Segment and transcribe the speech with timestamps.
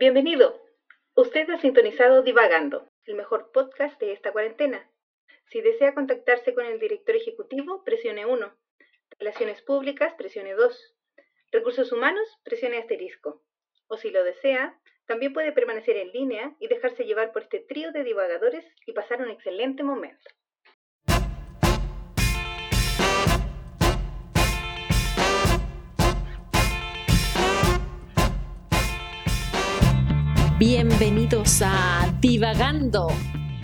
[0.00, 0.62] Bienvenido.
[1.16, 4.88] Usted ha sintonizado Divagando, el mejor podcast de esta cuarentena.
[5.50, 8.56] Si desea contactarse con el director ejecutivo, presione 1.
[9.18, 10.94] Relaciones públicas, presione 2.
[11.50, 13.42] Recursos humanos, presione asterisco.
[13.88, 17.90] O si lo desea, también puede permanecer en línea y dejarse llevar por este trío
[17.90, 20.30] de divagadores y pasar un excelente momento.
[30.58, 33.06] Bienvenidos a Divagando,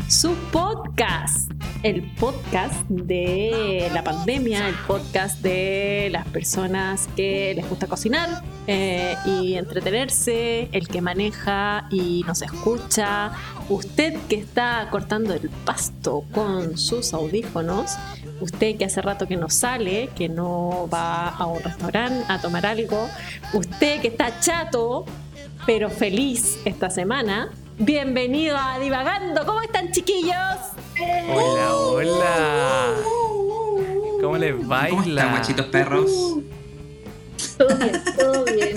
[0.06, 1.50] su podcast,
[1.82, 9.16] el podcast de la pandemia, el podcast de las personas que les gusta cocinar eh,
[9.26, 13.32] y entretenerse, el que maneja y nos escucha,
[13.68, 17.96] usted que está cortando el pasto con sus audífonos,
[18.40, 22.64] usted que hace rato que no sale, que no va a un restaurante a tomar
[22.66, 23.08] algo,
[23.52, 25.06] usted que está chato
[25.66, 27.50] pero feliz esta semana.
[27.78, 29.44] Bienvenido a Divagando.
[29.46, 30.36] ¿Cómo están, chiquillos?
[31.32, 32.94] Hola, hola.
[34.20, 34.90] ¿Cómo les baila?
[34.90, 36.10] ¿Cómo están, machitos perros?
[37.58, 38.74] Todo bien, todo bien.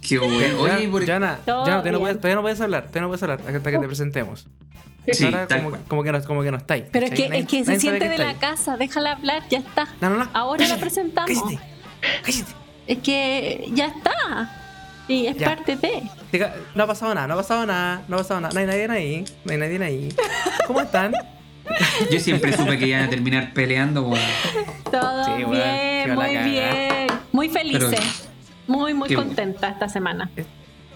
[0.00, 0.60] Qué bueno.
[0.60, 1.00] Oye, por...
[1.00, 3.78] Todo Yana, todavía no, puedes, todavía no puedes hablar, todavía no puedes hablar hasta que
[3.78, 4.46] te presentemos.
[5.10, 5.46] Sí, Ahora
[5.88, 6.84] como, que no, como que no estáis.
[6.90, 9.58] Pero es que, Nadie- es que se siente que de la casa, déjala hablar, ya
[9.58, 9.86] está.
[10.00, 10.30] No, no, no.
[10.32, 11.30] Ahora la presentamos.
[11.30, 11.58] Cállate,
[12.22, 12.52] cállate.
[12.86, 14.63] Es que ya está.
[15.08, 15.48] Y es Ya.
[15.54, 16.02] parte de.
[16.32, 18.54] Diga, No ha pasado nada, no ha pasado nada, no ha pasado nada.
[18.54, 20.08] No hay nadie ahí, no hay nadie ahí.
[20.66, 21.12] ¿Cómo están?
[22.10, 24.20] Yo siempre supe que iban a terminar peleando, weón.
[24.90, 27.06] Todo Sí, weón, bien, muy bien.
[27.32, 27.90] Muy felices.
[27.90, 28.34] Pero-
[28.66, 30.30] muy, muy Qué contenta esta semana.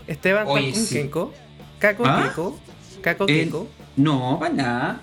[0.07, 0.95] Esteban Oye, sí.
[0.95, 1.35] Kenko,
[1.79, 2.29] Caco ¿Ah?
[2.29, 2.59] Kiko,
[3.03, 3.69] Caco Eh, Kiko.
[3.97, 5.01] No, para nada.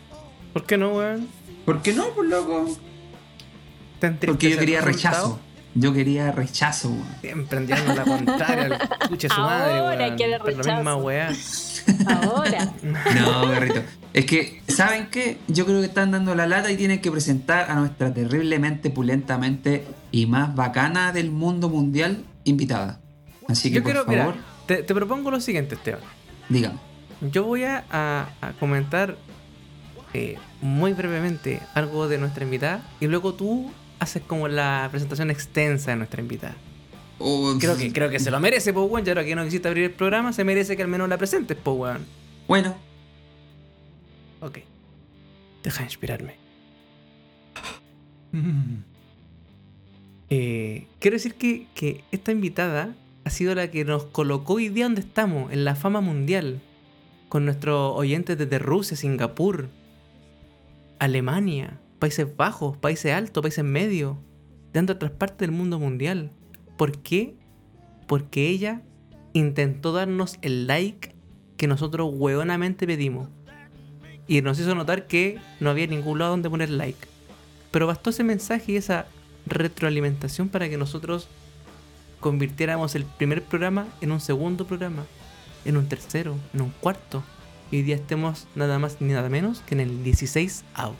[0.53, 1.27] ¿Por qué no, weón?
[1.63, 2.65] ¿Por qué no, por loco?
[3.99, 5.23] ¿Te Porque yo quería resultado?
[5.25, 5.39] rechazo.
[5.77, 7.05] Yo quería rechazo, weón.
[7.21, 10.75] Siempre andiendo la contraria, escuche su madre, Ahora quiere Por La rechazo.
[10.77, 11.29] misma weá.
[12.07, 12.71] Ahora.
[13.15, 13.81] No, perrito.
[14.13, 15.37] Es que, ¿saben qué?
[15.49, 19.85] Yo creo que están dando la lata y tienen que presentar a nuestra terriblemente, pulentamente
[20.11, 23.01] y más bacana del mundo mundial invitada.
[23.49, 25.99] Así que, Yo por quiero, favor, mira, te, te propongo lo siguiente, Esteban.
[26.47, 26.79] dígame.
[27.31, 29.17] Yo voy a, a- a comentar
[30.13, 33.69] eh, muy brevemente algo de nuestra invitada y luego tú
[33.99, 36.55] haces como la presentación extensa de nuestra invitada.
[37.19, 39.05] Oh, Creo que, creo que se lo merece, weón.
[39.05, 41.57] Ya ahora que no quisiste abrir el programa, se merece que al menos la presentes,
[41.63, 42.05] weón.
[42.47, 42.75] Bueno,
[44.45, 44.59] Ok.
[45.63, 46.35] Deja de inspirarme.
[50.29, 54.85] Eh, quiero decir que, que esta invitada ha sido la que nos colocó hoy día
[54.85, 56.61] donde estamos, en la fama mundial,
[57.29, 59.69] con nuestros oyentes desde Rusia, Singapur,
[60.99, 64.17] Alemania, Países Bajos, Países Altos, Países Medios,
[64.83, 66.31] de otras partes del mundo mundial.
[66.77, 67.35] ¿Por qué?
[68.07, 68.81] Porque ella
[69.33, 71.15] intentó darnos el like
[71.55, 73.29] que nosotros hueonamente pedimos.
[74.27, 77.07] Y nos hizo notar que no había ningún lado donde poner like.
[77.71, 79.05] Pero bastó ese mensaje y esa
[79.45, 81.27] retroalimentación para que nosotros
[82.19, 85.05] convirtiéramos el primer programa en un segundo programa,
[85.63, 87.23] en un tercero, en un cuarto.
[87.71, 90.95] Y hoy estemos nada más ni nada menos que en el 16 out.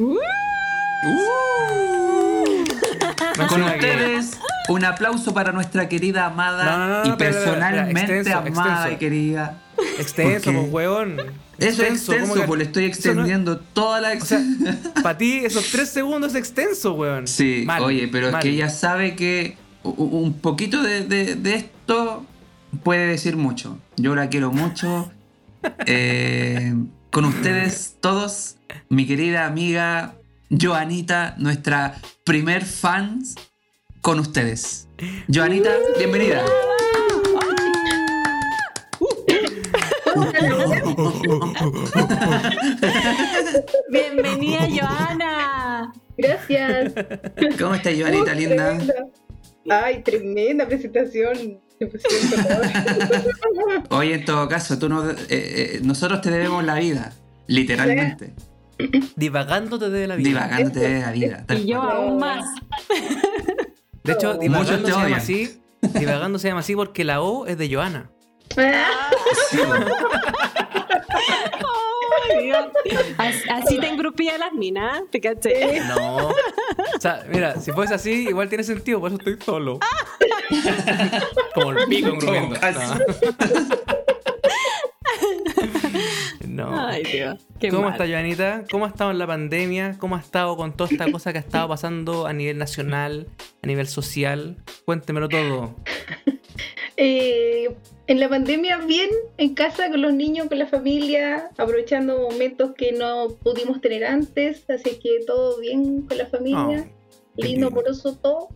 [3.48, 4.38] con ustedes,
[4.68, 8.38] un aplauso para nuestra querida amada No, no, no, y espera, espera, espera, personalmente extenso,
[8.38, 8.90] amada extenso.
[8.90, 9.58] y querida.
[9.98, 11.16] Extenso, pues, huevón.
[11.58, 14.12] Eso es ¿cómo extenso, que- pues le estoy extendiendo toda la...
[14.12, 14.40] O sea,
[15.02, 17.26] para ti esos tres segundos es extenso, weón.
[17.26, 18.42] sí, Mal, oye, pero es mal.
[18.42, 22.24] que ella sabe que un poquito de, de- de esto
[22.82, 23.78] puede decir mucho.
[23.96, 25.10] Yo la quiero mucho.
[25.84, 26.72] Eh,
[27.10, 28.56] con ustedes todos,
[28.88, 30.14] mi querida amiga
[30.48, 33.34] Joanita, nuestra primer fans
[34.00, 34.88] con ustedes.
[35.28, 36.44] Joanita, bienvenida.
[43.90, 45.92] Bienvenida, Joana.
[46.16, 46.92] Gracias.
[47.58, 48.76] ¿Cómo estás, Joanita, linda?
[48.78, 48.94] tremenda.
[49.68, 51.60] Ay, tremenda presentación.
[53.90, 57.12] Oye, en todo caso, tú no, eh, eh, nosotros te debemos la vida,
[57.46, 58.34] literalmente.
[59.16, 60.28] Divagando te debe la vida.
[60.28, 61.44] Divagando te debe la vida.
[61.50, 61.96] Y yo cual.
[61.96, 62.44] aún más.
[64.04, 65.18] De hecho, divagando Muchos te se llama odian.
[65.18, 65.60] así.
[65.98, 68.10] Divagando se llama así porque la O es de Joana.
[69.50, 69.86] Sí, bueno.
[73.18, 75.80] Así, así te engrupía las minas, te caché.
[75.80, 76.28] No.
[76.28, 79.78] O sea, mira, si fuese así, igual tiene sentido, por eso estoy solo.
[81.54, 82.56] Como el pico engrupiendo.
[82.60, 84.06] No.
[86.60, 86.86] No.
[86.88, 87.46] Ay, Dios.
[87.58, 87.92] Qué ¿Cómo mal.
[87.92, 88.64] está, Joanita?
[88.70, 89.96] ¿Cómo ha estado en la pandemia?
[89.98, 93.28] ¿Cómo ha estado con toda esta cosa que ha estado pasando a nivel nacional,
[93.62, 94.56] a nivel social?
[94.84, 95.74] Cuéntemelo todo.
[97.02, 97.74] Eh,
[98.08, 99.08] en la pandemia bien,
[99.38, 104.68] en casa con los niños, con la familia, aprovechando momentos que no pudimos tener antes,
[104.68, 106.88] así que todo bien con la familia, lindo,
[107.36, 107.66] lindo.
[107.68, 108.48] amoroso, todo.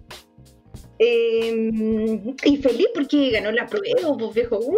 [0.98, 4.58] Eh, y feliz porque ganó la prueba, pues viejo.
[4.58, 4.76] ¡Uh!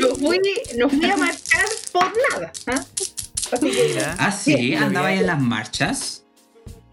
[0.00, 0.40] no, fui,
[0.76, 2.52] no fui a marcar por nada.
[2.66, 2.84] ¿ah?
[3.52, 3.98] Así que.
[4.18, 6.24] Ah, sí, Sí, andaba ahí en las marchas.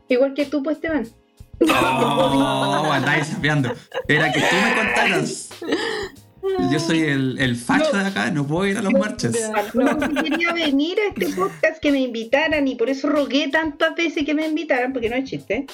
[0.10, 1.08] igual que tú, pues, Esteban.
[1.60, 3.74] Oh, andáis sapeando.
[4.08, 5.50] Era que tú me contaras.
[6.72, 9.36] Yo soy el, el facho de acá, no puedo ir a las marchas.
[9.74, 13.96] No, si quería venir a este podcast que me invitaran y por eso rogué tantas
[13.96, 15.66] veces que me invitaran, porque no es chiste.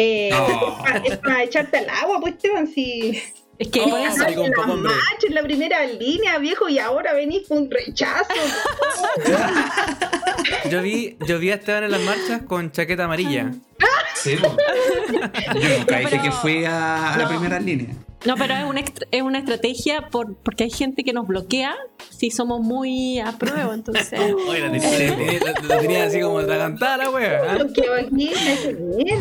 [0.00, 0.78] Eh, No.
[1.04, 3.20] Es para echarte al agua, pues Esteban, si
[3.58, 4.22] Es que Oh, sí.
[4.26, 8.28] En la marcha, en la primera línea, viejo, y ahora venís con un rechazo.
[10.70, 13.52] Yo vi, yo vi a Esteban en las marchas con chaqueta amarilla.
[14.14, 14.56] Sí, po.
[15.60, 17.94] Yo nunca dije pero- que fui a, a la primera línea.
[18.26, 21.74] No, pero es una, extra- es una estrategia por, porque hay gente que nos bloquea
[22.10, 24.12] si somos muy a prueba, entonces...
[24.48, 27.54] Oye, la tenía, la- la tenía así como atragantada la wea.
[27.58, 27.66] Lo
[28.10, 28.34] bien.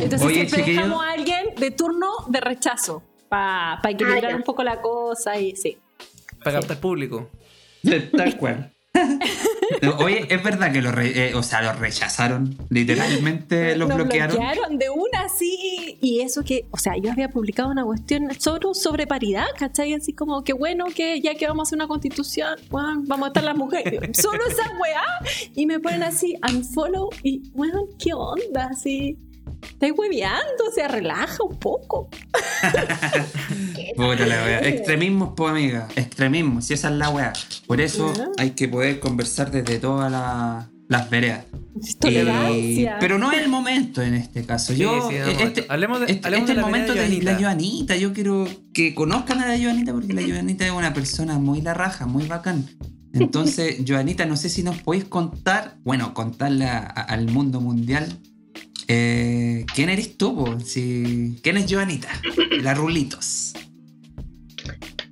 [0.01, 0.77] Entonces Oye, siempre chiquillo.
[0.81, 5.55] dejamos a alguien de turno de rechazo para equilibrar Ah, un poco la cosa y
[5.55, 5.77] sí.
[6.43, 7.29] Para captar público.
[8.15, 8.73] Tal cual.
[9.99, 12.57] Oye, es verdad que lo, re- eh, o sea, lo rechazaron.
[12.69, 14.38] Literalmente los Nos bloquearon.
[14.77, 15.97] de una así.
[16.01, 19.94] Y eso que, o sea, yo había publicado una cuestión sobre, sobre paridad, ¿cachai?
[19.94, 23.27] Así como que bueno, que ya que vamos a hacer una constitución, weón, vamos a
[23.27, 23.99] estar las mujeres.
[24.21, 25.03] Solo esa weá.
[25.55, 27.09] Y me ponen así, unfollow.
[27.23, 28.69] Y, weón, ¿qué onda?
[28.71, 29.17] Así.
[29.63, 32.09] Estáis hueveando, o sea, relaja un poco.
[33.95, 34.60] Puta la wea.
[34.68, 35.88] Extremismos, pues amiga.
[35.95, 37.34] Extremismos, si esa es la wea.
[37.66, 38.28] Por eso Ya.
[38.38, 41.45] hay que poder conversar desde todas la- las veredas.
[42.06, 44.74] Eh, pero no es el momento en este caso.
[44.74, 46.72] Sí, Yo, sí, eh, no, este, hablemos de- este- hablemos este de es la el
[46.74, 47.95] momento de, de la Joanita.
[47.98, 51.74] Yo quiero que conozcan a la Joanita porque la Joanita es una persona muy la
[51.74, 52.66] raja, muy bacán.
[53.13, 58.07] Entonces, Joanita, no sé si nos podéis contar, bueno, contarle a- a- al mundo mundial.
[58.88, 60.34] eh, ¿Quién eres tú?
[60.36, 60.60] po?
[60.62, 62.07] Si, ¿Quién es Joanita?
[62.62, 63.54] La Rulitos.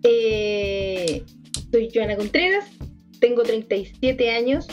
[0.08, 1.24] Eh,
[1.72, 2.66] soy Joana Contreras,
[3.20, 4.68] tengo 37 años,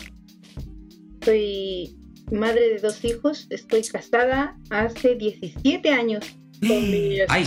[1.24, 1.96] soy
[2.30, 6.24] madre de dos hijos, estoy casada hace 17 años
[6.60, 7.44] con mi ¡Ay!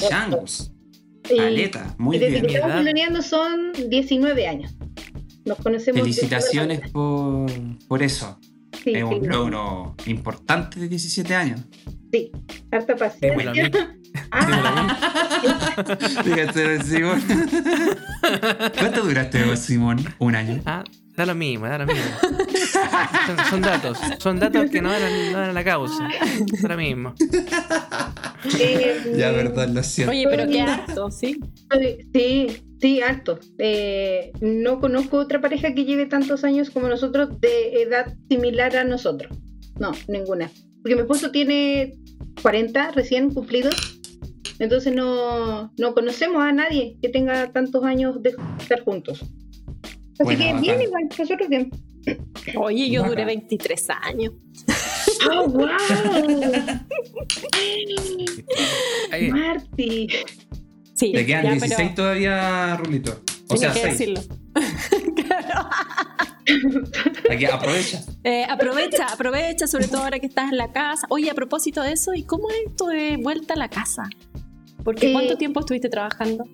[1.32, 2.46] Y- Aleta, muy y desde bien.
[2.48, 2.80] que estamos Edad.
[2.84, 4.76] pololeando son 19 años.
[5.46, 6.04] Nos conocemos.
[6.06, 7.52] desde Felicitaciones la- por,
[7.88, 8.40] por eso.
[8.84, 11.62] Sí, es un sí, logro importante de 17 años.
[12.12, 12.32] sí,
[12.72, 13.72] harta paciencia.
[13.74, 13.96] Ah,
[16.24, 17.22] Fíjate, Simón.
[18.78, 19.98] ¿Cuánto duraste vos, Simón?
[20.20, 20.62] Un año.
[20.66, 20.84] Ah,
[21.16, 22.04] da lo mismo, da lo mismo.
[23.28, 26.08] Son, son datos, son datos que no eran, no eran la causa.
[26.62, 27.14] Da lo mismo.
[28.60, 30.12] eh, Ya, verdad, lo siento.
[30.12, 31.40] Oye, pero qué harto, sí.
[32.14, 32.48] Sí,
[32.82, 33.40] sí, harto.
[33.60, 38.84] Eh, no conozco otra pareja que lleve tantos años como nosotros de edad similar a
[38.84, 39.38] nosotros.
[39.80, 40.50] No, ninguna.
[40.82, 41.94] Porque mi esposo tiene
[42.42, 43.95] 40 recién cumplidos.
[44.60, 49.22] Entonces no, no conocemos a nadie que tenga tantos años de estar juntos.
[49.22, 51.70] Así Bueno, que bien, igual, nosotros bien.
[52.58, 53.28] Oye, yo duré Bacán.
[53.28, 54.34] 23 años.
[55.32, 55.68] ¡Oh, wow!
[59.32, 60.08] Marty.
[60.94, 63.22] Sí, Te quedan ya, 16 pero todavía, Rulito.
[63.50, 63.98] O sea, que 6.
[63.98, 64.22] decirlo.
[67.30, 68.04] Aquí aprovecha.
[68.24, 71.06] Eh, aprovecha, aprovecha, sobre todo ahora que estás en la casa.
[71.10, 74.04] Oye, a propósito de eso, ¿y cómo es esto de vuelta a la casa?
[74.86, 76.46] Porque Eh, ¿cuánto tiempo estuviste trabajando?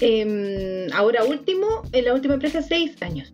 [0.00, 3.32] Em, ahora último, en la última empresa, seis años.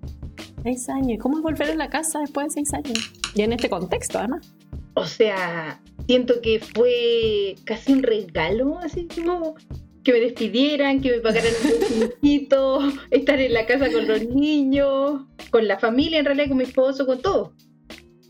[0.63, 1.13] Seis años.
[1.15, 3.13] ¿Y ¿Cómo es volver a la casa después de seis años?
[3.35, 4.55] Y en este contexto, además.
[4.95, 9.57] O sea, siento que fue casi un regalo, así como
[10.05, 15.23] que me despidieran, que me pagaran un poquito, estar en la casa con los niños,
[15.51, 17.53] con la familia, en realidad con mi esposo, con todo.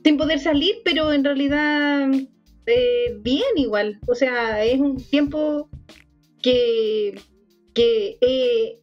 [0.03, 2.09] Sin poder salir, pero en realidad
[2.69, 3.99] eh, bien igual.
[4.07, 5.69] O sea, es un tiempo
[6.43, 7.21] que,
[7.75, 8.81] que he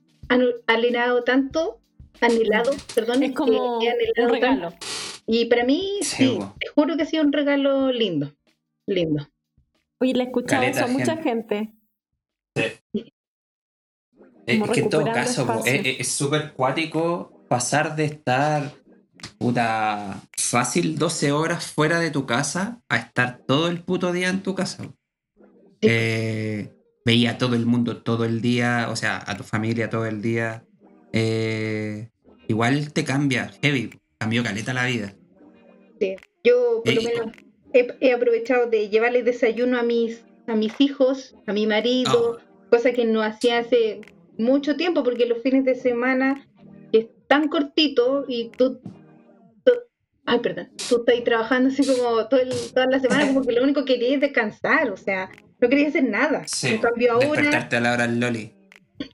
[0.68, 1.80] anhelado tanto,
[2.22, 4.70] anhelado, perdón, Es como que he anhelado un regalo.
[4.72, 4.86] tanto.
[5.28, 8.32] Y para mí, Sí, sí, te juro que ha sido un regalo lindo.
[8.88, 9.28] Lindo.
[10.00, 11.74] Oye, le he escuchado Caleta eso a mucha gente.
[14.46, 18.72] Es Como que en todo caso, es es súper cuático pasar de estar
[19.38, 24.42] puta fácil 12 horas fuera de tu casa a estar todo el puto día en
[24.44, 24.92] tu casa.
[25.82, 26.72] Eh,
[27.06, 30.22] veía a todo el mundo todo el día, o sea, a tu familia todo el
[30.22, 30.64] día.
[31.14, 32.10] Eh,
[32.48, 35.14] igual te cambia, heavy, cambió caleta la vida.
[36.44, 37.36] Yo por lo Eh, menos
[37.74, 42.46] he, he aprovechado de llevarles desayuno a mis, a mis hijos, a mi marido, Ah.
[42.70, 44.02] cosa que no hacía hace
[44.38, 46.46] mucho tiempo porque los fines de semana
[46.92, 48.80] es tan cortito y tú-
[50.26, 53.64] ay, perdón, tú estás trabajando así como todo el- toda la semana como que lo
[53.64, 55.30] único que querías es descansar, o sea,
[55.60, 56.44] no querías hacer nada.
[56.48, 58.52] Sí, en cambio ahora, despertarte a la hora del Loli.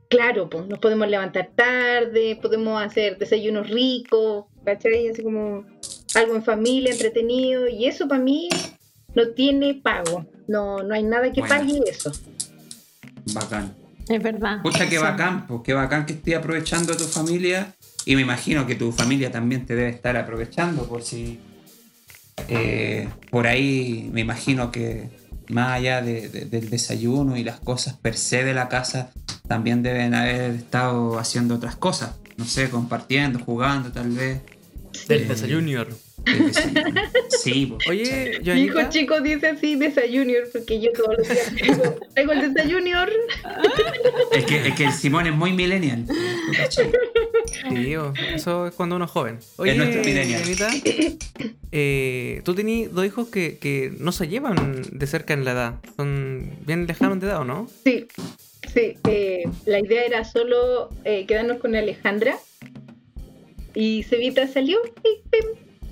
[0.09, 5.07] claro, pues nos podemos levantar tarde, podemos hacer desayunos ricos, ¿cachai?
[5.09, 5.65] Así como
[6.15, 8.49] algo en familia, entretenido, y eso para mí
[9.15, 11.55] no tiene pago, no, no hay nada que Bueno.
[11.55, 12.11] pague eso.
[13.33, 13.73] Bacán.
[14.09, 14.61] Es verdad.
[14.61, 17.73] Pucha, qué bacán, pues qué bacán que estés aprovechando a tu familia.
[18.05, 21.39] Y me imagino que tu familia también te debe estar aprovechando por si.
[22.47, 25.09] eh, por ahí me imagino que
[25.49, 29.11] más allá de- de- del desayuno y las cosas per se de la casa,
[29.47, 32.15] también deben haber estado haciendo otras cosas.
[32.37, 34.41] No sé, compartiendo, jugando tal vez.
[35.07, 35.87] Del Eh, Junior.
[37.29, 37.75] Sí.
[37.89, 42.53] Oye, Mi hijo chico dice así desayunior, porque yo todos los días traigo, traigo el
[42.53, 43.09] desayunior.
[44.31, 46.05] Es que, es que el Simón es muy millennial.
[47.69, 49.39] tío, eso es cuando uno es joven.
[49.57, 50.41] Oye, nuestro millennial.
[51.71, 55.75] Eh, tú tenías dos hijos que, que no se llevan de cerca en la edad.
[55.95, 57.67] Son bien lejanos de edad, ¿o no?
[57.83, 58.07] Sí,
[58.73, 58.97] sí.
[59.07, 62.37] eh, la idea era solo eh, quedarnos con Alejandra.
[63.73, 65.45] Y Cevita salió y, pim,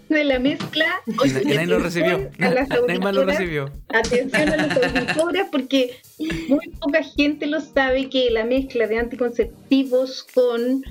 [0.09, 0.85] de la mezcla.
[1.21, 2.29] Oye, nadie lo atención recibió.
[2.37, 3.71] Nadie más lo recibió.
[3.89, 5.99] Atención a las auditoras porque
[6.47, 10.83] muy poca gente lo sabe que la mezcla de anticonceptivos con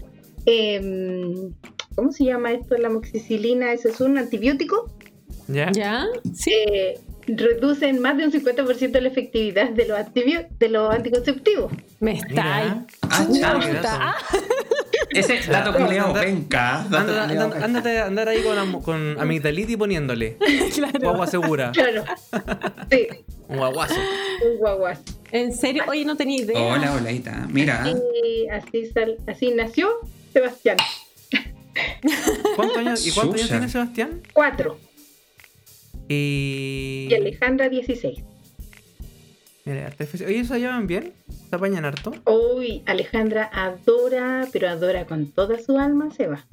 [0.46, 1.52] em,
[1.94, 2.76] ¿cómo se llama esto?
[2.78, 4.90] La moxicilina, eso es un antibiótico,
[5.48, 5.70] ¿Ya?
[5.72, 6.06] ¿Ya?
[6.34, 6.52] Sí.
[6.52, 9.98] eh, reduce en más de un 50% la efectividad de los,
[10.58, 11.72] de los anticonceptivos.
[12.00, 12.86] Me está ahí.
[13.30, 13.52] Mira.
[13.84, 14.14] Ah.
[14.20, 14.44] Ah,
[15.10, 20.36] Ese dato culiao, anda- Ándate a andar ahí con, am- con amigdalita y poniéndole.
[20.74, 20.98] claro.
[21.00, 21.72] Guagua segura.
[21.72, 22.04] Claro.
[22.90, 23.08] Sí,
[23.48, 23.94] Un guaguazo.
[24.50, 25.00] un guaguas.
[25.32, 26.58] En serio, oye, no tenía idea.
[26.58, 27.10] Hola, hola,
[27.50, 27.84] Mira,
[28.24, 29.88] Y así, sal- así nació
[30.32, 30.76] Sebastián.
[32.56, 34.22] ¿Cuántos años, ¿Y cuántos años tiene Sebastián?
[34.32, 34.78] Cuatro.
[36.08, 37.08] Y.
[37.10, 38.20] Y Alejandra, 16.
[39.68, 39.92] Mira.
[40.26, 41.12] Oye, ¿se llevan bien?
[41.50, 42.14] ¿Se apañan harto?
[42.24, 46.46] Uy, Alejandra adora, pero adora con toda su alma a Seba.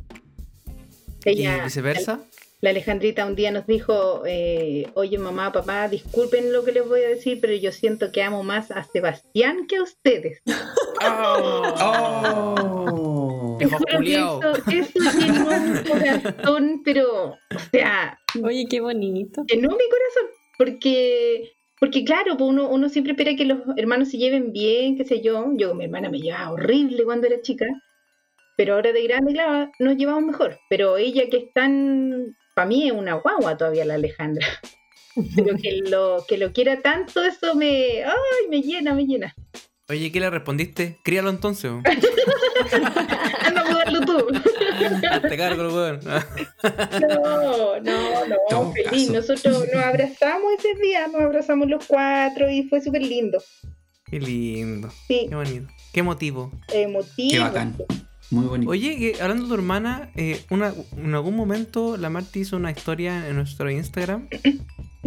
[1.24, 2.20] ¿Y viceversa?
[2.60, 7.04] La Alejandrita un día nos dijo, eh, oye mamá, papá, disculpen lo que les voy
[7.04, 10.42] a decir, pero yo siento que amo más a Sebastián que a ustedes.
[11.88, 13.58] Oh.
[13.96, 14.40] Culiao.
[14.40, 19.44] eso, eso llenó mi corazón, pero, o sea, Oye, qué bonito.
[19.48, 24.18] llenó mi corazón, porque, porque claro, pues uno, uno siempre espera que los hermanos se
[24.18, 25.52] lleven bien, qué sé yo.
[25.56, 27.66] Yo con mi hermana me llevaba horrible cuando era chica,
[28.56, 30.58] pero ahora de grande, claro, nos llevamos mejor.
[30.70, 34.48] Pero ella que es tan, para mí es una guagua todavía la Alejandra.
[35.36, 39.34] Pero que lo, que lo quiera tanto, eso me, ay, me llena, me llena.
[39.88, 41.00] Oye, ¿qué le respondiste?
[41.04, 41.72] Críalo entonces.
[41.72, 41.84] weón.
[43.46, 44.28] Anda a mudarlo tú.
[45.38, 46.00] Weón.
[46.04, 49.08] No, no, no, Todo feliz.
[49.08, 49.14] caso.
[49.14, 53.42] Nosotros nos abrazamos ese día, nos abrazamos los cuatro y fue súper lindo.
[54.10, 54.90] Qué lindo.
[55.08, 55.68] Sí, Qué bonito.
[55.94, 56.52] Qué motivo.
[56.74, 57.32] emotivo.
[57.32, 57.76] Qué bacán.
[58.32, 58.72] Muy bonito.
[58.72, 63.28] Oye, hablando de tu hermana, eh, una, en algún momento la Marti hizo una historia
[63.28, 64.28] en nuestro Instagram.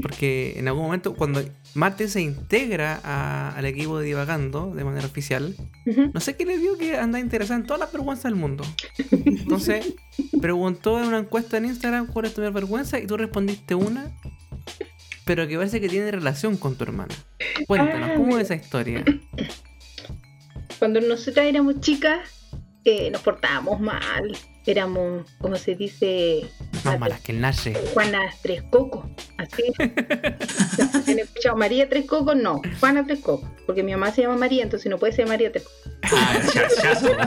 [0.01, 1.43] Porque en algún momento, cuando
[1.75, 5.55] Marti se integra a- al equipo de Divagando de manera oficial,
[6.15, 8.65] no sé qué le vio que anda interesada en todas las vergüenzas del mundo.
[9.11, 9.95] Entonces,
[10.41, 14.11] preguntó en una encuesta en Instagram cuál es tu mayor vergüenza y tú respondiste una,
[15.25, 17.15] pero que parece que tiene relación con tu hermana.
[17.67, 18.41] Cuéntanos, Ah, ¿cómo mira.
[18.41, 19.05] es esa historia?
[20.79, 22.21] Cuando nosotras éramos chicas,
[22.85, 24.37] eh, nos portábamos mal.
[24.69, 26.45] Éramos, como se dice,
[26.85, 27.73] Más malas que el Nache.
[27.95, 29.07] Juana Tres Cocos.
[29.39, 29.63] Así.
[29.79, 32.37] ¿Han escuchado María Tres Cocos?
[32.37, 33.49] No, Juana Tres Cocos.
[33.67, 35.93] Porque mi mamá se llama María, entonces no puede ser María Tres Cocos.
[36.13, 37.09] Ah, chachazo.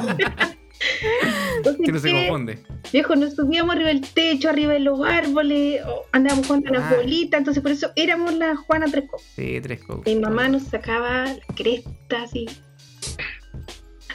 [1.58, 2.60] Entonces, Que no se confunde.
[2.92, 5.82] Viejo, nos subíamos arriba del techo, arriba de los árboles,
[6.12, 6.96] andábamos jugando a las Ah.
[6.96, 9.22] bolitas, entonces por eso éramos la Juana Tres Cocos.
[9.36, 10.06] Sí, tres cocos.
[10.06, 12.48] Mi mamá nos sacaba la cresta así.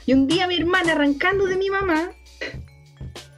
[0.07, 2.11] Y un día mi hermana, arrancando de mi mamá,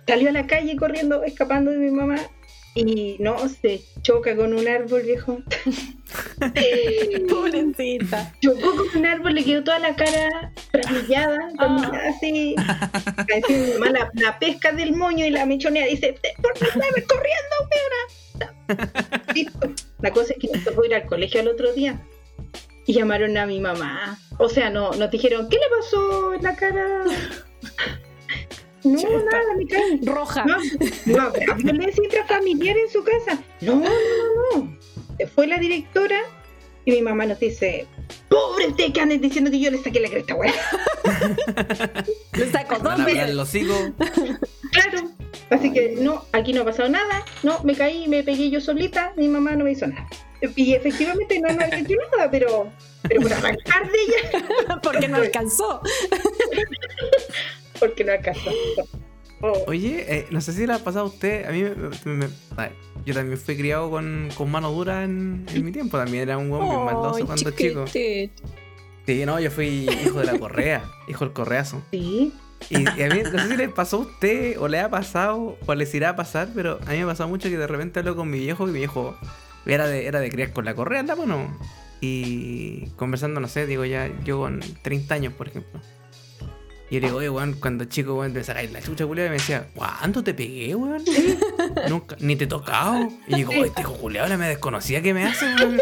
[0.08, 2.16] salió a la calle corriendo, escapando de mi mamá,
[2.74, 5.40] y no, se choca con un árbol, viejo.
[7.28, 8.32] Pobrecita.
[8.40, 12.54] Chocó con un árbol, le quedó toda la cara ramillada, ramillada así.
[12.56, 17.04] Así mi mamá la, la pesca del moño y la mechonea dice, ¿por qué estás
[17.06, 19.22] corriendo, peona?
[19.34, 19.72] Listo.
[20.00, 22.00] La cosa es que nos tocó ir al colegio al otro día
[22.86, 24.18] y llamaron a mi mamá.
[24.38, 27.04] O sea, no, nos dijeron, ¿qué le pasó en la cara?
[28.84, 29.98] No, nada, me cae.
[30.02, 30.44] Roja.
[30.44, 30.56] No,
[31.06, 33.42] no violencia intrafamiliar en su casa.
[33.60, 34.78] No, no, no, no.
[35.34, 36.20] Fue la directora
[36.84, 37.86] y mi mamá nos dice,
[38.28, 40.50] pobre usted que andes diciendo que yo le saqué la cresta, güey.
[42.34, 43.34] Le saco Me dos veces.
[43.34, 43.92] los hocicos.
[44.72, 45.10] Claro.
[45.50, 47.24] Así que no, aquí no ha pasado nada.
[47.42, 49.12] No, me caí y me pegué yo solita.
[49.16, 50.06] Mi mamá no me hizo nada.
[50.54, 55.16] Y efectivamente no, no había hecho nada, pero, pero por arrancar de ella, Porque no
[55.16, 55.80] alcanzó.
[57.78, 58.50] porque no alcanzó.
[59.40, 61.46] Oh, Oye, eh, no sé si le ha pasado a usted.
[61.46, 62.70] A mí me, me- me- ay,
[63.06, 65.96] yo también fui criado con, con mano dura en, en mi tiempo.
[65.96, 67.86] También era un hueón bien maldoso cuando chico.
[69.06, 71.82] Sí, no, yo fui hijo de la correa, hijo del correazo.
[71.90, 72.32] sí.
[72.70, 75.56] Y, y a mí, no sé si le pasó a usted, o le ha pasado,
[75.64, 78.00] o les irá a pasar, pero a mí me ha pasado mucho que de repente
[78.00, 79.16] hablo con mi viejo, y mi viejo
[79.64, 81.56] era de, era de criar con la correa en la mano.
[82.00, 85.80] Y conversando, no sé, digo ya, yo con 30 años, por ejemplo.
[86.90, 89.28] Y yo le digo, oye, weón, cuando chico, weón, te sacáis la chucha, culiao, y
[89.30, 91.02] me decía, ¿cuánto te pegué, weón?
[91.88, 93.08] Nunca, ni te he tocado.
[93.26, 95.78] Y digo, oye, este hijo culiao, ahora me desconocía que me hace, weón.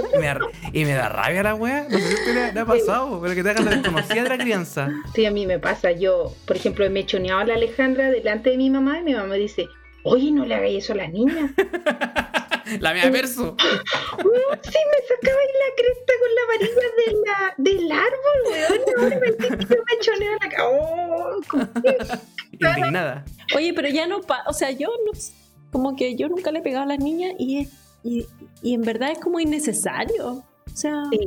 [0.72, 1.86] Y me, da- rabia la weá.
[1.88, 4.88] No sé si le ha pasado, pero que te hagan la desconocida de la crianza.
[5.14, 5.92] Sí, a mí me pasa.
[5.92, 9.34] Yo, por ejemplo, me choneaba a la Alejandra delante de mi mamá y mi mamá
[9.36, 9.68] dice,
[10.02, 11.50] oye, no le hagáis eso a las niñas.
[12.80, 13.56] La mía verso.
[14.62, 18.80] Sí, me sacabais la cresta con la varilla de la, del árbol, weón.
[18.98, 20.68] Ahora me que yo me choneo la cara.
[20.68, 21.40] Oh.
[22.52, 23.24] Indignada.
[23.54, 25.12] Oye, pero ya no pa- o sea, yo no,
[25.70, 27.68] como que yo nunca le he pegado a las niñas y, es-
[28.02, 28.26] y,
[28.62, 30.28] y en verdad es como innecesario.
[30.32, 30.44] O
[30.76, 31.18] sea, Sí,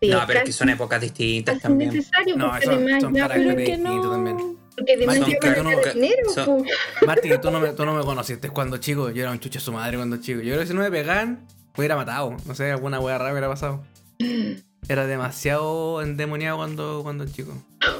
[0.00, 1.90] sí, No, pero es que son épocas distintas casi también.
[1.94, 4.10] necesario No, porque son- además son pero que es no.
[4.10, 4.55] también.
[4.76, 5.16] Porque que van
[5.56, 6.32] tú no- dinero,
[7.40, 9.10] tú me, tú no me conociste cuando chico.
[9.10, 10.40] Yo era un chucho de su madre cuando chico.
[10.40, 12.36] Yo creo que si no me pegaban, me hubiera matado.
[12.46, 13.82] No sé, alguna wea rara hubiera pasado.
[14.88, 17.52] Era demasiado endemoniado cuando, cuando chico.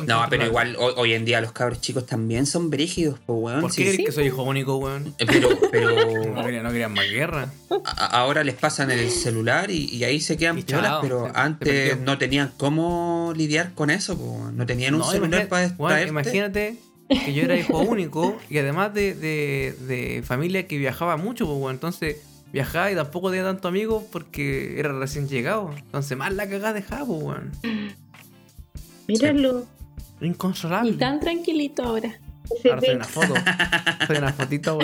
[0.06, 3.60] No, pero igual ho- hoy en día los cabros chicos también son brígidos, pues weón.
[3.60, 5.14] ¿Por Sí, qué crees sí, que soy hijo único, weón?
[5.18, 7.50] eh, Pero, No pero querían, no querían más guerra.
[7.84, 11.98] a- ahora les pasan el celular y, y ahí se quedan piolas, pero se- antes
[12.00, 14.56] no tenían cómo lidiar con eso, pues, weón.
[14.56, 16.08] no tenían un No, celular para weón, distraerte.
[16.08, 16.76] imagínate
[17.24, 21.58] que yo era hijo único y además de, de, de familia que viajaba mucho, pues,
[21.58, 21.74] weón.
[21.74, 22.16] Entonces
[22.52, 25.72] viajaba y tampoco tenía tantos amigos porque era recién llegado.
[25.76, 27.52] Entonces más la cagada dejaba, pues, weón.
[29.08, 29.66] Míralo.
[30.20, 30.90] Inconsolable.
[30.90, 32.18] y tan tranquilito ahora.
[32.62, 32.96] Se Ahora soy ve.
[32.96, 33.34] una foto.
[34.18, 34.78] Una fotito,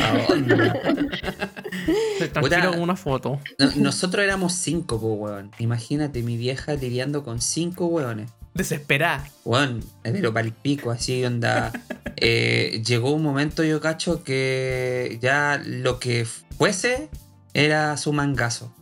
[2.33, 3.40] tranquilo foto.
[3.59, 5.51] No- nosotros éramos cinco, pues, weón.
[5.59, 8.31] Imagínate mi vieja lidiando con cinco weones.
[8.55, 9.29] Desesperada.
[9.45, 11.73] Weón, pero para el pico, así onda.
[12.16, 16.27] Eh, llegó un momento, yo cacho, que ya lo que
[16.59, 17.09] fuese
[17.55, 18.75] era su mangazo.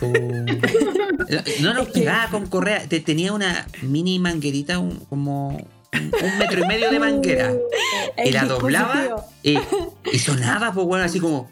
[1.60, 5.48] No nos pegaba con correa, te- tenía una mini manguerita, un- como
[5.92, 7.52] un, metro y medio de manguera.
[8.24, 9.58] Y la doblaba y,
[10.12, 11.50] y sonaba, pues, weón, así como.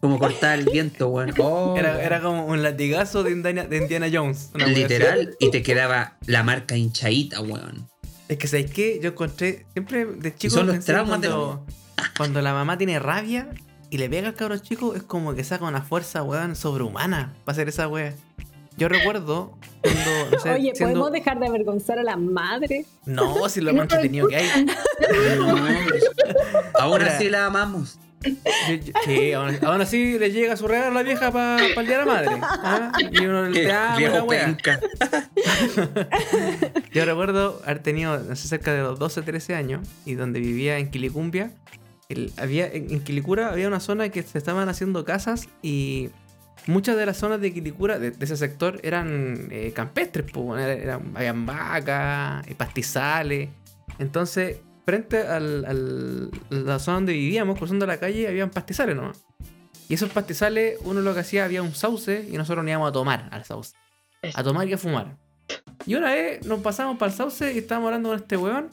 [0.00, 1.34] Como cortar el viento, weón.
[1.38, 1.74] Oh.
[1.76, 4.50] Era, era como un latigazo de Indiana, de Indiana Jones.
[4.54, 7.88] Literal, y te quedaba la marca hinchadita, weón.
[8.28, 8.98] Es que, ¿sabes qué?
[9.02, 9.66] Yo encontré.
[9.72, 10.54] Siempre de chico.
[10.54, 11.30] son los traumas de
[12.16, 13.48] cuando la mamá tiene rabia
[13.90, 17.54] y le pega al cabro chico, es como que saca una fuerza, weón, sobrehumana para
[17.54, 18.14] hacer esa wea.
[18.76, 20.30] Yo recuerdo cuando.
[20.32, 22.84] No sé, Oye, siendo- ¿podemos dejar de avergonzar a la madre?
[23.06, 24.66] No, si lo más entretenido que hay.
[26.74, 27.14] Aún Mira.
[27.16, 27.98] así la amamos.
[28.22, 31.86] Yo- yo- Sí, aún, aún así le llega su regalo a la vieja para el
[31.86, 32.36] día de la madre.
[32.42, 32.92] ¿ah?
[33.12, 33.96] Y uno le da.
[36.92, 40.78] Yo recuerdo haber tenido, no sé, cerca de los 12, 13 años y donde vivía
[40.78, 41.50] en Quilicumbia.
[42.08, 46.10] El- había, en, Quilicura había una zona que se estaban haciendo casas y
[46.66, 50.26] muchas de las zonas de Quilicura, de, de ese sector, eran eh, campestres.
[50.32, 53.48] Pues, bueno, era- eran, habían vacas, eh, pastizales.
[53.98, 59.24] Entonces, frente a la zona donde vivíamos, cruzando la calle, habían pastizales nomás.
[59.88, 62.92] Y esos pastizales, uno lo que hacía, había un sauce y nosotros nos íbamos a
[62.92, 63.74] tomar al sauce.
[64.34, 65.16] A tomar y a fumar.
[65.86, 68.70] Y una vez nos pasamos para el sauce y estábamos hablando con este weón,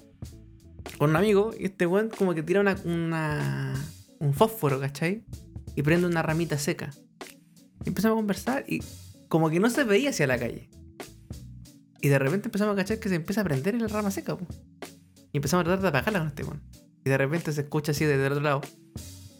[0.97, 3.73] con un amigo, y este weón como que tira una, una-
[4.19, 5.23] un fósforo, ¿cachai?
[5.75, 6.91] Y prende una ramita seca.
[7.83, 8.81] Y empezamos a conversar y
[9.27, 10.69] como que no se veía hacia la calle.
[12.01, 14.37] Y de repente empezamos a cachar que se empieza a prender en la rama seca,
[14.37, 14.45] po.
[15.31, 16.61] Y empezamos a tratar de apagarla con este weón.
[17.05, 18.61] Y de repente se escucha así desde el otro lado.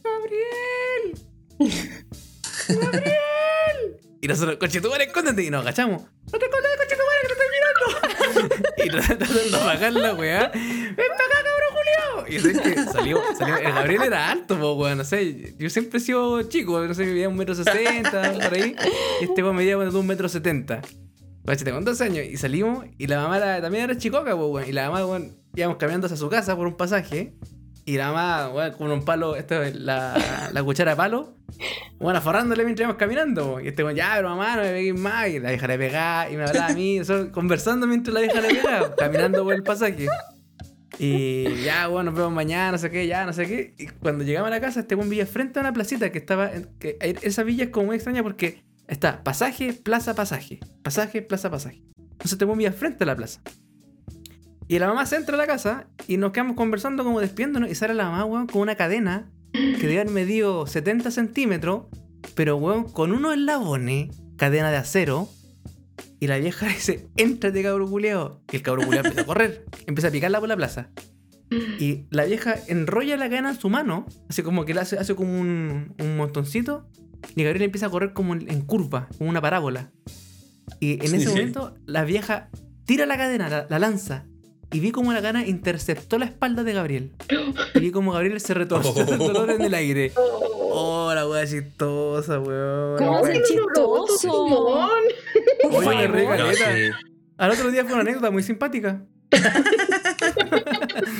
[0.04, 1.20] ¡Gabriel!
[2.70, 3.18] ¡Gabriel!
[4.22, 5.44] Y nosotros, coche tu madre, escóndete.
[5.44, 6.02] Y nos agachamos.
[6.02, 8.73] ¡No te escondas, coche tu madre, que te estoy mirando!
[8.84, 10.50] Y tratando de apagar la weá.
[10.54, 12.28] ¡Ven acá, cabrón, Julio!
[12.30, 13.58] Y es que salió, salió.
[13.58, 14.98] El Gabriel era alto, po, weón.
[14.98, 18.76] No sé, yo siempre he sido chico, no sé, medía un metro sesenta, por ahí.
[19.22, 20.82] Y este weón medía bueno, un metro setenta.
[21.44, 24.68] Guache, tengo 12 años y salimos y la mamá era- también era chicoca, po, weón.
[24.70, 27.34] Y la mamá, weón, íbamos caminando hacia su casa por un pasaje
[27.86, 31.36] Y la mamá, weón, con un palo, esto es la, la cuchara de palo,
[32.00, 33.60] bueno, aforrándole mientras íbamos caminando.
[33.60, 35.28] Y este weón, ya, pero mamá, no me pegues más.
[35.28, 38.40] Y la vieja le pegaba y me hablaba a mí, eso, conversando mientras la vieja
[38.42, 40.08] le pegaba, caminando por el pasaje.
[41.00, 43.74] Y ya, bueno, nos vemos mañana, no sé qué, ya, no sé qué.
[43.78, 46.52] Y cuando llegamos a la casa, este buen villa frente a una placita que estaba.
[46.54, 50.60] en- que esa villa es como muy extraña porque está pasaje, plaza, pasaje.
[50.84, 51.82] Pasaje, plaza, pasaje.
[51.98, 53.42] Entonces este buen villa frente a la plaza.
[54.74, 57.70] Y la mamá se entra a la casa y nos quedamos conversando como despiéndonos.
[57.70, 61.84] Y sale la mamá, weón, con una cadena que debe haber medido 70 centímetros,
[62.34, 65.30] pero weón, con unos eslabones, cadena de acero.
[66.20, 68.42] Y la vieja dice, entrate cabro culeado.
[68.52, 70.90] Y el cabro culeado empieza a correr, empieza a picarla por la plaza.
[71.80, 75.14] Y la vieja enrolla la cadena en su mano, así como que la hace, hace
[75.14, 76.90] como un, un montoncito.
[77.36, 79.92] Y Gabriel empieza a correr como en, curva, como una parábola.
[80.80, 81.28] Y en ese Sí.
[81.28, 82.50] momento la vieja
[82.86, 84.26] tira la cadena, la, la lanza.
[84.74, 87.12] Y vi como la cadena interceptó la espalda de Gabriel.
[87.76, 90.12] Y vi como Gabriel se retorció del dolor en el aire.
[90.16, 92.98] Oh, la wea chistosa, weón.
[92.98, 94.50] ¿Cómo se chistoso?
[95.72, 96.92] Oye.
[97.38, 99.04] Al otro día fue una anécdota muy simpática.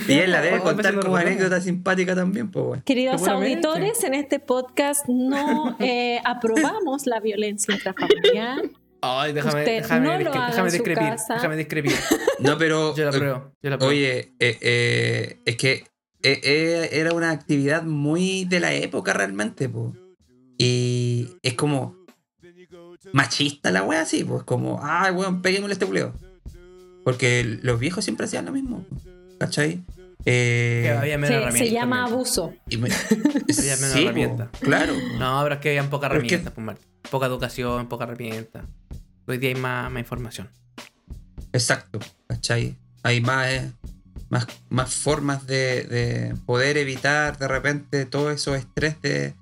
[0.08, 2.82] Y él la debe Oh, contar como anécdota simpática también, pues, weón.
[2.82, 8.62] Queridos auditores, en este podcast no eh, aprobamos la violencia intrafamiliar.
[9.06, 11.10] Ay, déjame, Usted déjame, no lo discre- haga déjame en su discrepir.
[11.10, 11.34] casa.
[11.36, 11.92] Déjame discrepir.
[12.40, 12.96] No, pero.
[12.96, 13.52] Yo la eh, apruebo.
[13.62, 13.92] Yo la apruebo.
[13.92, 15.74] Oye, eh, eh, es que
[16.24, 19.94] eh, eh, era una actividad muy de la época realmente, pues.
[20.58, 21.96] Y es como
[23.12, 26.14] machista la wea así, pues como, ay, weón, peguémosle este culeo.
[27.04, 28.86] Porque los viejos siempre hacían lo mismo,
[29.40, 29.84] ¿cachai?
[30.26, 32.14] Eh, Que había menos Se, herramientas se llama también.
[32.16, 32.54] abuso.
[32.70, 32.90] y me-
[33.58, 34.50] Había menos sí, po, herramientas.
[34.60, 34.94] claro.
[35.20, 37.12] No, pero es que habían pocas Pero es que- herramientas, pues.
[37.12, 38.66] Poca educación, poca herramienta.
[39.28, 40.50] Hoy día hay más, más información.
[41.52, 42.76] Exacto, ¿cachai?
[43.04, 43.72] Hay más, eh,
[44.30, 49.34] más, más formas de, de poder evitar de repente todo esos estrés de,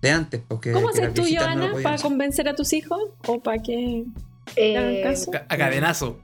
[0.00, 0.40] de antes.
[0.48, 2.08] Porque ¿Cómo haces tú, no Joana, para hacer.
[2.08, 3.00] convencer a tus hijos?
[3.26, 4.04] ¿O para que
[4.56, 5.30] Eh, hagan caso?
[5.30, 6.18] Ca- A cadenazo.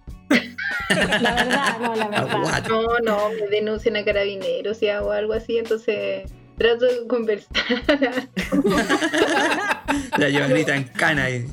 [0.91, 2.67] La verdad, no, la verdad.
[2.69, 7.55] No, no, me denuncian a carabineros si hago algo así, entonces trato de conversar.
[10.19, 11.47] La Joanita en cana y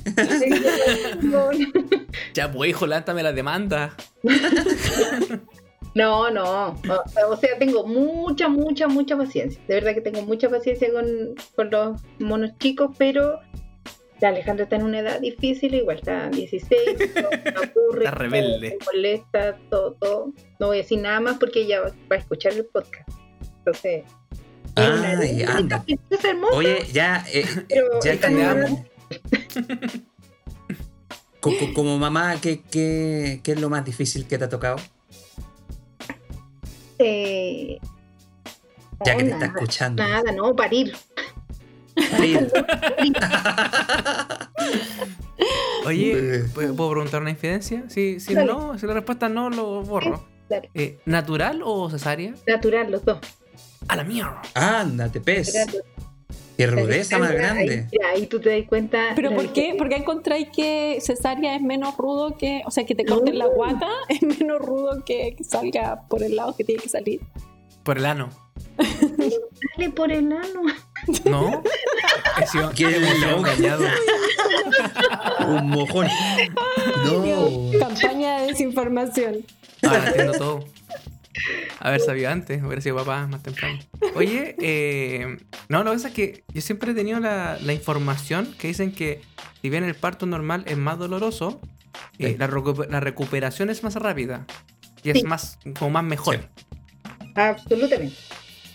[1.22, 1.50] No,
[2.34, 3.96] Ya, pues, hijo, lántame la demanda.
[5.96, 6.72] No, no.
[6.90, 9.62] O, o sea, tengo mucha, mucha, mucha paciencia.
[9.66, 13.40] De verdad que tengo mucha paciencia con, con los monos chicos, pero
[14.22, 16.80] la Alejandra está en una edad difícil, igual está 16,
[17.16, 18.78] no, no ocurre, Está rebelde.
[18.86, 20.34] molesta, todo, todo.
[20.60, 23.10] No voy a decir nada más porque ella va, va a escuchar el podcast.
[23.60, 24.04] Entonces,
[24.76, 25.84] es una Ay, anda.
[25.84, 27.46] princesa hermosa, Oye, ya, eh,
[28.04, 28.30] ya está
[31.40, 34.78] co- como mamá, ¿qué, qué, qué es lo más difícil que te ha tocado?
[37.00, 37.78] eh,
[39.06, 40.04] Ya no, que te está nada, escuchando.
[40.04, 40.96] Nada, no, parir.
[45.86, 46.44] Oye.
[46.54, 47.84] ¿puedo preguntar una infidencia?
[47.88, 48.52] Si, si Dale.
[48.52, 50.24] no, si la respuesta no, lo borro.
[50.74, 52.34] Eh, ¿Natural o cesárea?
[52.48, 53.20] Natural, los dos.
[53.88, 54.42] A la mierda.
[54.54, 55.54] Ándate, pez.
[55.54, 55.84] Natural.
[56.58, 57.88] Qué rudeza más Ahí- grande.
[57.92, 59.10] ya, ahí tú te das cuenta.
[59.16, 59.76] ¿Pero por qué?
[59.78, 62.62] ¿Por qué encontráis que cesárea es menos rudo que...
[62.66, 66.36] O sea, que te corten la guata es menos rudo que, que salga por el
[66.38, 67.20] lado que tiene que salir?
[67.84, 68.30] Por el ano.
[68.78, 70.62] Dale por el ano.
[71.26, 71.64] ¿No?
[72.52, 73.48] Sido loco.
[73.48, 73.86] engañado.
[75.48, 76.08] Un mojón.
[77.06, 77.22] No.
[77.22, 79.38] Dios, campaña de desinformación.
[79.84, 80.66] Ahora entiendo todo.
[81.80, 83.80] Haber sabido antes, hubiera sido papá más temprano.
[84.16, 85.38] Oye, eh,
[85.70, 88.92] no, lo que pasa es que yo siempre he tenido la, la información que dicen
[88.94, 89.22] que
[89.62, 91.60] si bien el parto normal es más doloroso,
[92.18, 92.36] eh, Sí.
[92.38, 94.46] la, recu- la recuperación es más rápida
[95.04, 95.24] y es Sí.
[95.26, 96.38] más, como más mejor.
[96.40, 97.28] Sí.
[97.36, 98.16] Absolutamente.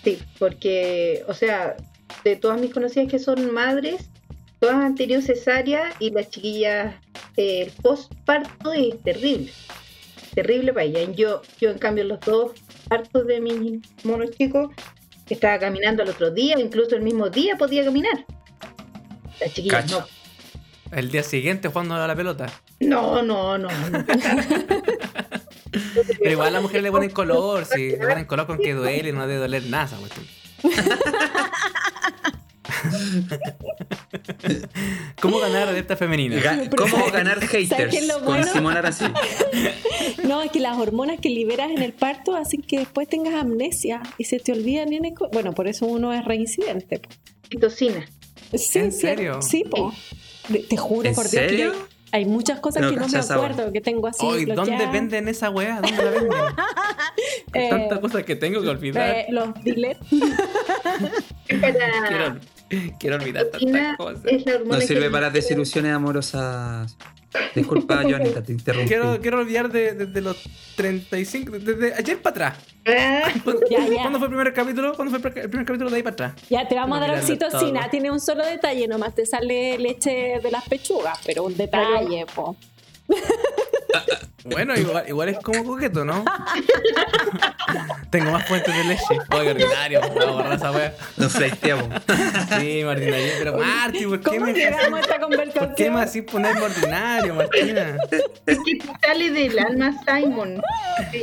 [0.05, 1.77] Sí, porque, o sea,
[2.25, 4.11] de todas mis conocidas que son madres,
[4.59, 6.95] todas han tenido cesárea y las chiquillas,
[7.37, 9.51] eh, el postparto es terrible.
[10.35, 11.17] Terrible para ellas.
[11.17, 12.53] Yo, yo, en cambio, los dos
[12.89, 14.71] partos de mis monos chicos,
[15.29, 18.25] estaba caminando el otro día, o incluso el mismo día podía caminar.
[19.41, 20.07] Las chiquillas Cacho.
[20.91, 22.47] El día siguiente jugando a la pelota.
[22.81, 23.23] no.
[23.23, 23.91] No, no, no.
[23.91, 24.05] no.
[26.19, 29.13] Pero igual a la mujer le ponen color, si le ponen color con que duele,
[29.13, 29.97] no debe doler nada.
[35.21, 36.37] ¿Cómo ganar adepta femenina?
[36.37, 38.47] Ga- ¿Cómo ganar ¿Sabes qué haters con bueno?
[38.53, 39.05] Simón Arací?
[40.25, 44.01] No, es que las hormonas que liberas en el parto hacen que después tengas amnesia
[44.19, 44.93] y se te olvidan.
[44.93, 47.01] en el co- Bueno, por eso uno es reincidente.
[48.55, 49.41] Sí, ¿En serio?
[49.43, 49.93] Sí, po.
[50.69, 51.73] Te juro ¿En por Dios que serio?
[52.13, 53.35] hay muchas cosas No que no me ahora.
[53.35, 55.81] acuerdo, que tengo así Hoy, ¿dónde venden esa weá?
[55.81, 56.31] ¿Dónde la venden?
[57.53, 59.09] Eh, Tanta cosa cosas que tengo que olvidar.
[59.11, 59.99] Eh, los dealers.
[61.61, 62.37] Para- Quiero,
[63.01, 64.21] quiero olvidar tantas cosas.
[64.27, 66.97] es la hormona No sirve para desilusiones amorosas.
[67.55, 68.89] Disculpa, Joanita, te interrumpí.
[68.89, 70.37] Quiero, quiero olvidar de- desde los
[70.77, 72.65] 35, desde ayer para atrás.
[72.87, 73.33] Ah,
[73.71, 74.01] Ya, ya.
[74.03, 74.95] ¿Cuándo fue el primer capítulo?
[74.95, 76.33] ¿Cuándo fue el primer capítulo de ahí para atrás?
[76.51, 77.81] Ya te vamos a dar oxitocina.
[77.83, 77.91] todo.
[77.91, 82.57] Tiene un solo detalle, nomás te sale leche de las pechugas, pero un detalle, po.
[84.45, 86.25] Bueno, igual, igual es como coqueto, ¿no?
[88.11, 89.05] Tengo más fuentes de leche.
[89.31, 90.95] Oye, qué ordinario, a borrar esa wea.
[91.17, 91.33] Nos.
[91.33, 95.67] Sí, Martina, pero Marti, ¿por qué ¿Cómo me llegamos a esta conversación?
[95.69, 97.97] ¿Por qué me así ponerme ordinario, Martina?
[98.47, 100.63] es que te sale del alma Simon.
[101.13, 101.23] Sí.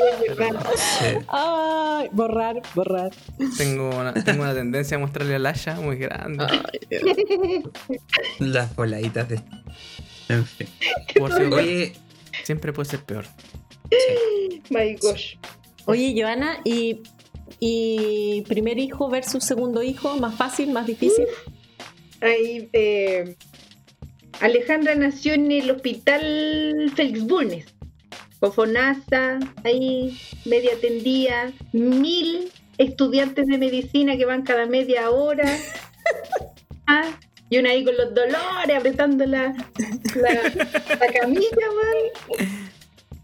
[0.75, 1.05] Sí.
[1.27, 3.11] Ay, borrar, borrar.
[3.57, 6.45] Tengo una, tengo una tendencia a mostrarle a Lasha muy grande.
[8.39, 9.41] Las voladitas de.
[10.29, 10.67] En fin.
[11.17, 11.93] Por si Oye,
[12.47, 13.25] siempre puede ser peor.
[14.69, 15.35] My gosh.
[15.85, 17.01] Oye, Joana, ¿y,
[17.59, 20.15] ¿y primer hijo versus segundo hijo?
[20.17, 21.25] ¿Más fácil, más difícil?
[22.21, 23.35] Ahí, eh,
[24.39, 27.65] Alejandra nació en el hospital Félix Bulnes.
[28.39, 35.45] Con FONASA, ahí media tendía, mil estudiantes de medicina que van cada media hora.
[36.89, 39.53] Ah, y una ahí con los dolores, apretando la,
[40.15, 40.33] la,
[40.99, 42.47] la camilla, man.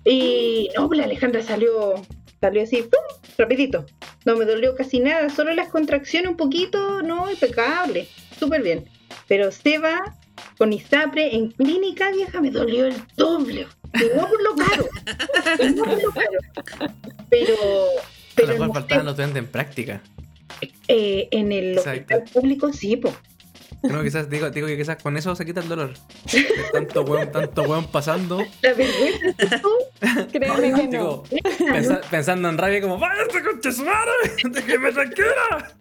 [0.05, 1.95] Y no, pues la Alejandra salió,
[2.41, 3.21] salió así, ¡pum!
[3.38, 3.86] rapidito.
[4.25, 8.07] No me dolió casi nada, solo las contracciones un poquito, no, impecable,
[8.39, 8.86] súper bien.
[9.27, 10.15] Pero Seba
[10.57, 13.67] con ISAPRE en clínica vieja me dolió el doble.
[13.93, 14.88] Y no por lo caro.
[15.59, 16.93] y no por lo caro.
[17.29, 20.01] Pero, A pero lo mejor faltaban los en práctica.
[20.88, 23.13] eh, en el hospital público sí, po.
[23.84, 25.93] No, quizás digo, digo que quizás con eso se quita el dolor.
[26.32, 28.38] De tanto weón, tanto weón pasando.
[28.62, 29.69] La vergüenza es tú.
[30.32, 31.23] Créeme que no.
[31.30, 34.12] Digo, pensa- pensando en rabia como, ¡váyate con tu madre!
[34.52, 35.73] ¡Déjeme tranquila!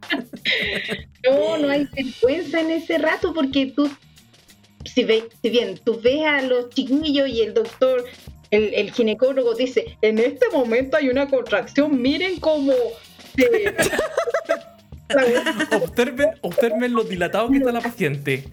[1.25, 3.88] No, no hay vergüenza en ese rato porque tú,
[4.85, 8.05] si, ve, si bien tú ves a los chiquillos y el doctor,
[8.51, 12.73] el, el ginecólogo dice, en este momento hay una contracción, miren cómo...
[13.37, 13.75] se-".
[15.73, 18.45] Observen, observen lo dilatado que está la paciente.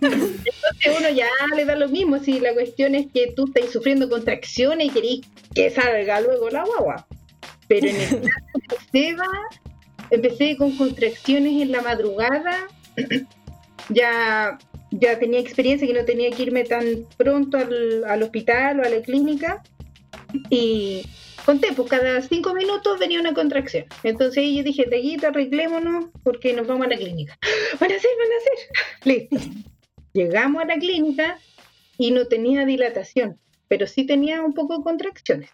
[0.00, 4.08] Entonces uno ya le da lo mismo si la cuestión es que tú estás sufriendo
[4.08, 5.20] contracciones y querís
[5.54, 7.06] que salga luego la guagua.
[7.68, 9.28] Pero en el caso de Seba,
[10.10, 12.68] empecé con contracciones en la madrugada.
[13.88, 14.58] ya,
[14.90, 16.84] ya tenía experiencia que no tenía que irme tan
[17.16, 19.62] pronto al, al hospital o a la clínica.
[20.50, 21.06] Y
[21.44, 23.86] conté, pues cada cinco minutos venía una contracción.
[24.02, 27.38] Entonces yo dije, Teguita, arreglémonos porque nos vamos a la clínica.
[27.80, 29.30] Van a hacer, van a hacer.
[29.30, 29.36] Listo.
[30.12, 31.38] Llegamos a la clínica
[31.98, 35.50] y no tenía dilatación, pero sí tenía un poco de contracciones.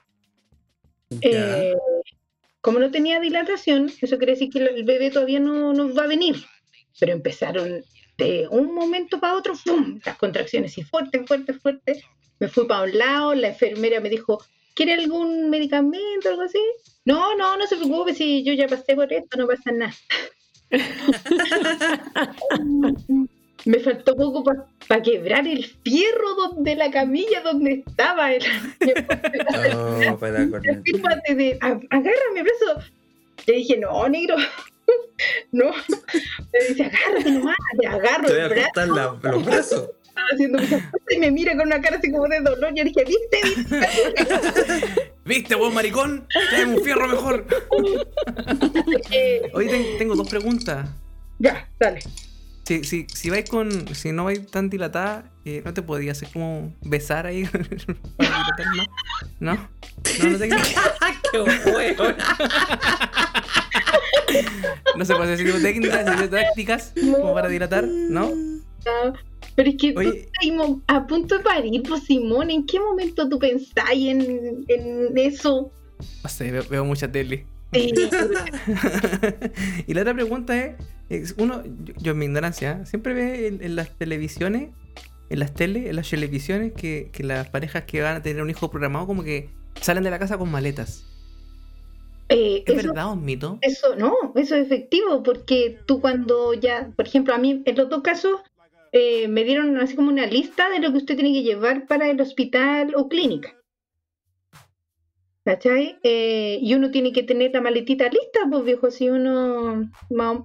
[1.23, 1.75] Eh,
[2.61, 6.09] como no tenía dilatación, eso quiere decir que el bebé todavía no, no va a
[6.09, 6.37] venir.
[6.99, 7.83] Pero empezaron
[8.19, 9.99] de un momento para otro, ¡fum!
[10.05, 12.05] las contracciones y fuerte, fuerte, fuerte.
[12.39, 14.45] Me fui para un lado, la enfermera me dijo,
[14.81, 16.59] ¿quiere algún medicamento o algo así?
[17.05, 19.93] No, no, no se preocupe, si yo ya pasé por esto, no pasa nada.
[23.67, 24.43] Me faltó poco
[24.89, 28.33] para quebrar el fierro donde la camilla donde estaba.
[28.33, 28.43] El,
[29.77, 30.47] Oh, para.
[30.85, 32.81] Fírmate de, "A- agárrame, brazo.
[33.47, 34.37] Le dije, no, negro.
[35.53, 35.67] no.
[36.53, 37.57] Me dice, agárrate nomás.
[37.83, 39.91] Le agarro Te voy el a brazo cortar la- los brazos.
[40.33, 42.73] Haciendo muchas cosas y me mira con una cara así como de dolor.
[42.75, 43.39] Yo dije, ¿viste?
[43.45, 45.13] ¿Viste?
[45.25, 46.27] ¿Viste, weón maricón?
[46.51, 47.47] Tráeme un fierro mejor.
[49.13, 50.89] Eh, Hoy tengo dos preguntas.
[51.39, 52.01] ya, dale.
[52.65, 53.95] Si, si, si vais con.
[53.95, 57.45] Si no vais tan dilatada, eh, ¿no te podía hacer como besar ahí?
[58.17, 58.87] para dilatar más?
[59.41, 59.55] ¿No?
[59.55, 60.49] ¿No, no, te-
[61.33, 62.05] ¡Qué huevo!
[64.97, 67.85] no se puede hacer ese tipo de técnicas, tácticas como para dilatar?
[67.87, 68.33] ¿No?
[69.57, 70.09] Pero es que tú Oye.
[70.21, 74.65] estás ahí mo- a punto de parir, pues Simón, ¿en qué momento tú pensáis en,
[74.69, 75.71] en eso?
[76.23, 77.47] No sé, veo, veo mucha tele.
[77.73, 77.93] Sí,
[79.87, 80.75] y la otra pregunta es,
[81.09, 84.71] es uno, yo, yo en mi ignorancia, siempre ve en, en las televisiones,
[85.29, 88.51] en las tele, en las televisiones, que, que las parejas que van a tener un
[88.51, 91.05] hijo programado como que salen de la casa con maletas.
[92.29, 93.59] eh, ¿Es eso, verdad o es mito?
[93.61, 97.89] eso no, eso es efectivo, porque tú cuando ya, por ejemplo, a mí en los
[97.89, 98.41] dos casos
[98.93, 102.09] eh, me dieron así como una lista de lo que usted tiene que llevar para
[102.11, 103.57] el hospital o clínica.
[105.45, 105.99] ¿Cachai?
[106.03, 109.91] Eh, y uno tiene que tener la maletita lista, pues viejo, si uno,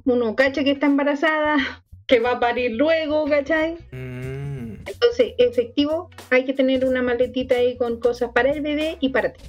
[0.06, 1.58] uno cacha que está embarazada,
[2.08, 3.74] que va a parir luego, ¿cachai?
[3.92, 9.10] Mm, Entonces, efectivo, hay que tener una maletita ahí con cosas para el bebé y
[9.10, 9.44] para ti.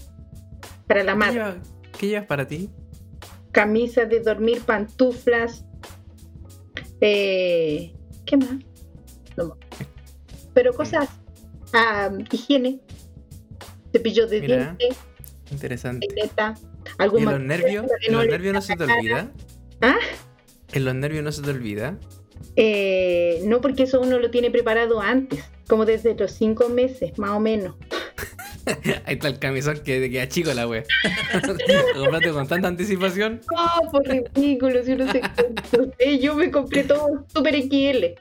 [0.89, 1.61] para la ¿Qué, madre.
[1.99, 2.69] qué llevas para ti?
[3.53, 5.65] Camisas de dormir, pantuflas.
[7.01, 7.93] Eh,
[8.27, 8.57] ¿Qué más?
[10.55, 11.09] Pero cosas.
[11.73, 12.81] ah, higiene.
[13.93, 14.57] Cepillo de Mira.
[14.79, 14.99] dientes,
[15.51, 16.07] Interesante.
[16.07, 16.55] peineta,
[16.99, 17.87] ¿Y algún en los nervios?
[18.07, 19.31] ¿En no los nervios no se te olvida?
[19.81, 19.97] ¿Ah?
[20.73, 21.97] ¿En los nervios no se te olvida?
[22.57, 27.31] Eh, no, porque eso uno lo tiene preparado antes, como desde los cinco meses, más
[27.31, 27.75] o menos.
[29.05, 30.83] Ahí está el camisón que te queda chico la wea.
[31.95, 33.41] Lo compraste con tanta anticipación.
[33.55, 35.21] No, por ridículo, si uno se
[35.79, 38.19] no sé, yo me compré todo super XL.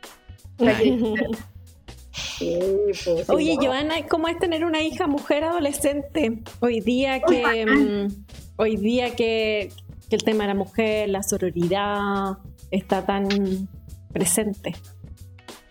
[2.38, 2.58] Sí,
[3.04, 3.68] pues, Oye, igual.
[3.68, 6.42] Joana, ¿cómo es tener una hija mujer adolescente?
[6.62, 8.26] Hoy día que mm,
[8.58, 9.70] hoy día que,
[10.10, 12.38] que el tema de la mujer, la sororidad
[12.72, 13.68] está tan
[14.14, 14.76] presente.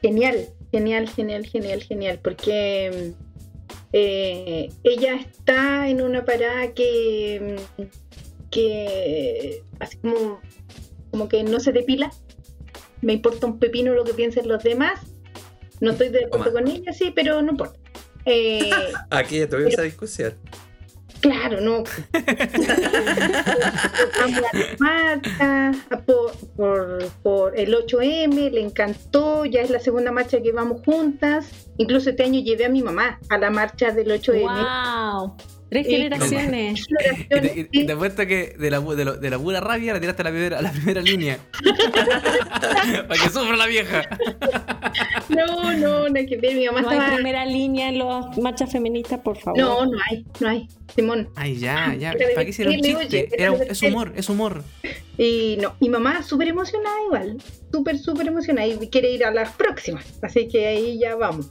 [0.02, 3.14] Genial, genial, genial, genial, genial, porque
[3.92, 7.56] eh, ella está en una parada que,
[8.50, 10.40] que así como,
[11.10, 12.10] como que no se depila.
[13.04, 15.00] Me importa un pepino lo que piensen los demás.
[15.80, 16.60] No estoy de acuerdo Toma.
[16.62, 17.78] con ella, sí, pero no importa.
[18.24, 18.70] Eh,
[19.10, 20.34] Aquí ya tuvimos esa discusión.
[21.20, 21.84] Claro, no.
[24.20, 25.72] Vamos a la marcha
[26.06, 31.46] por, por- por el 8M, le encantó, ya es la segunda marcha que vamos juntas.
[31.78, 34.42] Incluso este año llevé a mi mamá a la marcha del 8M.
[34.42, 35.36] ¡Wow!
[35.70, 35.92] Tres Sí.
[35.96, 36.84] generaciones.
[37.30, 39.92] Y te, y- y te apuesto que de la, de, lo- de la pura rabia
[39.94, 41.38] la tiraste a la primera, a la primera línea.
[43.08, 44.02] Para que sufra la vieja.
[45.28, 47.14] No, no, no hay que ver, mi mamá No hay estaba...
[47.16, 49.58] primera línea en las marchas feministas, por favor.
[49.58, 51.28] No, no hay, no hay, Simón.
[51.36, 52.12] Ay, ya, ya.
[52.12, 52.96] De ¿Para qué hicieron chiste?
[52.96, 54.62] oye, Era- es humor, es humor.
[55.18, 57.36] Y no, mi mamá súper emocionada igual,
[57.72, 61.50] súper, súper emocionada y quiere ir a las próximas, así que ahí ya vamos.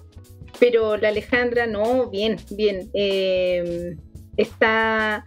[0.59, 2.89] Pero la Alejandra, no, bien, bien.
[2.93, 3.95] eh,
[4.37, 5.25] está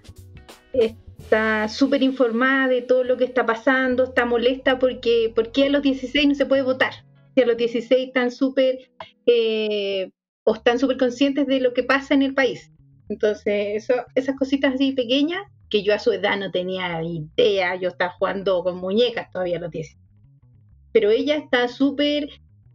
[1.27, 5.83] está súper informada de todo lo que está pasando, está molesta porque, porque a los
[5.83, 6.93] 16 no se puede votar.
[7.35, 8.91] Si a los 16 están súper
[9.27, 10.13] eh,
[10.45, 12.71] o están súper conscientes de lo que pasa en el país.
[13.09, 17.89] Entonces, eso, esas cositas así pequeñas que yo a su edad no tenía idea, yo
[17.89, 19.99] estaba jugando con muñecas todavía a los 10.
[20.93, 22.29] Pero ella está súper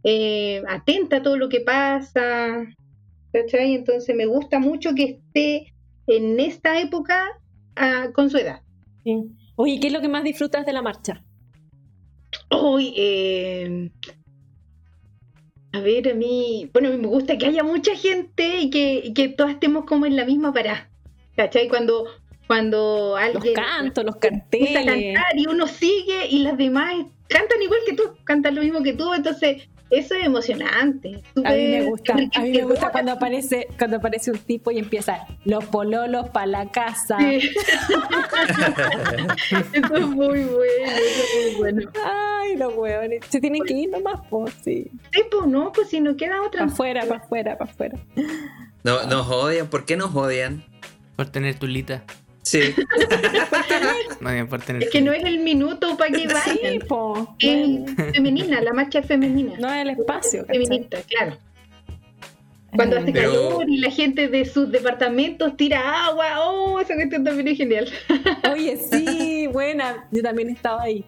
[0.04, 2.66] eh, atenta a todo lo que pasa,
[3.32, 3.74] ¿cachai?
[3.74, 5.72] Entonces me gusta mucho que esté
[6.06, 7.38] en esta época
[7.76, 8.62] ah, con su edad.
[9.04, 9.30] Sí.
[9.56, 11.22] Oye, ¿qué es lo que más disfrutas de la marcha?
[12.50, 13.90] Hoy, eh,
[15.72, 19.00] a ver, a mí, bueno, a mí me gusta que haya mucha gente y que,
[19.04, 20.90] y que todas estemos como en la misma parada,
[21.36, 21.68] ¿cachai?
[21.68, 22.06] Cuando,
[22.46, 23.54] cuando Los alguien...
[23.54, 25.14] cantos, los empieza a carteles.
[25.14, 26.94] cantar y uno sigue y las demás
[27.28, 31.22] cantan igual que tú, cantan lo mismo que tú, entonces eso es emocionante.
[31.44, 34.78] A mí me gusta, a mí me gusta cuando aparece, cuando aparece un tipo y
[34.78, 37.18] empieza los pololos para la casa.
[37.18, 37.50] Sí.
[39.74, 41.90] eso es muy bueno, eso es muy bueno.
[42.02, 43.20] Ay, los huevones.
[43.28, 44.90] Se tienen que ir nomás, pues sí.
[45.12, 46.60] Sí, pues no, pues si no queda otra.
[46.60, 47.98] Para afuera, para afuera, para afuera.
[48.84, 49.66] No, nos odian.
[49.68, 50.64] ¿Por qué nos odian?
[51.16, 52.02] Por tener tulita.
[52.42, 52.60] Sí.
[54.20, 56.26] No Es que no es el minuto para que Sí,
[56.62, 56.78] vayan.
[56.86, 57.34] po.
[57.40, 59.54] Es femenina, la marcha es femenina.
[59.58, 60.64] No es el espacio, ¿cachai?
[60.64, 61.36] feminista, claro.
[62.76, 67.24] Cuando hace Pero- calor y la gente de sus departamentos tira agua, oh, esa cuestión
[67.24, 67.88] también es genial.
[68.52, 70.08] Oye, sí, buena.
[70.10, 71.04] Yo también he estado ahí.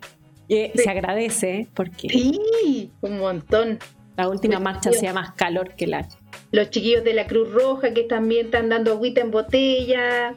[0.48, 0.82] Y eh, Sí.
[0.82, 1.68] se agradece, ¿eh?
[1.72, 3.78] porque Sí, un montón.
[4.16, 4.62] la última Sí.
[4.62, 6.06] marcha hacía más calor que la.
[6.52, 10.34] Los chiquillos de la Cruz Roja que también están dando agüita en botella.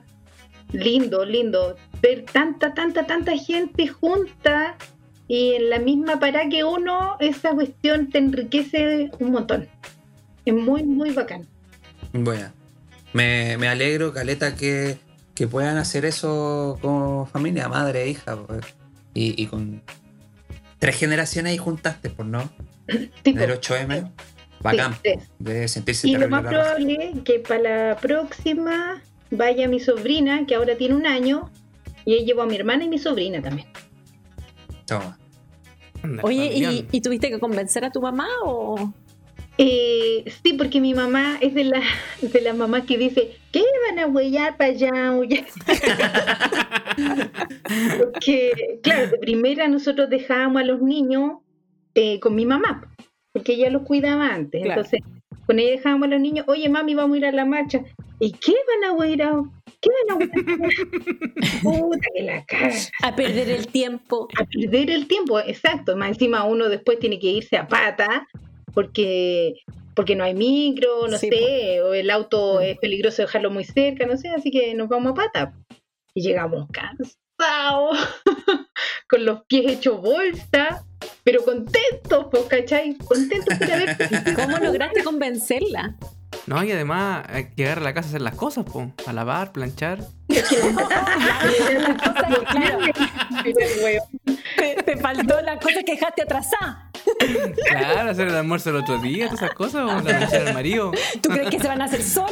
[0.71, 1.75] Lindo, lindo.
[2.01, 4.75] Ver tanta, tanta, tanta gente junta
[5.27, 9.67] y en la misma parada que uno, esa cuestión te enriquece un montón.
[10.45, 11.47] Es muy, muy bacán.
[12.13, 12.51] Bueno.
[13.13, 14.97] Me, me alegro, Caleta, que,
[15.33, 18.37] que puedan hacer eso como familia, madre e hija.
[18.37, 18.65] pues.
[19.13, 19.81] Y, y con
[20.79, 22.49] tres generaciones ahí juntaste, pues, ¿no?
[23.23, 24.11] Tipo, Del 8M.
[24.61, 24.93] Bacán.
[24.93, 25.29] sí, tres.
[25.39, 29.01] De sentirse Y lo más probable es que para la próxima
[29.31, 31.51] vaya mi sobrina, que ahora tiene un año,
[32.05, 33.67] y ahí llevo a mi hermana y mi sobrina también.
[34.85, 35.17] Toma.
[36.03, 36.87] Anda, Oye, ¿y, familión.
[36.91, 38.93] ¿y tuviste que convencer a tu mamá o.?
[39.59, 41.81] Eh, sí, porque mi mamá es de la
[42.21, 45.11] de las mamás que dice, ¿qué van a huellar para allá?
[45.13, 45.45] huellar?"
[47.97, 51.39] porque, claro, de primera nosotros dejábamos a los niños
[51.95, 52.93] eh, con mi mamá,
[53.33, 54.61] porque ella los cuidaba antes.
[54.61, 54.81] Claro.
[54.81, 55.01] Entonces,
[55.47, 57.81] con ella dejábamos a los niños, oye mami, vamos a ir a la marcha.
[58.19, 59.35] ¿Y qué van a huellar?
[59.79, 60.71] ¿Qué van a huellar?
[61.63, 62.75] Puta que la cara.
[63.01, 64.27] A perder el tiempo.
[64.39, 65.95] A perder el tiempo, exacto.
[65.95, 68.27] Más encima uno después tiene que irse a pata
[68.73, 69.55] porque
[69.95, 74.05] porque no hay micro, no Sí, sé, o el auto es peligroso dejarlo muy cerca,
[74.05, 75.53] no sé, así que nos vamos a pata.
[76.13, 77.97] Y llegamos cansados,
[79.09, 80.85] con los pies hechos bolsa,
[81.23, 82.97] pero contentos, pues, ¿cachai?
[82.97, 83.97] Contentos por haber
[84.35, 85.95] ¿Cómo lograste convencerla?
[86.45, 88.93] No, y además hay que llegar a la casa a hacer las cosas, po.
[89.05, 89.99] A lavar, planchar.
[94.57, 96.86] Te, te faltó la cosa que dejaste atrasada.
[97.67, 100.91] Claro, hacer el almuerzo el otro día, todas esas cosas, o la planchar al marido,
[101.21, 102.27] ¿Tú crees que se van a hacer sola?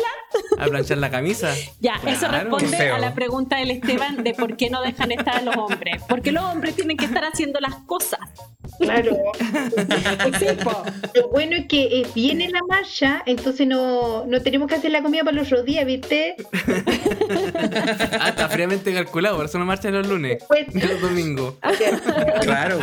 [0.58, 1.54] a planchar la camisa.
[1.80, 2.50] Ya, eso Claro.
[2.50, 2.96] responde Qué feo.
[2.96, 6.02] a la pregunta del Esteban de por qué no dejan estar a los hombres.
[6.10, 8.20] Porque los hombres tienen que estar haciendo las cosas.
[8.80, 9.16] Claro.
[10.40, 10.46] Sí.
[11.16, 15.02] Lo bueno es que eh, viene la marcha, entonces no, no tenemos que hacer la
[15.02, 16.36] comida para los otros días, ¿viste?
[18.20, 21.56] Ah, está fríamente calculado, por eso no marcha los lunes, Pues, ni los domingos.
[22.42, 22.80] Claro.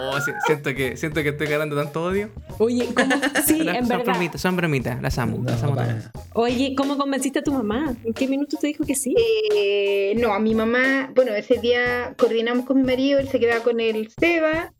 [0.00, 2.30] Oh, siento, que, siento que estoy ganando tanto odio.
[2.58, 3.14] Oye, ¿cómo?
[3.46, 4.04] Sí, en son verdad.
[4.04, 5.76] bromitas, son bromitas, las amo, las amo.
[6.34, 7.94] Oye, ¿cómo convenciste a tu mamá?
[8.04, 9.14] ¿En qué minuto te dijo que sí?
[9.54, 13.62] Eh, no, a mi mamá, bueno, ese día coordinamos con mi marido, él se quedaba
[13.62, 14.72] con el Seba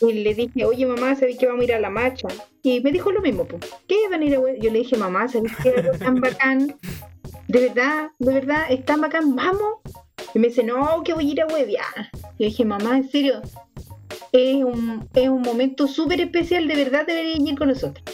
[0.00, 2.28] y le dije, oye mamá, ¿sabes que vamos a ir a la marcha?
[2.62, 4.96] Y me dijo lo mismo, pues, ¿qué van a ir a hue-?" Yo le dije,
[4.96, 6.76] mamá, ¿sabes qué algo tan bacán?
[7.48, 9.80] De verdad, de verdad, es tan bacán, vamos.
[10.36, 12.10] Y me dice, no, que voy a ir a huevear.
[12.12, 13.40] Yo dije, mamá, en serio,
[14.32, 18.04] es un, es un momento súper especial, de verdad deberían ir con nosotros.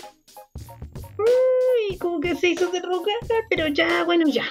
[1.18, 3.16] Uy, como que se hizo de rogar,
[3.50, 4.44] pero ya, bueno, ya.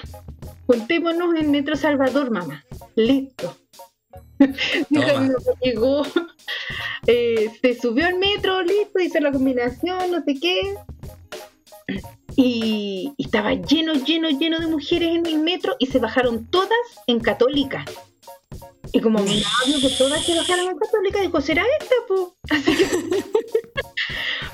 [0.66, 2.62] Juntémonos en Metro Salvador, mamá.
[2.94, 3.56] Listo.
[5.62, 6.02] Llegó,
[7.06, 10.76] eh, se subió al metro, listo, hizo la combinación, no sé qué.
[12.36, 16.70] Y, estaba lleno, lleno, lleno de mujeres en el metro y se bajaron todas
[17.06, 17.84] en católica.
[18.92, 22.36] Y como mi novio que todas se bajaron en católica, dijo, ¿será esta, po?
[22.50, 22.86] Así que...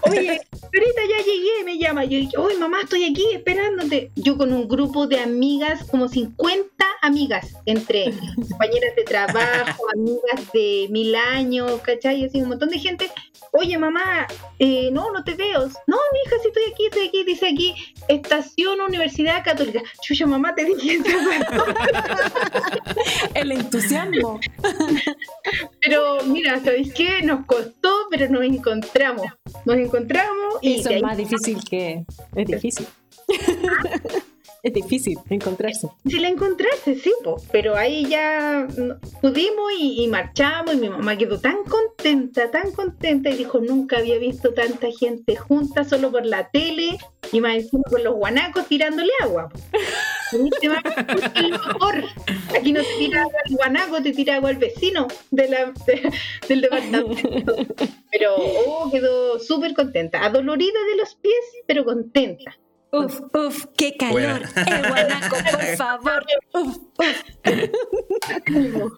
[0.02, 2.04] Oye, ahorita ya llegué, me llama.
[2.04, 4.10] Yo dije, oye, mamá, estoy aquí esperándote.
[4.16, 6.68] Yo con un grupo de amigas, como 50
[7.02, 8.12] amigas, entre
[8.48, 12.24] compañeras de trabajo, amigas de mil años, ¿cachai?
[12.24, 13.10] Así un montón de gente.
[13.52, 14.26] Oye, mamá,
[14.58, 15.68] eh, no, no te veo.
[15.86, 17.24] No, mi hija, sí estoy aquí, estoy aquí.
[17.24, 17.74] Dice aquí,
[18.08, 19.82] Estación Universidad Católica.
[20.02, 20.98] Chucha, mamá, te dije.
[23.34, 24.27] El entusiasmo.
[25.80, 27.22] Pero mira, ¿sabéis qué?
[27.22, 29.26] Nos costó, pero nos encontramos.
[29.64, 32.04] Nos encontramos y Eso es más difícil que.
[32.34, 32.86] Es difícil.
[34.62, 35.88] es difícil encontrarse.
[36.06, 38.66] Sí la encontraste, sí, po, pero ahí ya
[39.20, 43.98] pudimos y, y marchamos y mi mamá quedó tan contenta, tan contenta y dijo, nunca
[43.98, 46.98] había visto tanta gente junta solo por la tele
[47.32, 49.48] y más encima con los guanacos tirándole agua.
[50.32, 52.04] mejor.
[52.56, 56.12] Aquí no te tira agua el guanaco, te tira agua el vecino de la, de-
[56.48, 57.56] del departamento.
[58.10, 61.34] Pero oh, quedó súper contenta, adolorida de los pies,
[61.66, 62.56] pero contenta.
[62.90, 64.42] Uf, uf, qué calor.
[64.56, 66.24] El guanaco, por favor.
[66.54, 67.24] Uf, uf.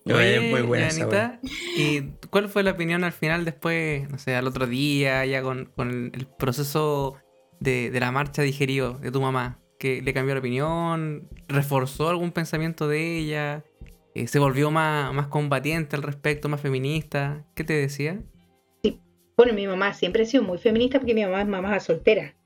[0.05, 1.41] Muy buena esa Janita,
[1.76, 5.72] ¿y cuál fue la opinión al final después, no sé, al otro día, ya con,
[5.76, 7.16] con el, el proceso
[7.59, 9.59] de, de la marcha digerido de tu mamá?
[9.81, 11.26] ¿Que le cambió la opinión?
[11.49, 13.64] ¿Reforzó algún pensamiento de ella?
[14.14, 17.47] Eh, ¿Se volvió más, más combatiente al respecto, más feminista?
[17.55, 18.22] ¿Qué te decía?
[19.39, 22.37] Bueno, mi mamá siempre ha sido muy feminista porque mi mamá es mamá soltera.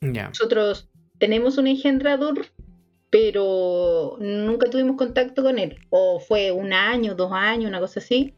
[0.00, 0.28] Ya.
[0.28, 0.88] Nosotros
[1.18, 2.46] tenemos un engendrador,
[3.10, 5.80] pero nunca tuvimos contacto con él.
[5.90, 8.36] O fue un año, dos años, una cosa así.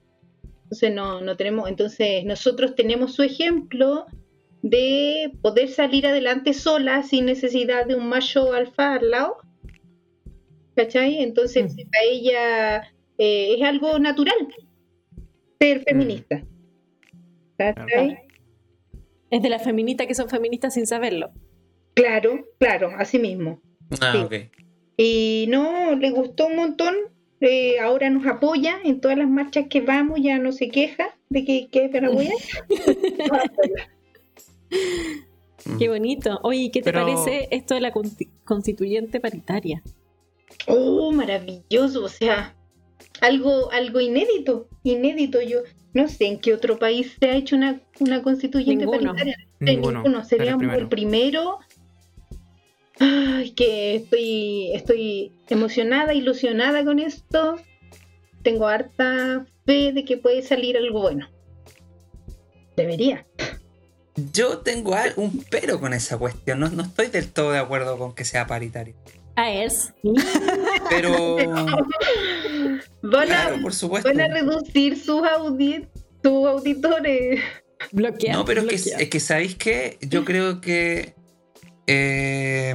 [0.62, 4.06] Entonces no, no tenemos, entonces nosotros tenemos su ejemplo
[4.66, 9.36] de poder salir adelante sola sin necesidad de un macho alfa al lado.
[10.74, 11.22] ¿Cachai?
[11.22, 11.76] Entonces Mm.
[11.76, 12.78] para ella
[13.18, 14.36] eh, es algo natural
[15.60, 16.42] ser feminista.
[17.58, 18.18] ¿Cachai?
[19.30, 21.30] Es de las feministas que son feministas sin saberlo.
[21.92, 23.60] Claro, claro, así mismo.
[24.00, 24.18] Ah, Sí.
[24.18, 24.34] ok.
[24.96, 26.94] Y no, le gustó un montón.
[27.40, 31.44] eh, ahora nos apoya en todas las marchas que vamos, ya no se queja de
[31.44, 32.28] que, que es Paraguay.
[35.78, 36.38] Qué bonito.
[36.42, 39.82] Oye, ¿qué te Pero- parece esto de la consti- constituyente paritaria?
[40.66, 42.54] Oh, maravilloso, o sea,
[43.20, 45.40] algo, algo inédito, inédito.
[45.40, 45.60] Yo
[45.94, 49.12] no sé en qué otro país se ha hecho una, una constituyente Ninguno.
[49.12, 49.36] paritaria.
[49.60, 50.02] Ninguno.
[50.02, 50.78] ninguno, sería primero.
[50.80, 51.58] el primero.
[53.00, 57.56] Ay, que estoy, estoy emocionada, ilusionada con esto.
[58.42, 61.28] Tengo harta fe de que puede salir algo bueno.
[62.76, 63.26] Debería.
[64.32, 66.60] Yo tengo un pero con esa cuestión.
[66.60, 68.94] No, no estoy del todo de acuerdo con que sea paritario.
[69.36, 69.92] Ah, es.
[70.88, 71.36] Pero.
[73.02, 74.08] Van a, Claro, por supuesto.
[74.08, 75.88] van a reducir sus, audi-
[76.22, 77.40] sus auditores.
[77.92, 78.38] Bloqueado.
[78.40, 79.98] No, pero es que, es que ¿sabéis qué?
[80.02, 81.14] Yo creo que.
[81.86, 82.74] eh,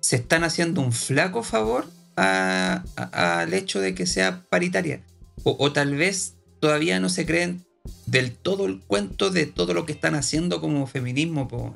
[0.00, 1.86] se están haciendo un flaco favor
[2.16, 5.02] a- a- al hecho de que sea paritaria.
[5.44, 7.64] O, o tal vez todavía no se creen
[8.12, 11.48] del todo el cuento de todo lo que están haciendo como feminismo.
[11.48, 11.74] po.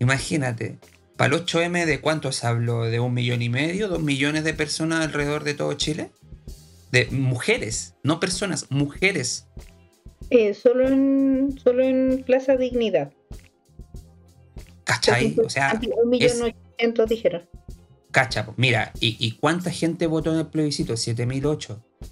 [0.00, 0.78] Imagínate,
[1.16, 5.02] para el 8M de cuántos hablo, de un millón y medio, dos millones de personas
[5.06, 6.10] alrededor de todo Chile.
[6.90, 9.46] De mujeres, no personas, mujeres.
[10.30, 13.12] Eh, solo, en, solo en Plaza Dignidad.
[14.82, 15.36] ¿Cachai?
[15.44, 17.48] O sea, un millón es- ochocientos dijeron.
[18.10, 20.96] Cacha, mira, ¿y, y cuánta gente votó en el plebiscito?
[20.96, 21.80] 7008.
[22.02, 22.08] O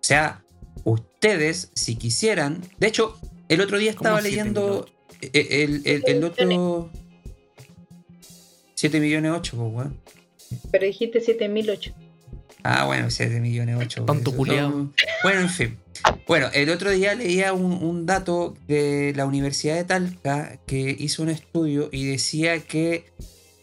[0.00, 0.43] sea,
[0.84, 2.62] ustedes, si quisieran.
[2.78, 3.18] De hecho,
[3.48, 4.86] el otro día estaba ¿Cómo leyendo
[5.20, 6.90] el, el- el- el otro.
[8.74, 9.98] 7 millones 8, pues, weón.
[10.70, 11.94] Pero dijiste 7008.
[12.62, 14.04] Ah, bueno, 7 millones 8.
[14.04, 14.90] Tonto culiao.
[15.22, 15.78] Bueno, en fin.
[16.26, 21.22] Bueno, el otro día leía un, un dato de la Universidad de Talca que hizo
[21.22, 23.06] un estudio y decía que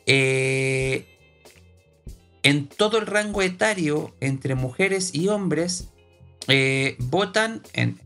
[0.06, 1.06] eh,
[2.44, 5.90] en todo el rango etario entre mujeres y hombres
[6.48, 8.00] eh, votan en,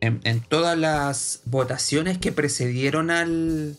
[0.00, 3.76] en- todas las votaciones que precedieron al,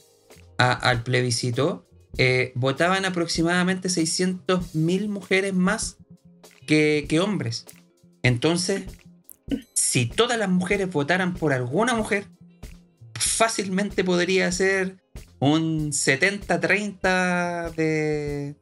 [0.58, 1.86] a- al plebiscito,
[2.18, 5.98] eh, votaban aproximadamente 600.000 mujeres más
[6.66, 7.66] que, que hombres.
[8.24, 8.84] Entonces,
[9.74, 12.26] si todas las mujeres votaran por alguna mujer,
[13.14, 14.98] fácilmente podría ser
[15.40, 18.56] un 70-30 de,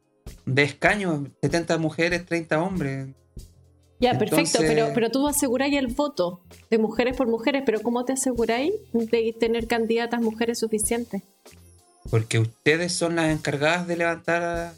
[0.45, 3.07] de escaños, 70 mujeres, 30 hombres.
[3.99, 8.13] Ya, perfecto, pero, pero tú aseguráis el voto de mujeres por mujeres, pero ¿cómo te
[8.13, 11.21] aseguráis de tener candidatas mujeres suficientes?
[12.09, 14.73] Porque ustedes son las encargadas de levantar a,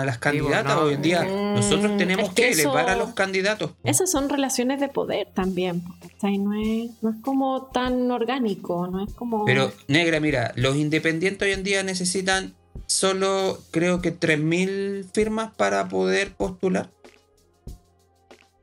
[0.00, 0.82] a las candidatas no.
[0.82, 1.22] hoy en día.
[1.24, 3.72] Nosotros Mm, tenemos es que que eso- elevar a los candidatos.
[3.84, 6.38] Esas son relaciones de poder también, ¿cachai?
[6.38, 9.44] No es, no es como tan orgánico, no es como...
[9.44, 12.54] Pero, negra, mira, los independientes hoy en día necesitan
[12.86, 16.90] solo, creo que 3.000 firmas para poder postular.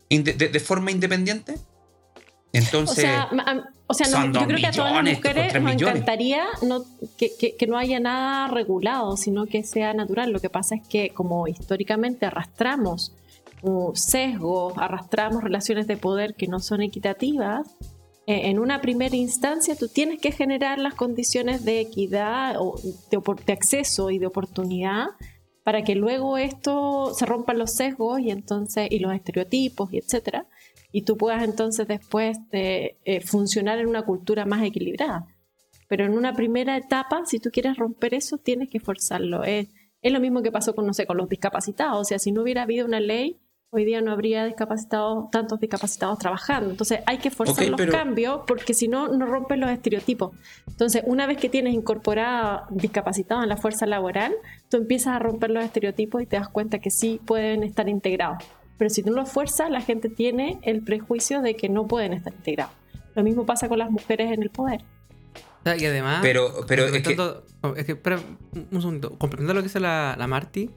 [0.10, 1.56] De, de forma independiente.
[2.52, 3.30] Entonces, o sea,
[3.88, 6.84] o sea, no, yo creo que a todas las mujeres nos encantaría no,
[7.18, 10.32] que, que- que no haya nada regulado, sino que sea natural.
[10.32, 13.14] Lo que pasa es que como históricamente arrastramos
[13.96, 17.68] sesgos, arrastramos relaciones de poder que no son equitativas,
[18.28, 22.76] eh, en una primera instancia tú tienes que generar las condiciones de equidad o
[23.12, 25.08] de, de acceso y de oportunidad
[25.64, 30.46] para que luego esto se rompan los sesgos y entonces y los estereotipos y etcétera
[30.94, 35.26] y tú puedas entonces después de, eh, funcionar en una cultura más equilibrada.
[35.90, 39.44] Pero en una primera etapa, si tú quieres romper eso, tienes que forzarlo.
[39.44, 39.68] Es,
[40.04, 42.00] es lo mismo que pasó con, no sé, con los discapacitados.
[42.00, 43.38] O sea, si no hubiera habido una ley,
[43.74, 46.70] hoy día no habría discapacitados, tantos discapacitados trabajando.
[46.72, 50.32] Entonces hay que forzar los pero- cambios porque si no, no rompes los estereotipos.
[50.68, 54.34] Entonces, una vez que tienes incorporado discapacitados en la fuerza laboral,
[54.70, 58.44] tú empiezas a romper los estereotipos y te das cuenta que sí pueden estar integrados.
[58.78, 62.14] Pero si tú no los fuerzas, la gente tiene el prejuicio de que no pueden
[62.14, 62.74] estar integrados.
[63.16, 64.82] Lo mismo pasa con las mujeres en el poder.
[64.82, 66.20] O sea, y además.
[66.22, 68.20] pero, pero es que, complementando- es que, espera,
[68.72, 69.16] un segundo.
[69.40, 70.70] Lo que dice la, la Marty,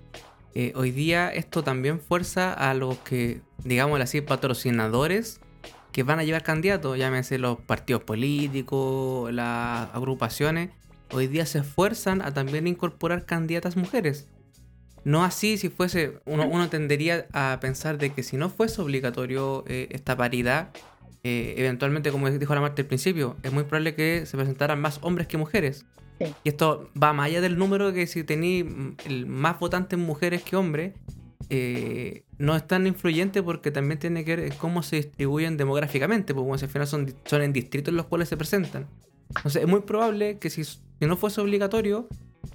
[0.54, 5.40] eh, hoy día esto también fuerza a los que, digamos así, patrocinadores
[5.92, 10.70] que van a llevar candidatos, llámense los partidos políticos, las agrupaciones,
[11.10, 14.28] hoy día se esfuerzan a también incorporar candidatas mujeres.
[15.04, 19.64] No así si fuese, uno, uno tendería a pensar de que si no fuese obligatorio
[19.68, 20.70] eh, esta paridad,
[21.22, 24.98] eh, eventualmente, como dijo la Marta al principio, es muy probable que se presentaran más
[25.02, 25.86] hombres que mujeres.
[26.18, 26.26] Sí.
[26.44, 30.56] Y esto va más allá del número que si tenéis mm, más votantes mujeres que
[30.56, 30.94] hombres,
[31.50, 36.46] eh, no es tan influyente porque también tiene que ver cómo se distribuyen demográficamente, porque
[36.46, 38.86] bueno, si al final son, en distritos en los cuales se presentan.
[39.36, 42.08] Entonces es muy probable que si, si no fuese obligatorio,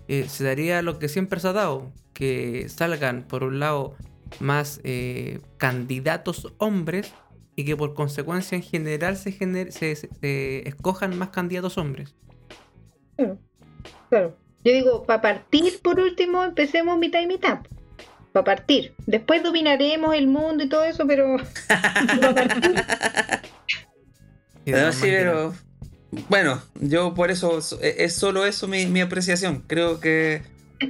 [0.07, 3.95] eh, se daría lo que siempre se ha dado, que salgan por un lado
[4.39, 7.13] más eh, candidatos hombres
[7.55, 12.15] y que por consecuencia en general se, gener- se- se- se escojan más candidatos hombres.
[13.15, 13.37] Claro.
[14.11, 14.37] Claro.
[14.63, 17.59] Yo digo, para partir, por último, empecemos mitad y mitad.
[18.31, 18.93] Para partir.
[19.07, 21.37] Después dominaremos el mundo y todo eso, pero.
[21.67, 22.75] pa' partir.
[24.67, 25.53] No, sí, pero.
[26.29, 27.59] Bueno, yo por eso.
[27.81, 29.63] Es solo eso mi, mi apreciación.
[29.65, 30.43] Creo que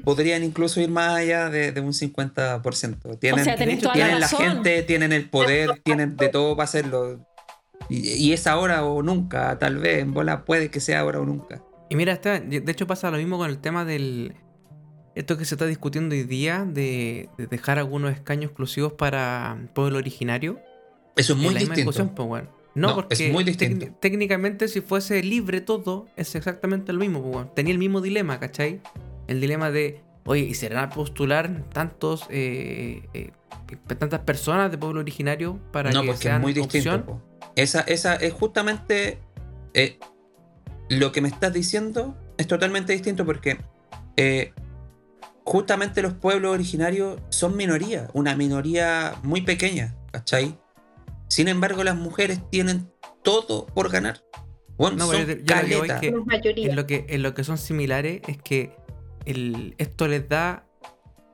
[0.04, 3.20] podrían incluso ir más allá de, de un 50%.
[3.20, 4.40] Tienen, O sea, tenés toda la tienen la, razón.
[4.42, 7.26] gente, tienen el poder, tienen de todo para hacerlo.
[7.90, 10.00] Y, y es ahora o nunca, tal vez.
[10.00, 11.64] En bola puede que sea ahora o nunca.
[11.92, 14.34] Y mira, está, de hecho pasa lo mismo con el tema del...
[15.14, 19.98] Esto que se está discutiendo hoy día de, de dejar algunos escaños exclusivos para pueblo
[19.98, 20.58] originario.
[21.18, 21.92] Eso es muy distinto.
[22.16, 22.50] pues, weón.
[22.76, 23.88] No, No, porque es muy distinto.
[24.00, 27.54] técnicamente si fuese libre todo, es exactamente lo mismo, pues.
[27.56, 28.80] Tenía el mismo dilema, ¿cachai?
[29.28, 33.32] El dilema de Oye, ¿y serán a postular tantos eh, eh,
[33.98, 36.96] tantas personas de pueblo originario para no, que porque sean es muy distinto.
[36.96, 37.22] opción?
[37.58, 39.20] Esa, esa es justamente
[39.74, 40.00] eh,
[41.00, 43.58] lo que me estás diciendo es totalmente distinto porque
[44.18, 44.52] eh,
[45.46, 50.58] justamente los pueblos originarios son minoría, una minoría muy pequeña, ¿cachai?
[51.30, 52.92] Sin embargo, las mujeres tienen
[53.24, 54.22] todo por ganar.
[54.78, 56.14] Bueno, No, son pero yo- yo lo que es.
[56.58, 58.76] En lo que, en lo que son similares es que
[59.26, 60.66] el- esto les da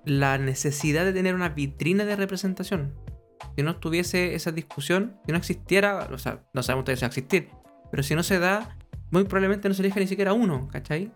[0.05, 2.93] la necesidad de tener una vitrina de representación.
[3.55, 7.07] Si no estuviese esa discusión, si no existiera, o sea, no sabemos todavía si va
[7.07, 7.49] a existir,
[7.89, 8.77] pero si no se da,
[9.11, 11.11] muy probablemente no se elija ni siquiera uno, ¿cachai?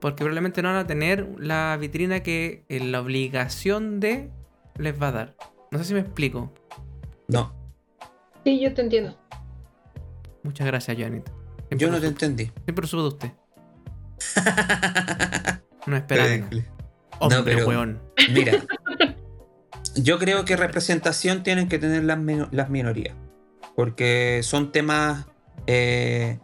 [0.00, 4.30] Porque probablemente no van a tener la vitrina que eh, la obligación de
[4.76, 5.36] les va a dar.
[5.70, 6.52] No sé si me explico.
[7.28, 7.54] No,
[8.44, 9.18] Sí, yo te entiendo.
[10.44, 11.32] Muchas gracias, Joanita.
[11.68, 12.44] Siempre yo no te entendí.
[12.64, 13.30] Siempre lo supe de usted.
[15.86, 16.28] No esperaba.
[16.28, 16.62] Ridículo.
[17.20, 18.00] Hombre, No, pero- weón.
[18.32, 18.52] Mira,
[19.96, 22.18] yo creo que representación tienen que tener las,
[22.52, 23.14] las minorías,
[23.76, 25.26] porque son temas
[25.68, 26.38] eh,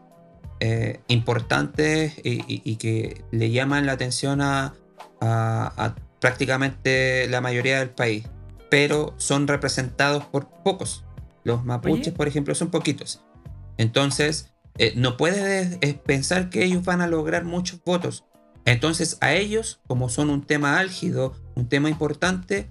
[0.65, 4.75] eh, importantes y, y- y que le llaman la atención a,
[5.21, 8.25] a- a prácticamente la mayoría del país,
[8.71, 11.05] pero son representados por pocos.
[11.43, 12.13] Los mapuches, Oye.
[12.13, 13.25] por ejemplo, son poquitos.
[13.77, 18.25] Entonces, eh, no puedes eh, pensar que ellos van a lograr muchos votos.
[18.65, 22.71] Entonces a ellos, como son un tema álgido, un tema importante,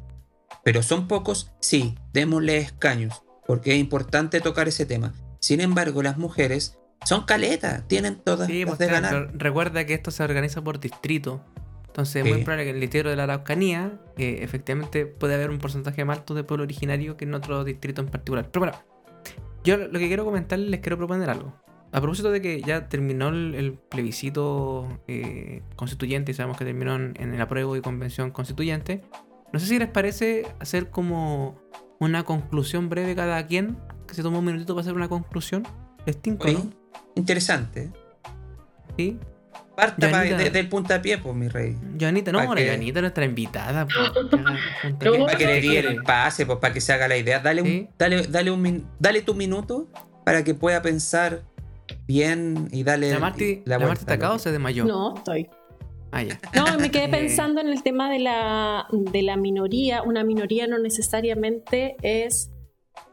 [0.63, 5.13] pero son pocos, sí, démosle escaños, porque es importante tocar ese tema.
[5.39, 9.27] Sin embargo, las mujeres son caletas, tienen todas Sí, las pues, de claro, ganar.
[9.27, 11.43] pero recuerda que esto se organiza por distrito.
[11.87, 15.49] Entonces, es muy probable que en el distrito de la Araucanía, eh, efectivamente, puede haber
[15.49, 18.49] un porcentaje más alto de pueblo originario que en otro distrito en particular.
[18.49, 18.77] Pero bueno,
[19.65, 21.53] yo lo que quiero comentarles, les quiero proponer algo.
[21.91, 26.95] A propósito de que ya terminó el, el plebiscito eh, constituyente y sabemos que terminó
[26.95, 29.01] en, en el apruebo y convención constituyente,
[29.51, 31.59] no sé si les parece hacer como
[31.99, 33.77] una conclusión breve cada quien,
[34.07, 35.67] que se tomó un minutito para hacer una conclusión.
[36.05, 36.69] ¿Les tinco, Oye, no?
[37.15, 37.89] Interesante.
[38.97, 39.17] ¿Sí?
[39.75, 41.75] Parta pa- de- del puntapié, pues, mi rey.
[41.99, 43.87] Joanita, no, Pa' la que- Joanita nuestra invitada.
[45.01, 45.23] No, aquí.
[45.25, 45.87] Para que le ¿Qué diga quiere?
[45.89, 47.39] el pase, pues, para que se haga la idea.
[47.39, 47.79] Dale, Sí.
[47.89, 49.87] un, dale, dale, un min- dale tu minuto
[50.25, 51.41] para que pueda pensar
[52.07, 54.85] bien y darle ¿La Marti, la vuelta Marti está acá o se desmayó?
[54.85, 55.49] No, estoy.
[56.11, 56.39] Ah, ya.
[56.53, 60.03] No, me quedé pensando en el tema de la, de la minoría.
[60.03, 62.51] Una minoría no necesariamente es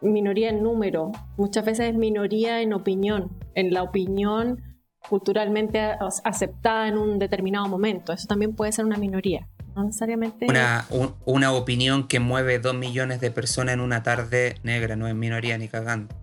[0.00, 1.12] minoría en número.
[1.36, 3.30] Muchas veces es minoría en opinión.
[3.54, 4.62] En la opinión
[5.08, 5.80] culturalmente
[6.24, 8.12] aceptada en un determinado momento.
[8.12, 9.48] Eso también puede ser una minoría.
[9.74, 10.46] No necesariamente.
[10.48, 15.06] Una, un- una opinión que mueve dos millones de personas en una tarde negra, no
[15.06, 16.14] es minoría ni cagando.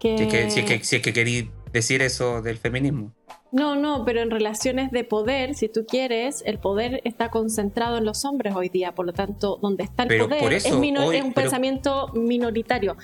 [0.00, 0.18] que...
[0.18, 3.14] Si es que, si es que, si es que querí decir eso del feminismo.
[3.52, 8.04] No, no, pero en relaciones de poder, si tú quieres, el poder está concentrado en
[8.06, 10.88] los hombres hoy día, por lo tanto, donde está el Pero poder eso es, hoy-
[11.16, 12.96] es un pero- pensamiento minoritario.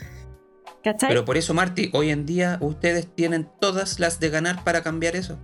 [0.83, 1.11] ¿Cachai?
[1.11, 5.17] Pero por eso, Marty, hoy en día ustedes tienen todas las de ganar para cambiar
[5.17, 5.39] eso.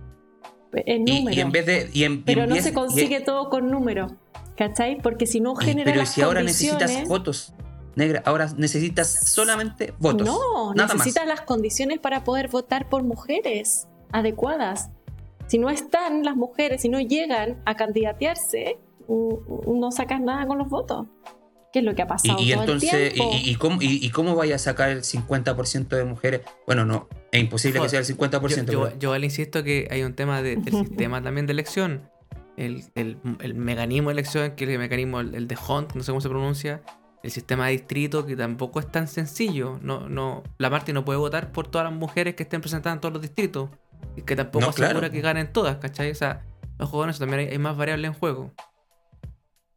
[0.73, 1.37] en Y, número.
[1.37, 1.89] y en vez de.
[1.93, 4.11] Y en, y pero no vez- se consigue todo con números,
[4.57, 4.97] ¿cachai?
[5.01, 7.53] Porque si no genera pero las si ahora necesitas votos,
[7.95, 10.27] negra, ahora necesitas solamente votos.
[10.27, 10.97] No, nada más.
[10.97, 14.89] necesitas las condiciones para poder votar por mujeres adecuadas.
[15.47, 18.77] Si no están las mujeres, si no llegan a candidatearse,
[19.07, 21.07] no sacas nada con los votos.
[21.71, 23.31] ¿Qué es lo que ha Y, pasado y todo entonces, el y, tiempo?
[23.35, 26.41] y- y cómo, y, y cómo vaya a sacar el 50% de mujeres?
[26.65, 28.71] Bueno, no, es imposible que sea el 50%.
[28.71, 31.53] Yo, yo, pero- yo le insisto que hay un tema de- del sistema también de
[31.53, 32.09] elección.
[32.55, 36.01] El, el- el mecanismo de elección, que es el mecanismo, el, el de Hunt, no
[36.03, 36.81] sé cómo se pronuncia.
[37.23, 39.77] El sistema de distrito, que tampoco es tan sencillo.
[39.81, 43.01] No, no, la Marti no puede votar por todas las mujeres que estén presentadas en
[43.01, 43.69] todos los distritos.
[44.15, 45.11] Y que tampoco No, asegura claro.
[45.11, 46.11] que ganen todas, ¿cachai?
[46.11, 46.45] O sea,
[46.77, 48.51] los jóvenes también hay, hay más variables en juego.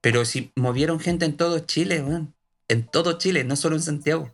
[0.01, 2.35] Pero si movieron gente en todo Chile, weón.
[2.69, 4.31] En todo Chile, no solo en Santiago.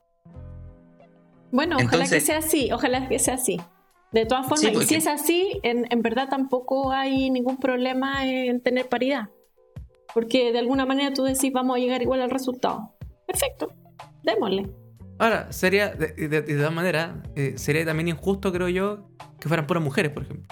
[1.53, 3.61] Bueno, ojalá Entonces- que sea así, ojalá que sea así.
[4.13, 7.57] De todas formas, Sí, y porque- si es así, en, en verdad tampoco hay ningún
[7.59, 9.29] problema en tener paridad.
[10.13, 12.95] Porque de alguna manera tú decís, vamos a llegar igual al resultado.
[13.27, 13.73] Perfecto,
[14.23, 14.69] démosle.
[15.19, 19.09] Ahora, sería, de, de- de todas maneras, eh, sería también injusto, creo yo,
[19.41, 20.47] que fueran puras mujeres, por ejemplo.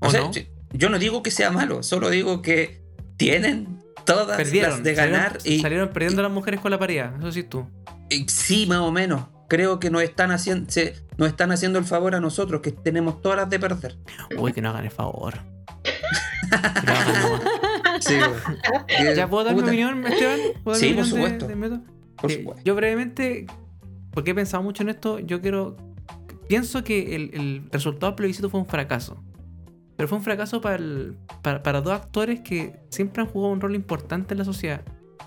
[0.00, 0.30] O, ¿O sea, no?
[0.72, 2.82] yo- no digo que sea malo, solo digo que
[3.16, 4.70] tienen todas Perdieron.
[4.70, 7.68] las de ganar salieron, y, salieron perdiendo las mujeres con la paridad, eso sí tú.
[8.08, 9.26] y sí, más o menos.
[9.48, 13.20] Creo que nos están haciendo, se- nos están haciendo el favor a nosotros, que tenemos
[13.20, 13.98] todas las de perder.
[14.38, 15.34] Uy, que no hagan el favor.
[18.00, 18.16] Sí.
[19.14, 20.38] ¿Ya puedo dar mi Puta, opinión, Esteban?
[20.64, 21.46] ¿Puedo dar Sí, mi por opinión supuesto.
[22.20, 23.46] Por Eh, yo brevemente,
[24.12, 25.76] porque he pensado mucho en esto, yo quiero...
[26.48, 29.22] Pienso que el, el resultado del plebiscito fue un fracaso.
[29.96, 33.60] pero fue un fracaso para, el- para, para dos actores que siempre han jugado un
[33.60, 34.80] rol importante en la sociedad.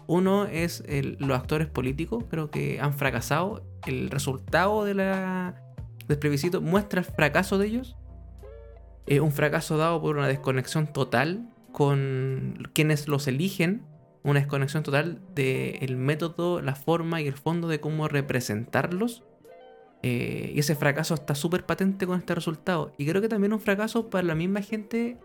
[0.07, 3.63] Uno es el- los actores políticos, creo que han fracasado.
[3.85, 5.61] El resultado de la,
[6.07, 7.95] del plebiscito muestra el fracaso de ellos.
[9.05, 13.85] Es un fracaso dado por una desconexión total con quienes los eligen.
[14.23, 19.23] Una desconexión total del método, la forma y el fondo de cómo representarlos.
[20.01, 22.93] Eh, y ese fracaso está súper patente con este resultado.
[22.97, 25.17] Y creo que también un fracaso para la misma gente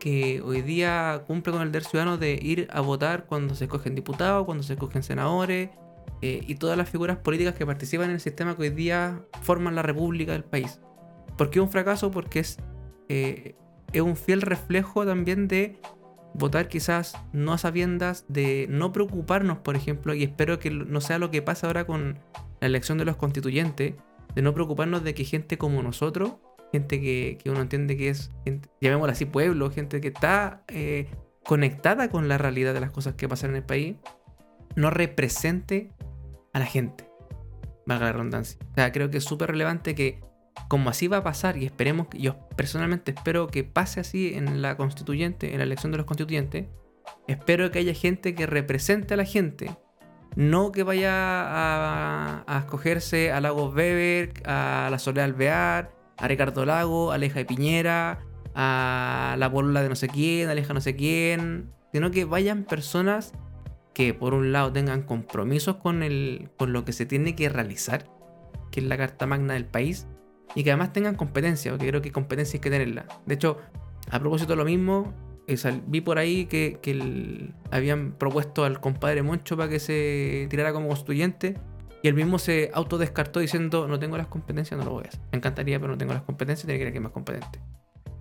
[0.00, 3.94] que hoy día cumple con el deber ciudadano de ir a votar cuando se escogen
[3.94, 5.70] diputados, cuando se escogen senadores
[6.22, 9.74] eh, y todas las figuras políticas que participan en el sistema que hoy día forman
[9.74, 10.80] la república del país.
[11.36, 12.10] ¿Por qué un fracaso?
[12.10, 12.58] Porque es,
[13.08, 13.54] eh,
[13.92, 15.78] es un fiel reflejo también de
[16.34, 21.18] votar quizás no a sabiendas, de no preocuparnos, por ejemplo, y espero que no sea
[21.18, 22.18] lo que pasa ahora con
[22.60, 23.94] la elección de los constituyentes,
[24.34, 26.34] de no preocuparnos de que gente como nosotros,
[26.72, 28.68] gente que, que uno entiende que es, gente-
[29.08, 31.08] así, pueblo, gente que está eh,
[31.44, 33.96] conectada con la realidad de las cosas que pasan en el país,
[34.76, 35.92] no represente
[36.52, 37.08] a la gente.
[37.86, 38.58] Valga la redundancia.
[38.70, 40.20] O sea, creo que es súper relevante que,
[40.68, 44.76] como así va a pasar, y esperemos, yo personalmente espero que pase así en la
[44.76, 46.66] constituyente, en la elección de los constituyentes,
[47.26, 49.70] espero que haya gente que represente a la gente.
[50.36, 56.64] No que vaya a, a escogerse a Lagos Weber, a la Soledad Alvear, a Ricardo
[56.64, 58.20] Lago, a Aleja de Piñera,
[58.54, 62.64] a la polola de no sé quién, a Aleja no sé quién, sino que vayan
[62.64, 63.32] personas
[63.94, 68.04] que por un lado tengan compromisos con, el, con lo que se tiene que realizar,
[68.70, 70.06] que es la Carta Magna del país,
[70.54, 73.06] y que además tengan competencia, porque creo que competencia hay que tenerla.
[73.26, 73.58] De hecho,
[74.10, 75.12] a propósito de lo mismo,
[75.46, 80.46] eh, vi por ahí que, que el- habían propuesto al compadre Moncho para que se
[80.50, 81.58] tirara como constituyente,
[82.02, 85.20] y él mismo se autodescartó diciendo, no tengo las competencias, no lo voy a hacer.
[85.32, 87.60] Me encantaría, pero no tengo las competencias, tiene que ir alguien más competente.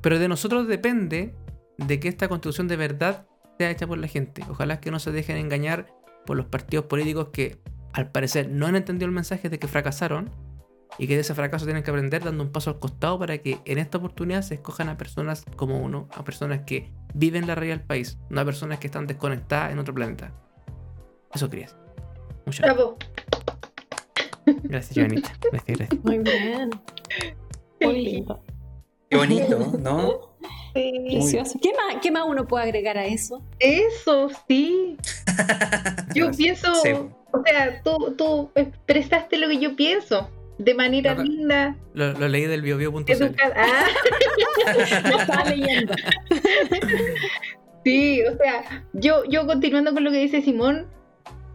[0.02, 1.34] Pero de nosotros depende
[1.78, 3.26] de que esta constitución de verdad
[3.58, 4.44] sea hecha por la gente.
[4.50, 5.88] Ojalá que no se dejen engañar
[6.26, 7.62] por los partidos políticos que
[7.94, 10.30] al parecer no han entendido el mensaje de que fracasaron
[10.98, 13.60] y que de ese fracaso tienen que aprender dando un paso al costado para que
[13.66, 17.78] en esta oportunidad se escojan a personas como uno, a personas que viven la realidad
[17.78, 20.34] del país, no a personas que están desconectadas en otro planeta.
[21.34, 21.80] Eso quería decir.
[22.46, 22.76] Muchas gracias.
[22.76, 22.98] Bravo.
[24.64, 25.32] Gracias, Joanita.
[25.52, 26.04] Gracias, gracias.
[26.04, 26.70] Muy bien.
[27.82, 28.44] Muy lindo.
[29.10, 30.36] Qué bonito, ¿no?
[30.74, 31.06] Sí.
[31.12, 31.60] Precioso.
[31.62, 33.42] ¿Qué más, ¿Qué más uno puede agregar a eso?
[33.60, 34.98] Eso, sí.
[36.16, 36.92] Yo pienso, Sí.
[36.92, 40.30] o sea, tú, tú expresaste lo que yo pienso
[40.60, 43.12] de manera linda, Lo, lo leí del biobio.cl.
[43.12, 43.54] educada.
[43.56, 43.86] Ah,
[45.20, 45.94] estaba leyendo.
[47.84, 50.88] sí, o sea, yo, yo continuando con lo que dice Simón,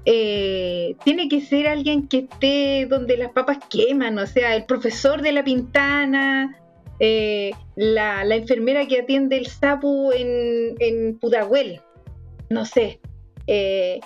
[0.07, 5.23] eh, tiene que ser alguien que esté donde las papas queman, o sea, el profesor
[5.23, 6.59] de la pintana,
[7.01, 11.81] eh, la, la enfermera que atiende el sapo en, en Pudahuel,
[12.51, 13.01] no sé.
[13.47, 14.01] eh,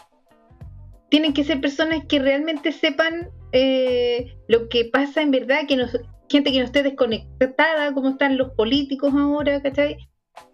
[1.11, 5.97] tienen que ser personas que realmente sepan eh, lo que pasa en verdad, que nos,
[6.29, 9.97] gente que no esté desconectada, como están los políticos ahora, ¿cachai?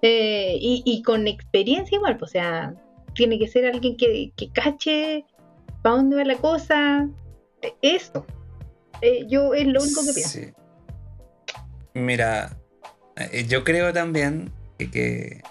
[0.03, 2.75] Eh, y, con experiencia igual, pues, o sea,
[3.15, 5.25] tiene que ser alguien que, cache
[5.83, 7.09] para dónde va la cosa.
[7.83, 8.25] Eso.
[9.01, 10.41] Eh, yo es lo único que pienso.
[11.95, 12.57] Mira,
[13.49, 15.43] yo creo también que, que,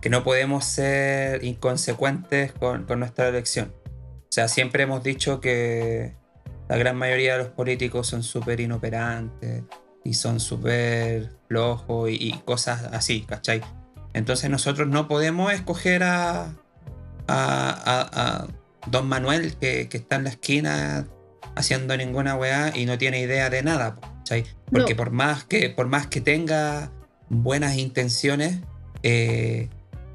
[0.00, 3.72] que no podemos ser inconsecuentes con, con nuestra elección.
[3.84, 6.14] O sea, siempre hemos dicho que
[6.70, 9.64] la gran mayoría de los políticos son súper inoperantes
[10.04, 13.60] y son súper flojos y, y cosas así, ¿cachai?
[14.14, 16.52] Entonces nosotros no podemos escoger a, a,
[17.26, 18.46] a- a
[18.86, 21.06] Don Manuel que, que está en la esquina
[21.56, 24.44] haciendo ninguna weá y no tiene idea de nada, ¿cachai?
[24.70, 24.98] Porque No.
[24.98, 26.90] por, más que, por más que tenga
[27.28, 28.60] buenas intenciones,
[29.02, 29.68] eh,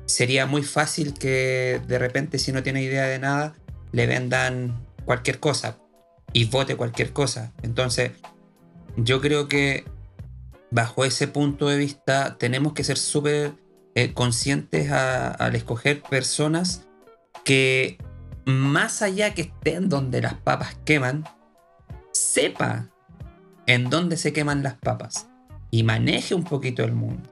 [0.06, 3.54] sería muy fácil que de repente si no tiene idea de nada,
[3.92, 5.78] le vendan cualquier cosa
[6.36, 7.54] y vote cualquier cosa.
[7.64, 8.12] Entonces,
[8.98, 9.86] yo creo que
[10.70, 13.54] bajo ese punto de vista tenemos que ser súper
[13.96, 16.86] eh, conscientes a- al escoger personas
[17.46, 17.98] que
[18.44, 21.24] más allá que estén donde las papas queman,
[22.12, 22.90] sepa
[23.66, 25.28] en dónde se queman las papas
[25.72, 27.30] y maneje un poquito el mundo.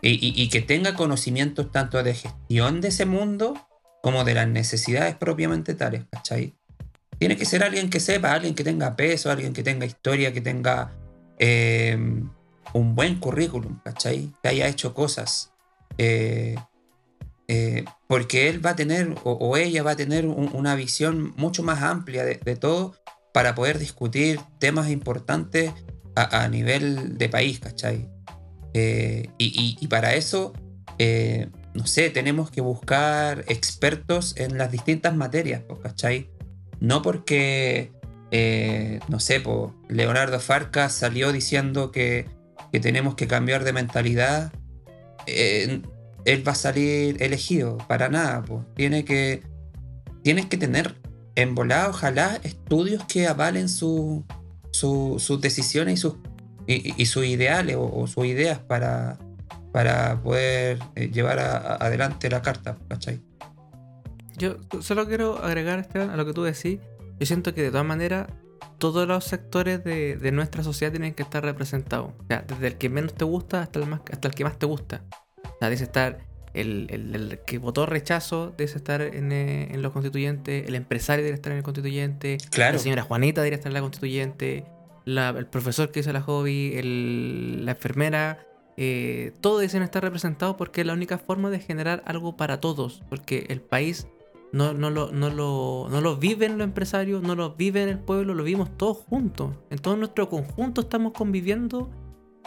[0.00, 3.54] Y, y- que tenga conocimientos tanto de gestión de ese mundo
[4.02, 6.54] como de las necesidades propiamente tales, ¿cachai?
[7.18, 10.40] Tiene que ser alguien que sepa, alguien que tenga peso, alguien que tenga historia, que
[10.40, 10.92] tenga
[11.38, 11.96] eh,
[12.72, 14.30] un buen currículum, ¿cachai?
[14.42, 15.52] Que haya hecho cosas.
[15.98, 16.56] Eh,
[17.48, 21.34] eh, porque él va a tener, o, o ella va a tener un- una visión
[21.36, 22.94] mucho más amplia de, de todo
[23.32, 25.72] para poder discutir temas importantes
[26.16, 28.08] a, a nivel de país, ¿cachai?
[28.72, 30.52] Eh, y, y- y para eso,
[30.98, 36.30] eh, no sé, tenemos que buscar expertos en las distintas materias, ¿cachai?
[36.84, 37.92] No porque,
[38.30, 39.42] eh, no sé,
[39.88, 42.26] Leonardo Farca salió diciendo que,
[42.72, 44.52] que tenemos que cambiar de mentalidad,
[45.26, 45.80] eh,
[46.26, 48.44] él va a salir elegido, para nada.
[48.74, 49.42] Tiene que,
[50.22, 50.94] tienes que tener
[51.36, 54.22] en volada, ojalá, estudios que avalen su,
[54.70, 56.16] su- sus decisiones y sus,
[56.66, 59.18] y, sus ideales o, sus ideas para,
[59.72, 63.22] para poder eh, llevar adelante la carta, ¿cachai?
[64.36, 66.78] Yo solo quiero agregar, Esteban, a lo que tú decís.
[67.18, 68.26] Yo siento que de todas maneras
[68.78, 72.12] todos los sectores de, de nuestra sociedad tienen que estar representados.
[72.18, 74.58] O sea, desde el que menos te gusta hasta el, más, hasta el que más
[74.58, 75.02] te gusta.
[75.44, 76.18] O sea, dice estar
[76.54, 81.24] el, el- el que votó rechazo, debe estar en, eh, en los constituyentes, el empresario
[81.24, 82.74] debe estar en el constituyente, Claro.
[82.74, 84.64] la señora Juanita debería estar en la constituyente,
[85.04, 88.38] la- el profesor que hizo la hobby, el- la enfermera,
[88.76, 93.02] eh, todos deben estar representados porque es la única forma de generar algo para todos,
[93.08, 94.06] porque el país
[94.54, 98.34] no, no, lo, no, lo, no lo viven los empresarios, no lo viven el pueblo,
[98.34, 99.50] lo vivimos todos juntos.
[99.68, 101.90] En todo nuestro conjunto estamos conviviendo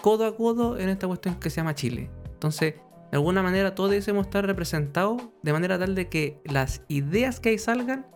[0.01, 2.10] codo a codo en esta cuestión que se llama Chile.
[2.32, 2.76] Entonces,
[3.12, 7.49] de alguna manera todos debemos estar representados de manera tal de que las ideas que
[7.49, 8.08] ahí salgan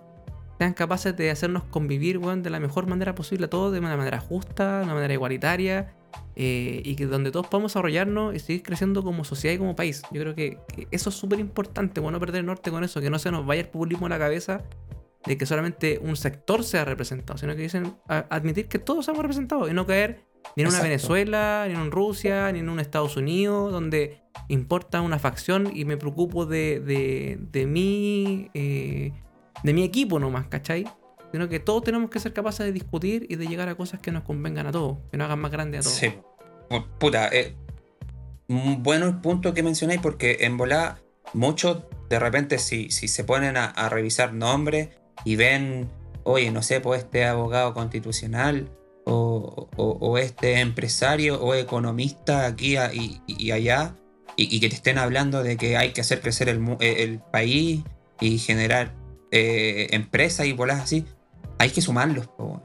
[0.58, 4.22] sean capaces de hacernos convivir de la mejor manera posible a todos, de una manera
[4.22, 5.96] justa, de una manera igualitaria,
[6.36, 10.02] eh, y que donde todos podamos desarrollarnos y seguir creciendo como sociedad y como país.
[10.12, 13.00] Yo creo que, que eso es súper importante, bueno, no perder el norte con eso,
[13.02, 14.64] que no se nos vaya el populismo a la cabeza
[15.26, 19.22] de que solamente un sector sea representado, sino que dicen a- admitir que todos somos
[19.22, 20.82] representados y no caer ni en una.
[20.82, 25.86] Venezuela, ni en un Rusia, ni en un Estados Unidos, donde importa una facción y
[25.86, 29.12] me preocupo de, de, de mi eh,
[29.64, 30.86] de mi equipo nomás, ¿cachai?
[31.32, 34.12] Sino que todos tenemos que ser capaces de discutir y de llegar a cosas que
[34.12, 35.96] nos convengan a todos, que nos hagan más grandes a todos.
[35.98, 36.14] Sí.
[36.70, 37.56] Pu- Puta, eh,
[38.48, 41.00] bueno el punto que mencionáis porque en volá
[41.34, 44.90] muchos de repente si, si se ponen a, revisar nombres
[45.24, 45.90] y ven,
[46.24, 48.70] oye, no sé, pues este abogado constitucional
[49.06, 52.76] o, o- este empresario o economista aquí
[53.28, 53.96] y, allá
[54.36, 57.84] y, que te estén hablando de que hay que hacer crecer el, el país
[58.20, 58.94] y generar
[59.32, 61.06] eh, empresas y bolas así,
[61.62, 62.62] hay que sumarlos, po,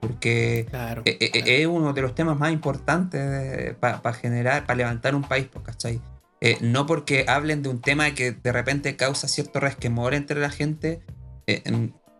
[0.00, 1.02] porque Claro.
[1.04, 1.46] eh, eh, claro.
[1.50, 6.00] es uno de los temas más importantes para generar, para levantar un país, pues, ¿cachai?
[6.40, 10.50] Eh, no porque hablen de un tema que de repente causa cierto resquemor entre la
[10.50, 11.00] gente,
[11.46, 11.62] eh,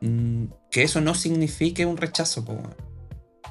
[0.01, 2.45] mm, que eso no signifique un rechazo.
[2.45, 2.59] po.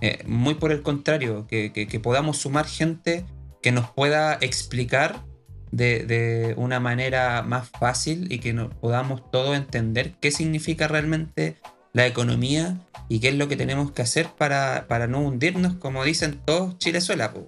[0.02, 3.26] Eh, muy por el contrario, que, que- que podamos sumar gente
[3.62, 5.24] que nos pueda explicar
[5.72, 11.58] de, de una manera más fácil y que nos podamos todos entender qué significa realmente
[11.94, 12.78] la economía
[13.08, 16.78] y qué es lo que tenemos que hacer para, para no hundirnos, como dicen todos
[16.80, 17.34] Chilezuela.
[17.34, 17.48] po.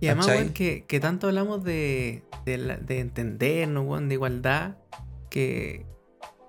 [0.00, 4.76] Y además, weón, que, que tanto hablamos de, de, la- de entendernos, weón, de igualdad,
[5.28, 5.84] que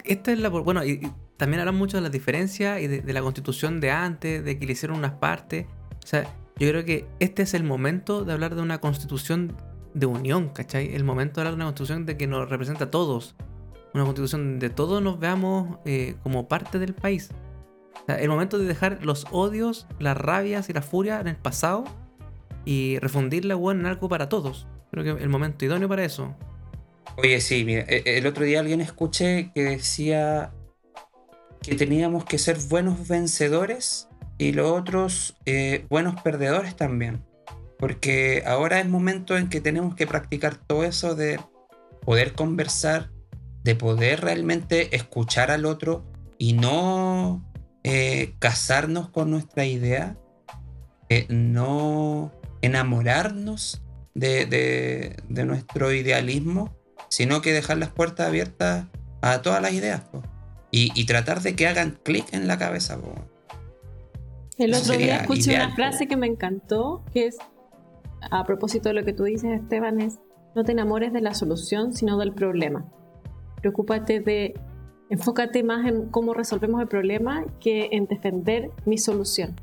[0.06, 0.50] esta es la...
[0.50, 3.92] Bueno, y, y también hablamos mucho de las diferencias y de, de la constitución de
[3.92, 5.66] antes, de que le hicieron unas partes.
[6.04, 6.24] O sea,
[6.58, 9.56] yo creo que este es el momento de hablar de una constitución
[9.96, 10.94] de unión, ¿cachai?
[10.96, 13.36] El momento de hablar de una constitución de que nos representa a todos.
[13.94, 17.30] Una constitución donde todos nos veamos eh, como parte del país.
[18.08, 21.84] El momento de dejar los odios, las rabias y la furia en el pasado
[22.66, 24.68] y refundirla, en algo para todos.
[24.92, 26.36] Creo que el momento idóneo para eso.
[27.18, 30.54] Oye, sí, mira, e- el otro día alguien escuché que decía
[31.62, 37.24] que teníamos que ser buenos vencedores y los otros eh, buenos perdedores también.
[37.78, 41.40] Porque ahora es momento en que tenemos que practicar todo eso de
[42.06, 43.12] poder conversar,
[43.64, 46.04] de poder realmente escuchar al otro
[46.38, 47.44] y no
[47.84, 50.18] eh, casarnos con nuestra idea,
[51.10, 52.32] eh, no
[52.62, 53.82] enamorarnos
[54.14, 56.76] de, de- de nuestro idealismo,
[57.10, 58.86] sino que dejar las puertas abiertas
[59.22, 60.22] a todas las ideas po.
[60.72, 62.98] y, y tratar de que hagan clic en la cabeza.
[63.00, 63.14] po.
[64.58, 66.10] El otro día escuché ideal, una frase po.
[66.10, 67.38] que me encantó, que es,
[68.30, 70.20] a propósito de lo que tú dices, Esteban, es,
[70.56, 72.86] no te enamores de la solución, sino del problema.
[73.62, 74.54] Preocúpate de,
[75.10, 79.56] enfócate más en cómo resolvemos el problema que en defender mi solución.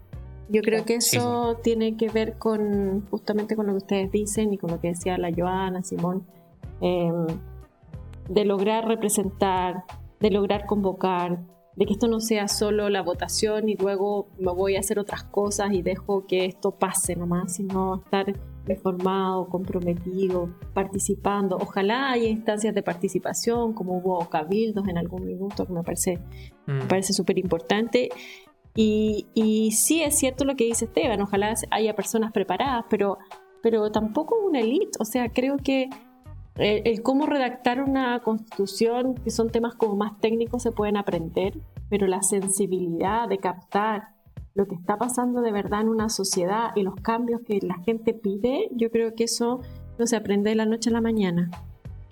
[0.49, 4.53] Yo creo que Sí, eso tiene que ver con justamente con lo que ustedes dicen
[4.53, 6.27] y con lo que decía la Joana, Simón,
[6.81, 7.13] eh,
[8.29, 9.85] de lograr representar,
[10.21, 11.39] de lograr convocar,
[11.77, 15.23] de que esto no sea solo la votación y luego me voy a hacer otras
[15.23, 18.33] cosas y dejo que esto pase nomás, sino estar
[18.75, 21.57] informado, comprometido, participando.
[21.57, 26.19] Ojalá haya instancias de participación, como hubo cabildos en algún minuto, que me parece
[26.69, 26.79] Mm.
[26.79, 28.11] me parece súper importante.
[28.75, 33.19] Y, y sí es cierto lo que dice Esteban, ojalá haya personas preparadas, pero
[33.61, 34.99] pero tampoco una élite.
[35.01, 35.89] O sea, creo que
[36.57, 41.59] el, el cómo redactar una constitución, que son temas como más técnicos, se pueden aprender,
[41.89, 44.11] pero la sensibilidad de captar
[44.55, 48.15] lo que está pasando de verdad en una sociedad y los cambios que la gente
[48.15, 49.61] pide, yo creo que eso
[49.99, 51.51] no se aprende de la noche a la mañana.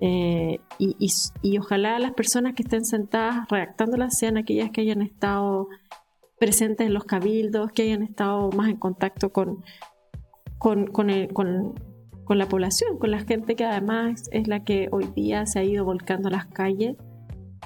[0.01, 5.69] Eh, y, ojalá las personas que estén sentadas redactándolas sean aquellas que hayan estado
[6.39, 9.65] presentes en los cabildos, que hayan estado más en contacto con-
[10.59, 15.65] con la población, con la gente que además es la que hoy día se ha
[15.65, 16.97] ido volcando a las calles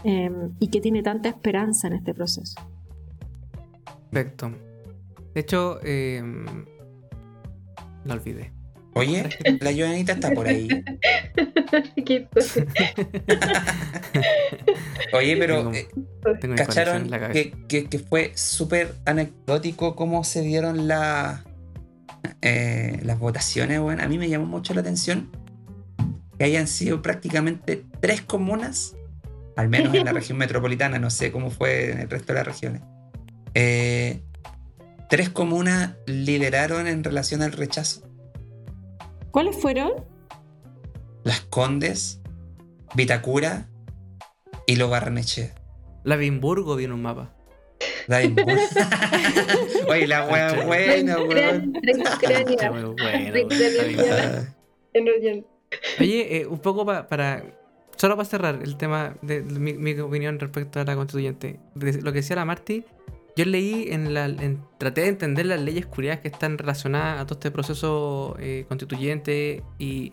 [0.05, 2.61] eh, y que tiene tanta esperanza en este proceso.
[4.11, 4.51] Perfecto.
[5.35, 6.23] De hecho, eh,
[8.05, 8.53] la olvidé.
[8.95, 9.29] Oye,
[9.61, 10.69] la Joanita está por ahí.
[15.13, 15.89] Oye, pero Tengo- eh,
[16.41, 21.45] Tengo ¿cacharon que, que- que fue súper anecdótico cómo se dieron la-
[22.43, 23.81] eh, las votaciones?
[23.81, 25.31] Bueno, a mí me llamó mucho la atención
[26.39, 28.97] que hayan sido prácticamente tres comunas,
[29.57, 32.47] al menos en la región metropolitana, no sé cómo fue en el resto de las
[32.47, 32.83] regiones.
[33.55, 34.23] Eh,
[35.09, 38.03] tres comunas lideraron en relación al rechazo.
[39.31, 39.93] ¿Cuáles fueron?
[41.25, 42.21] Las Condes,
[42.95, 43.69] Vitacura
[44.67, 45.55] y Lo Barrenechea.
[46.05, 47.35] La Bimburgo viene un mapa.
[48.09, 48.49] Daimburg.
[49.89, 51.73] Oye, la wea buena, weón.
[56.01, 57.45] Oye, eh, un poco pa- para.
[57.97, 61.61] Solo para cerrar el tema de, de mi, mi opinión respecto a la constituyente.
[61.75, 62.85] De lo que decía la Marty,
[63.41, 63.89] yo leí
[64.77, 69.63] traté de entender las leyes curiosas que están relacionadas a todo este proceso eh, constituyente
[69.79, 70.13] y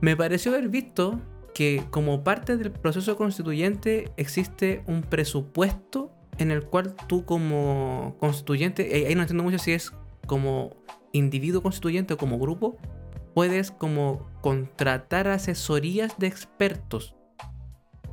[0.00, 1.20] me pareció haber visto
[1.54, 8.98] que como parte del proceso constituyente existe un presupuesto en el cual tú como constituyente,
[8.98, 9.92] eh, ahí no entiendo mucho si es
[10.26, 10.74] como
[11.12, 12.76] individuo constituyente o como grupo,
[13.32, 17.13] puedes como contratar asesorías de expertos.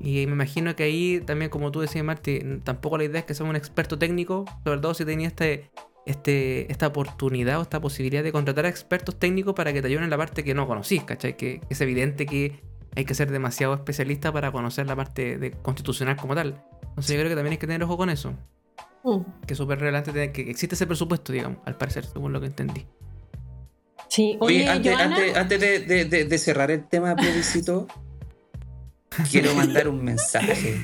[0.04, 3.34] Y me imagino que ahí también, como tú decías, Marti, tampoco la idea es que
[3.34, 5.70] sea un experto técnico, sobre todo si tenía este,
[6.08, 10.06] este, esta oportunidad o esta posibilidad de contratar a expertos técnicos para que te ayuden
[10.06, 11.38] en la parte que no conocís, ¿cachai?
[11.38, 12.62] Que es evidente que
[12.96, 16.64] hay que ser demasiado especialista para conocer la parte de constitucional como tal.
[16.90, 18.34] Entonces yo creo que también hay que tener ojo con eso,
[19.04, 19.20] Mm.
[19.46, 22.48] que es súper relevante tener- que existe ese presupuesto, digamos, al parecer, según lo que
[22.48, 22.86] entendí.
[24.10, 27.88] Sí, Oye, oye, antes, Joana, antes, antes de, de- de- de cerrar el tema plebiscito,
[29.30, 30.78] quiero mandar un mensaje.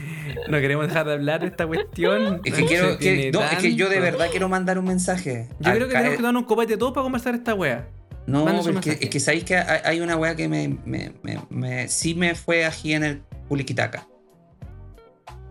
[0.49, 2.41] No queremos dejar de hablar de esta cuestión.
[2.43, 5.47] Es que No quiero, que- no, es que yo de verdad quiero mandar un mensaje.
[5.59, 7.87] Yo creo que tenemos que darnos un copete todos para conversar esta wea.
[8.25, 12.13] No, pero es que, sabéis que hay, una weá que me, me- me- me- sí
[12.13, 14.05] me fue ají en el Puliquitaca.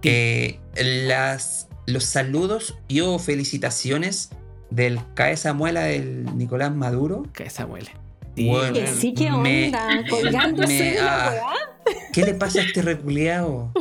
[0.02, 4.30] Que las, los saludos y o felicitaciones
[4.70, 7.22] del CAE Samuela del Nicolás Maduro.
[7.32, 7.90] Que esa muele.
[8.36, 11.75] Bueno, que sí, que me- onda, colgándose me- de la ah.
[12.12, 13.72] ¿Qué le pasa a este reculeado?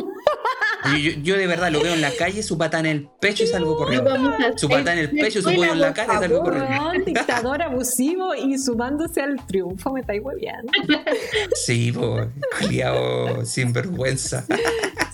[0.92, 3.44] Yo, yo- yo de verdad lo veo en la calle, su pata en el pecho
[3.44, 4.12] y salgo corriendo.
[4.56, 6.92] Su hacer pata en el pecho, su pollo en la cara y salgo corriendo.
[7.06, 10.72] Dictador abusivo y sumándose al triunfo, me estáis hueveando.
[11.56, 11.92] Sí,
[12.60, 14.46] culiao sin vergüenza.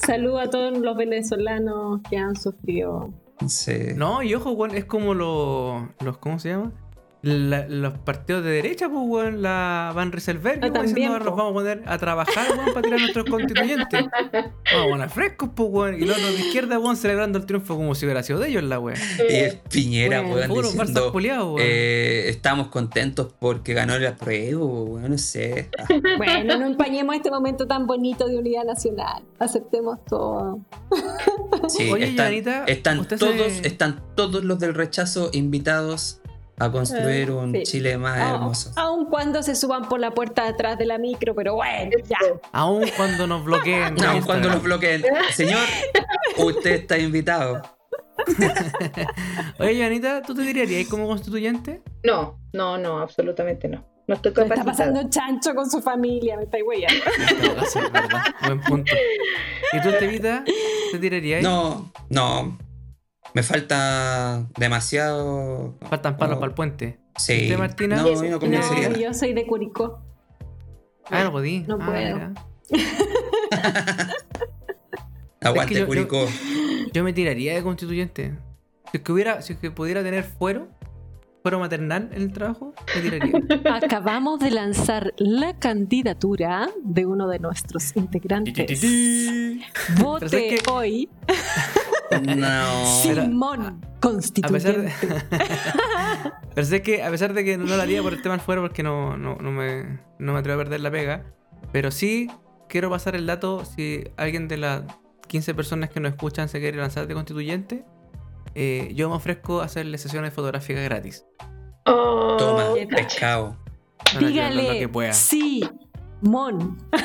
[0.06, 3.14] Saludo a todos los venezolanos que han sufrido.
[3.48, 3.78] Sí.
[3.96, 5.84] No, y ojo, weón, es como los.
[6.04, 6.72] los ¿Cómo se llama?
[7.24, 11.26] La- los partidos de derecha, pues, weón, la Van Rieselberg, Ah, weón, también, diciendo, "Ahora
[11.26, 14.06] nos vamos a poner a trabajar, weón, para tirar a nuestros constituyentes.
[14.12, 15.96] Vamos a poner frescos, pues, weón.
[16.02, 18.64] Y los otros de izquierda, weón, celebrando el triunfo como si hubiera sido de ellos
[18.64, 18.98] la weón.
[19.30, 21.12] Y es Piñera, weón, Barzas diciendo.
[21.14, 21.58] weón.
[21.60, 25.70] eh, estamos contentos porque ganó el apruebo, weón, no sé.
[25.78, 25.86] Ah,
[26.18, 29.22] Bueno, no empañemos este momento tan bonito de unidad nacional.
[29.38, 30.60] Aceptemos todo.
[31.68, 32.34] sí, Oye, están,
[32.68, 36.21] están todos, se- están todos los del rechazo invitados
[36.64, 37.64] a construir Eh, un sí.
[37.64, 38.72] Chile más Ah, hermoso.
[38.76, 42.18] Aun cuando se suban por la puerta de atrás de la micro, pero bueno, ya.
[42.52, 43.96] Aún cuando nos bloqueen.
[43.96, 44.24] No, Instagram.
[44.26, 45.04] cuando los bloqueen.
[45.34, 45.66] Señor,
[46.38, 47.62] usted está invitado.
[49.60, 51.82] Oye, Janita, ¿tú te dirías como constituyente?
[52.04, 53.84] No, no, no, absolutamente no.
[54.08, 54.72] No estoy Está capacitada.
[54.94, 56.64] pasando chancho con su familia, me estáis
[57.92, 58.24] verdad.
[58.46, 58.92] Buen punto.
[59.72, 60.44] ¿Y tú, Estevita,
[60.92, 61.42] te tirarías?
[61.44, 62.58] No, no.
[63.34, 65.76] Me falta demasiado.
[65.90, 67.00] Faltan palos para el puente.
[67.18, 67.44] Sí.
[67.44, 67.96] ¿Usted, Martina?
[67.98, 68.40] No, yo no.
[68.40, 70.02] No, yo soy de Curicó.
[71.10, 71.60] Ah, no podí.
[71.68, 72.34] No Ah, puedo.
[75.42, 76.26] Aguante, Es que yo- yo- Curicó.
[76.94, 78.34] Yo me tiraría de constituyente.
[78.92, 80.68] Si es que hubiera, si es que pudiera tener fuero,
[81.42, 83.32] fuero maternal en el trabajo, me tiraría.
[83.74, 88.82] Acabamos de lanzar la candidatura de uno de nuestros integrantes.
[90.02, 91.08] Vote hoy.
[92.20, 93.02] No.
[93.02, 94.78] Simón, a pesar constituyente.
[94.78, 94.92] de,
[96.56, 98.62] pero sé que a pesar de que no lo haría por el tema del fuero
[98.62, 101.24] porque no, no, no me, no me atrevo a perder la pega,
[101.72, 102.30] pero sí
[102.68, 104.84] quiero pasar el dato si alguien de las
[105.28, 107.86] 15 personas que nos escuchan se quiere lanzar de constituyente,
[108.56, 111.26] eh, yo me ofrezco a hacerle sesiones fotográficas gratis.
[111.86, 113.58] Oh, Toma, pescado.
[114.20, 115.14] Dígale, lo que pueda.
[115.14, 115.68] sí,
[116.22, 116.78] Mon.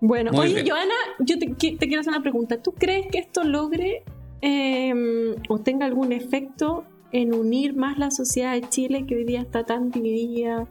[0.00, 0.68] Bueno, Muy oye, bien.
[0.68, 2.60] Joana, yo te, qui- te quiero hacer una pregunta.
[2.62, 4.04] ¿Tú crees que esto logre
[4.40, 9.40] eh, o tenga algún efecto en unir más la sociedad de Chile que hoy día
[9.40, 10.68] está tan dividida,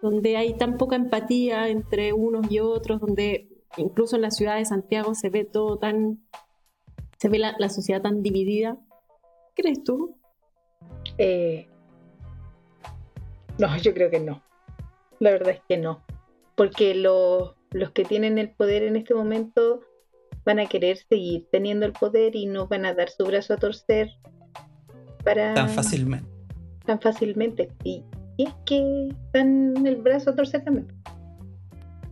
[0.00, 4.64] donde hay tan poca empatía entre unos y otros, donde incluso en la ciudad de
[4.64, 6.20] Santiago se ve todo tan,
[7.18, 8.76] se ve la, la sociedad tan dividida?
[9.54, 10.16] ¿Qué ¿Crees tú?
[11.18, 11.68] Eh,
[13.58, 14.42] no, yo creo que no.
[15.22, 16.02] La verdad es que no.
[16.56, 19.80] Porque los, los que tienen el poder en este momento
[20.44, 23.56] van a querer seguir teniendo el poder y no van a dar su brazo a
[23.56, 24.10] torcer
[25.22, 26.28] para Tan fácilmente.
[26.84, 27.68] tan fácilmente.
[27.84, 28.02] Y,
[28.36, 30.88] y es que dan el brazo a torcer también.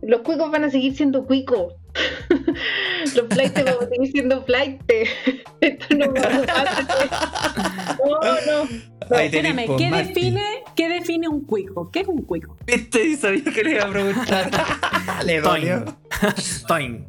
[0.01, 1.73] Los cuicos van a seguir siendo cuicos.
[3.15, 5.09] Los flightes van a seguir siendo flightes.
[5.59, 7.97] Esto no va a pasar.
[8.07, 8.90] No, no.
[9.11, 10.07] Ahí Espérame, ¿qué Marty.
[10.13, 10.43] define,
[10.75, 11.89] ¿qué define un cuico?
[11.91, 12.57] ¿Qué es un cuico?
[12.65, 14.49] Viste, sabía que le iba a preguntar.
[15.25, 15.85] le dolió.
[16.67, 17.07] Toin.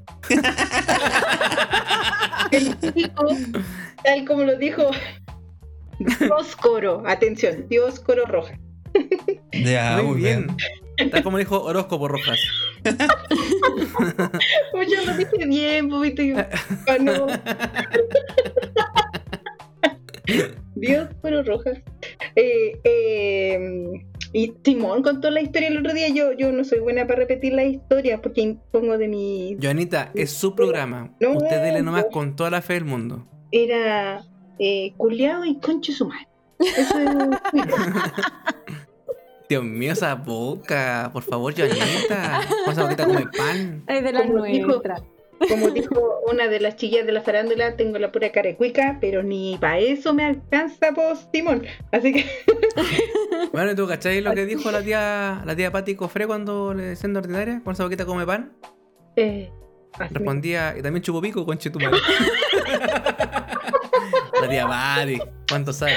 [2.50, 3.26] El cuico,
[4.04, 4.90] tal como lo dijo
[5.98, 8.58] Dioscoro, atención, Dioscoro Roja.
[9.52, 10.48] Ya, muy bien.
[11.10, 12.38] Tal como dijo Horóscopo Rojas.
[14.72, 16.22] Pues yo lo dije bien, bobito.
[16.22, 16.46] y- Ah,
[20.38, 20.62] no.
[20.74, 21.78] Dioscoro Rojas.
[22.36, 23.60] Eh, eh,
[24.32, 26.08] y Simón contó la historia el otro día.
[26.08, 29.56] Yo, yo no soy buena para repetir la historia porque pongo de mi.
[29.62, 31.14] Joanita, es su programa.
[31.20, 32.10] No, Usted dele nomás no.
[32.10, 33.26] con toda la fe del mundo.
[33.50, 34.24] Era
[34.58, 36.26] eh, culiao y conche su madre.
[36.58, 37.08] Eso es.
[39.48, 41.10] Dios mío, esa boca.
[41.12, 42.40] Por favor, Joanita.
[42.68, 43.84] Esa boquita come pan.
[43.86, 44.32] Es de dijo-
[44.66, 45.02] nuestras.
[45.48, 48.98] Como dijo una de las chillas de la farándula, tengo la pura cara de cuica,
[49.00, 51.64] pero ni para eso me alcanza, pues, Simón.
[51.90, 52.24] Así que,
[53.52, 56.96] Bueno, ¿y tú cachai lo que dijo la tía, la tía Pati Cofré cuando le
[56.96, 57.60] siendo ordinaria?
[57.64, 58.52] Con esa boquita come pan.
[59.16, 59.50] eh,
[59.98, 61.96] Respondía, y también chupo pico con chetumare.
[64.42, 65.18] La tía Pati,
[65.48, 65.94] ¿cuánto sabe?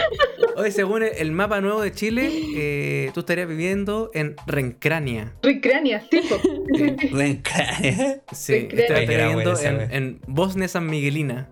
[0.57, 5.33] Hoy, según el, mapa nuevo de Chile, eh, tú estarías viviendo en Rencrania.
[5.43, 6.21] Ricrania, sí.
[7.11, 8.21] Reencarne.
[8.31, 8.83] Sí, Rencrania.
[8.85, 9.59] estarías viviendo
[9.91, 11.49] en, Bosnia San Miguelina.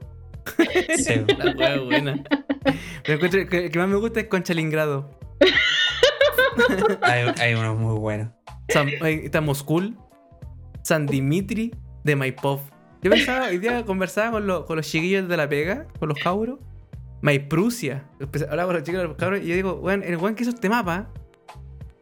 [0.97, 1.13] Sí.
[1.55, 2.23] La buena.
[3.03, 5.09] Pero encuentro que el que más me gusta es Conchalingrado.
[7.01, 8.33] Hay, hay uno muy bueno.
[8.69, 9.93] San, ahí está Moscú,
[10.83, 11.73] San Dimitri
[12.03, 12.59] de Maipov.
[13.01, 16.17] Yo pensaba, hoy día conversaba con, los- con los chiquillos de la pega, con los
[16.19, 16.59] cabros.
[17.23, 18.03] Maiprusia.
[18.19, 20.35] Empecé a hablar con los chicos de los cabros y yo digo, weón, el weón
[20.35, 21.09] que hizo este mapa,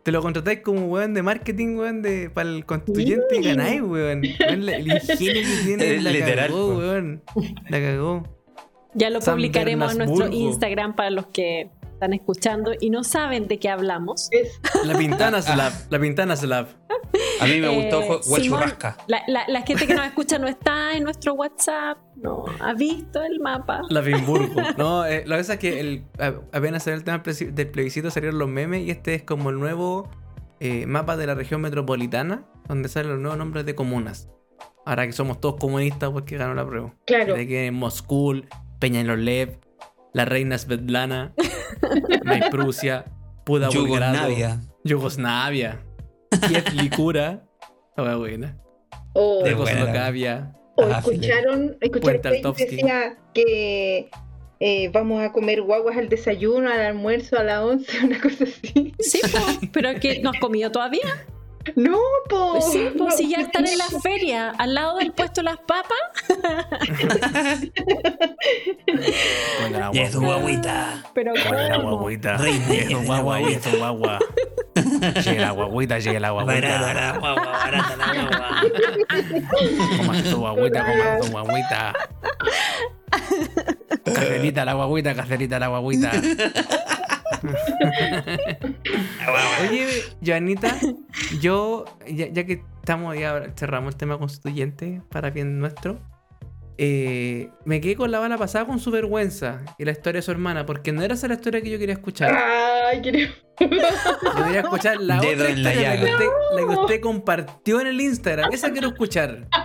[0.04, 4.22] te lo contratáis como weón de marketing, weón, de, para el constituyente y ganáis, weón.
[4.40, 7.24] Weón, la- El ingenio que tiene la Literal, cagó, weón.
[7.70, 8.24] La cagó.
[8.96, 10.28] Ya lo San publicaremos en nuestro.
[10.28, 14.28] Instagram para los que están escuchando y no saben de qué hablamos.
[14.86, 15.72] La Pintana Slab.
[15.92, 16.66] La Pintana Slab.
[17.42, 18.98] A mí me gustó Eh.
[19.08, 23.22] La, la- la gente que nos escucha no está en nuestro WhatsApp, no ha visto
[23.24, 23.82] el mapa.
[23.90, 24.62] La Bimburgo.
[24.78, 26.06] No, eh, lo que pasa es que el,
[26.54, 29.50] apenas salió el tema del plebisci- del plebiscito salieron los memes y este es como
[29.50, 30.10] el nuevo
[30.60, 34.30] eh, mapa de la región metropolitana donde salen los nuevos nombres de comunas.
[34.86, 36.94] Ahora que somos todos comunistas porque ganó la prueba.
[37.06, 37.36] claro.
[37.36, 38.44] De que en Moscú,
[38.80, 39.60] Peñalolev,
[40.14, 41.34] la Reina Svetlana,
[42.24, 43.06] Maiprusia,
[43.46, 44.62] Puda Yugoslavia.
[44.84, 45.80] Yugoslavia,
[46.48, 47.44] Kiev Likura,
[47.98, 48.58] la wea buena,
[49.14, 49.66] O, De o
[50.78, 52.22] Ah, escucharon, escucharon
[52.56, 54.10] que decía que
[54.60, 58.94] eh, vamos a comer guaguas al desayuno, al almuerzo, a la once, una cosa así.
[59.00, 61.26] Sí, po, pero que no has comido todavía.
[61.76, 61.98] No,
[62.30, 62.60] po.
[62.62, 65.98] sí, pues No, si ya están en la feria, al lado del puesto las papas.
[69.62, 71.04] con la Y es tu guaguita.
[71.14, 71.98] Pero Oye, la ¿cómo?
[71.98, 72.38] guaguita.
[72.38, 73.70] De la guagua, oye, guaguita.
[73.72, 74.20] tu guagua.
[75.24, 76.94] Llega la guaguita, llega la Barata guaguita.
[76.94, 78.50] la guagua, barata la guagua.
[79.98, 81.94] Coma tu guaguita, coma tu guaguita.
[84.06, 86.12] Cacerita la guaguita, cacerita la guaguita.
[89.70, 89.88] Oye,
[90.26, 90.76] Joanita,
[91.42, 96.00] yo, ya, ya que estamos, ya cerramos el tema constituyente para bien nuestro.
[96.78, 100.32] eh, me quedé con la bala pasada con su vergüenza y la historia de su
[100.32, 102.32] hermana, porque no era esa la historia que yo quería escuchar.
[102.34, 103.36] Ah, Ay, queremos.
[103.60, 103.70] Yo
[104.44, 106.26] quería escuchar la Dedo otra la historia, la, que usted,
[106.56, 108.52] la que usted compartió en el Instagram.
[108.52, 109.48] Esa quiero escuchar.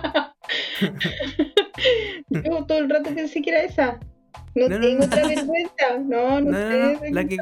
[2.29, 3.99] Yo todo el rato pensé que era esa.
[4.67, 5.05] No, tengo no.
[5.05, 5.97] otra vergüenza.
[6.05, 7.11] No, no, No, no, sé.
[7.11, 7.37] la que-.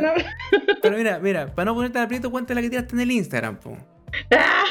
[0.81, 3.57] Pero mira, mira, para no ponerte en aprieto, cuenta la que tiraste en el Instagram,
[3.57, 3.77] po.
[4.31, 4.63] ¡Ah!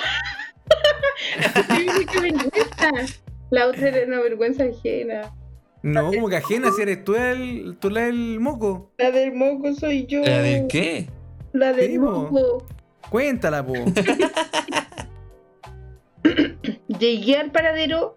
[1.77, 2.91] Qué mucha vergüenza.
[3.51, 5.33] La otra era una vergüenza ajena.
[5.83, 8.91] No, como que ajena si eres tú el, tú la del moco.
[8.99, 10.23] La del moco soy yo.
[10.23, 11.09] ¿La del qué?
[11.53, 12.05] La del Sí, po.
[12.11, 12.67] moco.
[13.11, 13.75] Cuéntala, po.
[16.99, 18.17] Llegué al paradero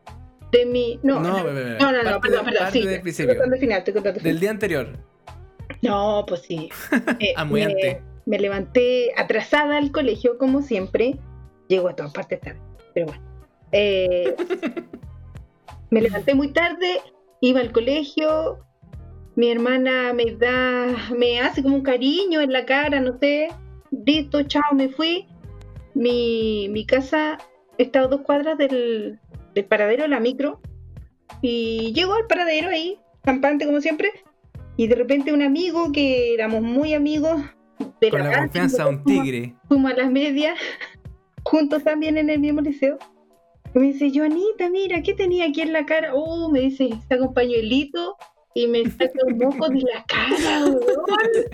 [0.51, 0.99] de mi.
[1.03, 2.71] No, No, no, no, no, perdón, perdón.
[2.71, 3.43] Sí, del estoy principio.
[3.43, 4.39] el final, estoy el Del final.
[4.39, 4.87] día anterior.
[5.81, 6.69] No, pues sí.
[7.19, 7.97] Eh, muy me, antes.
[8.25, 11.17] me levanté atrasada al colegio, como siempre.
[11.67, 12.59] Llego a todas partes tarde,
[12.93, 13.21] pero bueno.
[13.73, 14.33] Eh,
[15.89, 16.99] me levanté muy tarde,
[17.41, 18.59] iba al colegio.
[19.35, 23.49] Mi hermana me da, me hace como un cariño en la cara, no sé.
[24.05, 25.27] Listo, chao, me fui.
[25.93, 27.37] Mi, mi casa
[27.77, 29.19] está a dos cuadras del,
[29.57, 30.61] del paradero de la micro.
[31.41, 34.11] Y llego al paradero ahí, campante como siempre.
[34.77, 37.41] Y de repente un amigo que éramos muy amigos
[37.99, 39.55] de Con la confianza de un tigre.
[39.67, 40.57] Fuimos a las medias,
[41.43, 42.97] juntos también en el mismo liceo.
[43.73, 46.13] Y me dice, Joanita, mira, ¿qué tenía aquí en la cara?
[46.13, 48.15] Oh, me dice, saca un pañuelito
[48.53, 50.77] y me saca un moco de la cara, weón.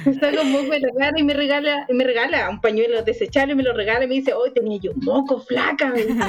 [0.05, 3.01] Me saca un moco de la cara y me regala, y me regala un pañuelo
[3.03, 5.87] desechable, me lo regala y me dice, hoy tenía yo un moco flaca.
[5.91, 6.19] me dice.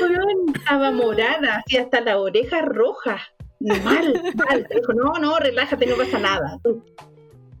[0.00, 3.18] Weón, estaba morada, así hasta la oreja roja.
[3.60, 4.66] Mal, mal.
[4.74, 6.58] Dijo, no, no, relájate, no pasa nada.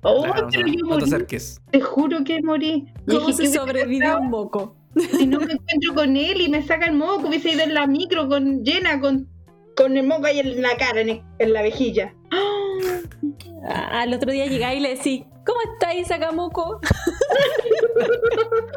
[0.02, 1.04] Oh, Claro, pero yo no te morí.
[1.04, 1.60] acerques.
[1.70, 2.86] Te juro que morí.
[3.08, 4.76] ¿Cómo dije, se ¿qué hubiese sobrevivió un moco?
[5.16, 7.86] Si no me encuentro con él y me saca el moco, hubiese ido en la
[7.86, 9.28] micro con llena con,
[9.76, 12.14] con el moco ahí en la cara, en, el- en la vejilla.
[13.68, 16.80] Al otro día llegáis y le decís, ¿cómo estáis, Sacamoco?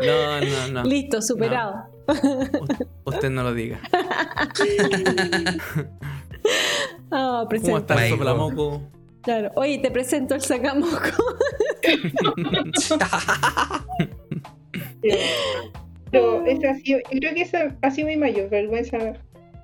[0.06, 0.84] No, no, no.
[0.84, 1.74] Listo, superado.
[3.06, 3.80] Usted no lo diga.
[7.12, 8.82] Ah, ¿Cómo está el soplamoco?
[9.24, 9.52] Claro.
[9.56, 11.00] Oye, te presento el Sacamoco.
[16.12, 18.98] Pero esa ha sido, yo creo que esa ha sido mi mayor vergüenza.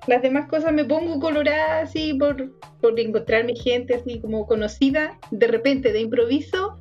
[0.06, 5.46] Las demás cosas me pongo colorada así por, por encontrarme gente así como conocida, de
[5.46, 6.78] repente, de improviso,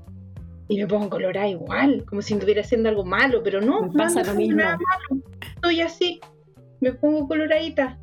[0.68, 3.93] y me pongo colorada igual, como si estuviera haciendo algo malo, pero no, Me no
[3.93, 4.57] pasa lo mismo.
[4.57, 5.22] nada malo.
[5.56, 6.19] Estoy así,
[6.80, 7.99] me pongo coloradita.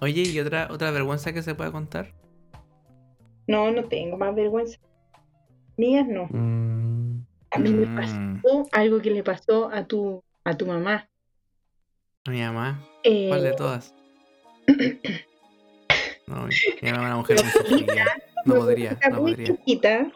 [0.00, 2.14] Oye, ¿y otra, otra vergüenza que se pueda contar?
[3.46, 4.78] No, no tengo más vergüenza.
[5.76, 6.24] Mías no.
[6.30, 11.08] Mm, A mí me Mm, pasó algo que le pasó a tu, a tu mamá.
[12.24, 12.80] a mi mamá.
[13.04, 13.94] Eh, ¿Cuál de todas?
[16.26, 17.38] No, es una mujer
[17.70, 17.86] muy.
[18.44, 19.56] No podría, Era no muy podría.
[19.56, 20.10] chiquita.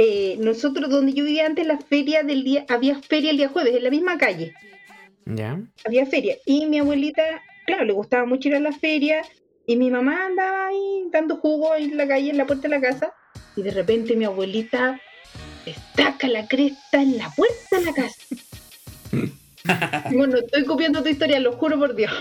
[0.00, 3.74] Eh, nosotros donde yo vivía antes la feria del día había feria el día jueves
[3.74, 4.54] en la misma calle
[5.26, 5.60] ¿Ya?
[5.84, 9.22] había feria y mi abuelita claro le gustaba mucho ir a la feria
[9.66, 12.80] y mi mamá andaba ahí dando jugo en la calle en la puerta de la
[12.80, 13.12] casa
[13.56, 15.00] y de repente mi abuelita
[15.64, 18.20] destaca la cresta en la puerta de la casa
[20.12, 22.12] bueno estoy copiando tu historia lo juro por Dios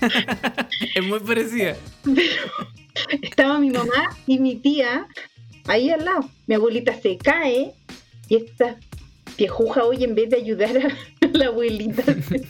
[0.94, 1.76] Es muy parecida.
[3.22, 5.06] estaba mi mamá y mi tía
[5.66, 6.30] ahí al lado.
[6.46, 7.72] Mi abuelita se cae
[8.28, 8.76] y esta
[9.36, 12.42] viejuja hoy en vez de ayudar a la abuelita se,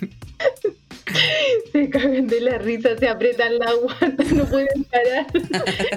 [1.72, 5.26] se cagan de la risa, se apretan la guata, no pueden parar.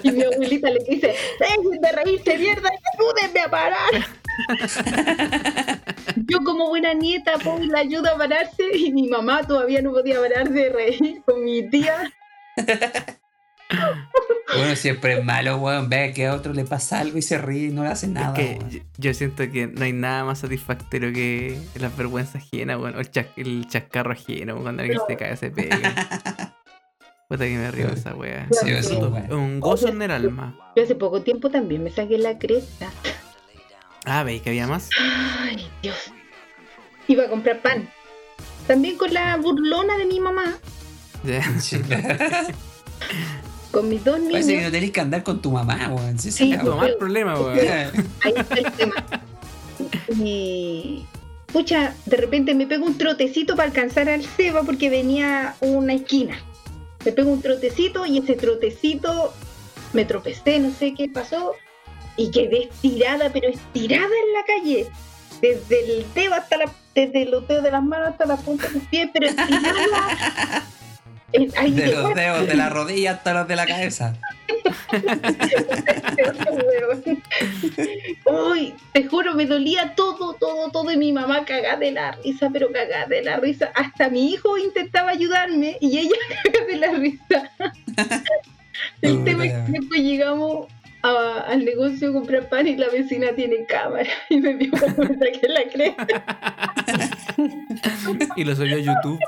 [0.04, 4.21] Y mi abuelita le dice, dejen de reírse mierda ayúdenme a parar.
[6.28, 10.20] Yo como buena nieta pues la ayudo a pararse y mi mamá todavía no podía
[10.20, 12.12] parar de reír con mi tía.
[14.54, 15.88] Bueno, siempre es malo, weón.
[15.90, 18.34] Ve que a otro le pasa algo y se ríe y no le hace nada.
[18.34, 18.70] es que weón.
[18.70, 23.10] yo, yo siento que no hay nada más satisfactorio que las vergüenzas ajenas, bueno, el,
[23.10, 25.78] chas- el chascarro ajeno, cuando alguien se cae, se pega.
[27.30, 28.46] Puta que me río de esa wea.
[28.52, 29.26] Sí, Es eso, un- weón.
[29.26, 30.74] es un gozo en el alma.
[30.76, 32.90] Yo hace poco tiempo también me saqué la cresta.
[34.06, 34.90] Ah, ¿veis que había más?
[35.00, 35.96] Ay, Dios.
[37.08, 37.90] Iba a comprar pan.
[38.68, 40.58] También con la burlona de mi mamá,
[43.72, 44.64] con mis dos Parece que niños.
[44.66, 46.20] no tenés que andar con tu mamá, weón.
[46.20, 47.58] Sí, Sí, mamá el problema, weón.
[48.22, 48.94] Ahí está el tema.
[50.18, 51.06] Y.
[51.52, 56.40] Pucha, de repente me pego un trotecito para alcanzar al Seba porque venía una esquina.
[57.04, 59.34] Me pego un trotecito y ese trotecito
[59.94, 61.54] me tropecé, no sé qué pasó.
[62.18, 64.88] Y quedé estirada, pero estirada en la calle.
[65.42, 66.72] Desde el dedo hasta la.
[66.94, 70.64] Desde los dedos de las manos hasta la punta de los pies, pero estirada.
[71.34, 74.16] Eh, ahí De los dedos de la rodilla hasta los de la cabeza.
[78.26, 80.92] Uy, te juro, me dolía todo, todo, todo.
[80.92, 83.72] Y mi mamá cagada de la risa, pero cagada de la risa.
[83.76, 87.52] Hasta mi hijo intentaba ayudarme y ella cagada de la risa.
[89.02, 90.68] El tema es que después llegamos
[91.04, 94.96] a- al negocio a comprar pan y la vecina tiene cámara y me vio como
[95.10, 96.08] me saqué la cresta.
[98.36, 99.20] Y lo subió a YouTube.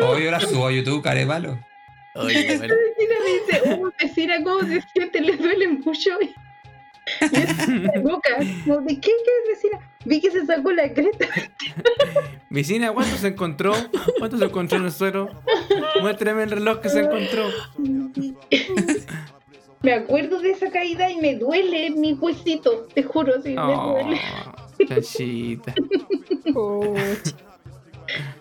[0.02, 1.58] Hoy ahora subo a YouTube, carepalo.
[2.14, 5.20] Oye, La vecina me dice, oh, vecina, ¿cómo se siente?
[5.20, 6.10] ¿Le duele mucho?
[6.22, 6.34] Y
[7.32, 7.36] y
[7.96, 9.78] es boca, como, ¿de qué, qué vecina?
[10.04, 11.26] Vi que se sacó la cresta.
[12.50, 13.72] Vecina, ¿cuánto se encontró?
[14.18, 15.30] ¿Cuánto se encontró en el suelo?
[16.02, 17.48] Muéstrame el reloj que se encontró.
[19.82, 23.92] Me acuerdo de esa caída y me duele mi huesito, te juro, sí, me Oh,
[23.92, 24.20] duele.
[24.88, 25.74] chanchita.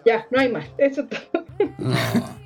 [0.05, 1.45] Ya, no hay más, eso es todo.
[1.77, 2.37] No.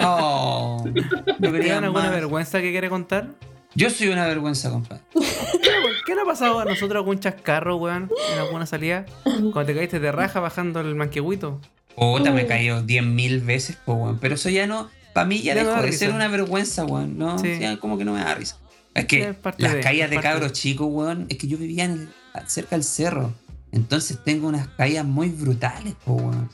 [0.00, 2.10] Oh, yo quería ¿Tienen alguna más.
[2.12, 3.28] vergüenza que quiere contar?
[3.74, 5.02] Yo soy una vergüenza, compadre.
[6.06, 8.10] ¿Qué le ha pasado a nosotros algún chascarro, weón?
[8.34, 9.06] En alguna salida.
[9.24, 11.60] Cuando te caíste de raja bajando el manquehuito.
[11.94, 14.18] Puta, me he caído 10.000 veces, po, weón.
[14.20, 14.90] Pero eso ya no.
[15.16, 17.16] Para mí ya no dejó de ser una vergüenza, weón.
[17.16, 17.58] No, Sí.
[17.80, 18.58] como que no me da risa.
[18.92, 21.84] Es que es las de- caídas es de cabros chicos, weón, es que yo vivía
[21.84, 23.32] en el- cerca del cerro.
[23.72, 26.50] Entonces tengo unas caídas muy brutales, po, weón.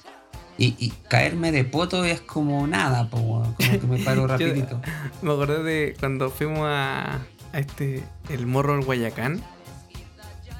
[0.58, 3.54] Y, y caerme de poto es como nada, po, weón.
[3.54, 4.80] Como que me paro rapidito.
[5.22, 7.16] Me acordé de cuando fuimos a,
[7.52, 9.42] a este, el morro del Guayacán.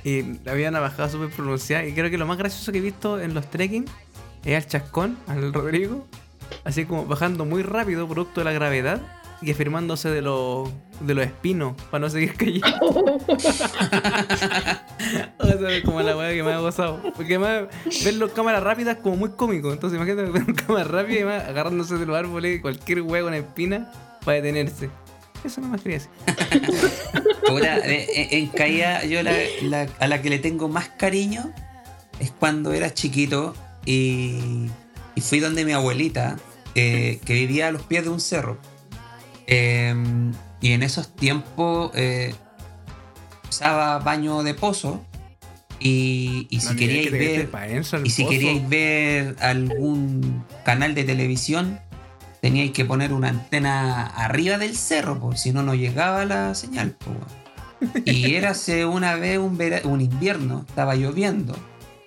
[0.05, 1.87] Y había una bajada súper pronunciada.
[1.87, 3.85] Y creo que lo más gracioso que he visto en los trekking
[4.45, 6.07] es al chascón, al Rodrigo.
[6.65, 9.01] Así como bajando muy rápido, producto de la gravedad.
[9.45, 10.71] Y afirmándose de, los
[11.01, 12.69] de los espinos para no seguir cayendo.
[15.39, 17.01] o sea, es como la weá que me ha gozado.
[17.17, 17.65] Porque además,
[18.05, 19.73] verlo en cámara rápida es como muy cómico.
[19.73, 23.35] Entonces, imagínate verlo en cámara rápida y además agarrándose de los árboles, cualquier hueá con
[23.35, 23.91] espina
[24.25, 24.91] para detenerse.
[25.45, 26.11] Eso no más quería decir.
[27.47, 31.53] Puta, eh, eh, en caída, yo la, la- a la que le tengo más cariño
[32.21, 33.53] es cuando era chiquito
[33.85, 34.69] y,
[35.15, 36.37] y fui donde mi abuelita,
[36.75, 38.59] eh, que vivía a los pies de un cerro.
[39.47, 39.95] Eh,
[40.61, 42.35] y en esos tiempos eh,
[43.49, 45.05] usaba baño de pozo.
[45.81, 47.51] Y, y si queríais que ver
[48.07, 51.81] y si queríais ver algún canal de televisión,
[52.41, 56.97] teníais que poner una antena arriba del cerro, porque si no, no llegaba la señal.
[57.05, 58.03] weón.
[58.05, 61.57] Y érase una vez un, vera- un invierno, estaba lloviendo,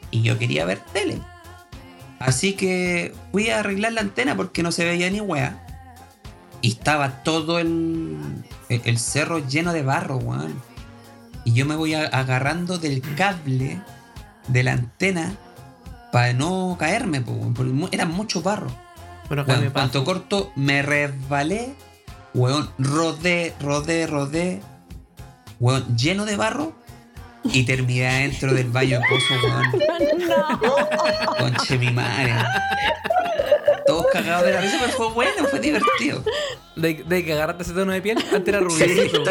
[0.10, 1.20] y yo quería ver tele.
[2.20, 5.62] Así que fui a arreglar la antena porque no se veía ni wea.
[6.62, 8.18] Y estaba todo el,
[8.70, 10.54] el, el cerro lleno de barro, weón.
[11.44, 13.80] Y yo me voy a- agarrando del cable
[14.48, 15.36] de la antena
[16.12, 18.72] para no caerme, porque era mucho barro.
[19.28, 21.76] Bueno, Weón, cuanto corto, me resbalé,
[22.34, 24.62] weón, rodé, rodé, rodé,
[25.60, 26.74] weón, lleno de barro
[27.46, 29.72] y terminé adentro del baño de pozo, weón,
[30.28, 31.36] No.
[31.38, 32.34] conche mi madre.
[33.86, 36.24] Todos cagados de la risa, pero fue bueno, fue divertido.
[36.76, 39.24] De, de que agarraste ese tono de piel, antes era rubiecito.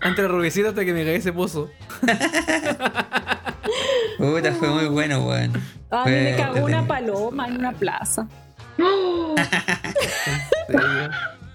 [0.00, 1.70] antes era rubiecito hasta que me caí ese pozo.
[4.18, 5.52] Puta, fue muy bueno, weón.
[5.90, 8.26] A mí me cagó una paloma en una plaza.
[8.76, 9.34] Digo.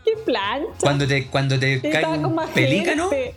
[0.06, 0.70] ¡Qué plancha!
[0.80, 3.36] Cuando te, cuando te cae un pelícano, gente.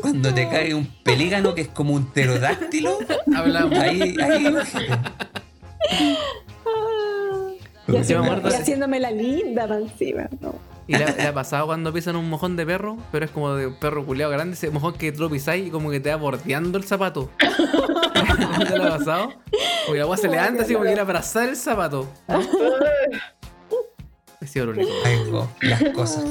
[0.00, 2.98] Cuando te cae un pelícano que es como un pterodáctilo,
[3.34, 3.78] Hablamos.
[3.78, 4.54] ahí, ahí,
[6.66, 7.50] Ah.
[7.86, 10.28] Y, haciendo- y haciéndome la linda para encima.
[10.40, 10.54] ¿no?
[10.86, 13.66] Y le, le ha pasado cuando pisan un mojón de perro, pero es como de
[13.68, 16.16] un perro culeado grande, ese mojón que tú lo pisáis y como que te va
[16.16, 17.30] bordeando el zapato.
[18.58, 19.32] ¿No te lo ha pasado?
[19.86, 22.08] Porque la agua se levanta así como que quiere abrazar el zapato.
[24.40, 24.90] Ha sido lo único.
[25.04, 26.24] ahí, go, las cosas.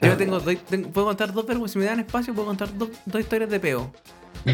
[0.00, 2.90] Yo tengo, doy- tengo- puedo contar dos vergüenzas, si me dan espacio, puedo contar dos,
[3.06, 3.92] dos historias de peo.
[4.44, 4.52] De,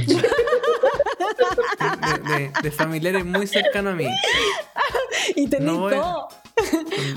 [2.38, 4.06] de- de familiares muy cercanos a mí.
[5.36, 6.28] Y tenés No todo.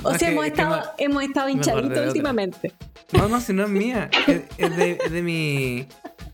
[0.04, 2.74] O Es sea, hemos que estado, hemos estado hinchaditos últimamente.
[3.14, 4.10] No, no, si no es mía.
[4.28, 5.88] Es, es de, es de mi.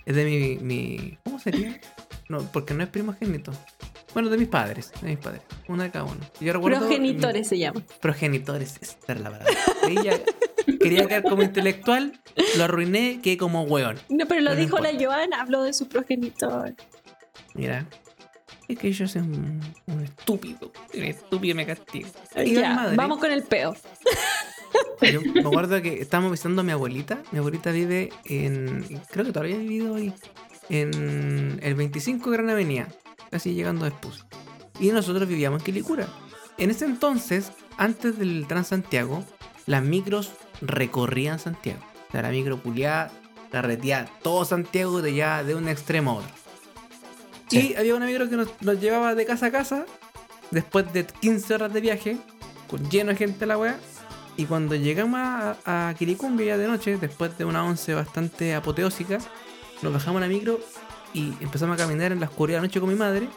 [0.06, 1.18] Es de mi, mi.
[1.24, 1.80] ¿Cómo sería?
[2.30, 3.52] No, porque no es primogénito.
[4.14, 4.92] Bueno, de mis padres.
[5.02, 5.42] De mis padres.
[5.68, 6.18] Uno de cada uno.
[6.40, 6.80] Yo recuerdo.
[6.80, 7.82] Progenitores se llama.
[8.02, 9.54] Progenitores, esta es la palabra.
[9.90, 10.20] Ella
[10.80, 12.20] quería quedar como intelectual,
[12.58, 14.00] lo arruiné, quedé como hueón.
[14.10, 14.92] No, pero lo No, no dijo la.
[14.94, 16.74] Joana, habló de su progenitor.
[17.56, 17.88] Mira.
[18.68, 20.72] Es que yo soy un, un estúpido.
[20.94, 22.08] Un estúpido me castigo.
[22.46, 23.76] Ya, madre- vamos con el peo.
[25.02, 27.22] Yo me acuerdo que estábamos visitando a mi abuelita.
[27.32, 28.84] Mi abuelita vive en.
[29.12, 30.14] Creo que todavía ha vivido hoy.
[30.70, 32.88] En el 25 Gran Avenida.
[33.34, 34.28] Casi llegando a Espus.
[34.80, 36.08] Y nosotros vivíamos en Quilicura.
[36.60, 39.24] En ese entonces, antes del Transantiago,
[39.66, 41.80] las micros recorrían Santiago.
[42.10, 43.12] O sea, la micro culiada
[43.52, 46.30] carretía todo Santiago de ya de un extremo a otro.
[47.48, 47.72] Sí.
[47.72, 49.88] Y había una micro que nos, nos llevaba de casa a casa
[50.52, 52.18] después de 15 horas de viaje,
[52.70, 53.80] con lleno de gente la weá.
[54.38, 59.18] Y cuando llegamos a, a Quilicumbia ya de noche, después de una once bastante apoteósica,
[59.82, 60.60] nos bajamos a la micro
[61.14, 63.30] y empezamos a caminar en la oscuridad de la noche con mi madre.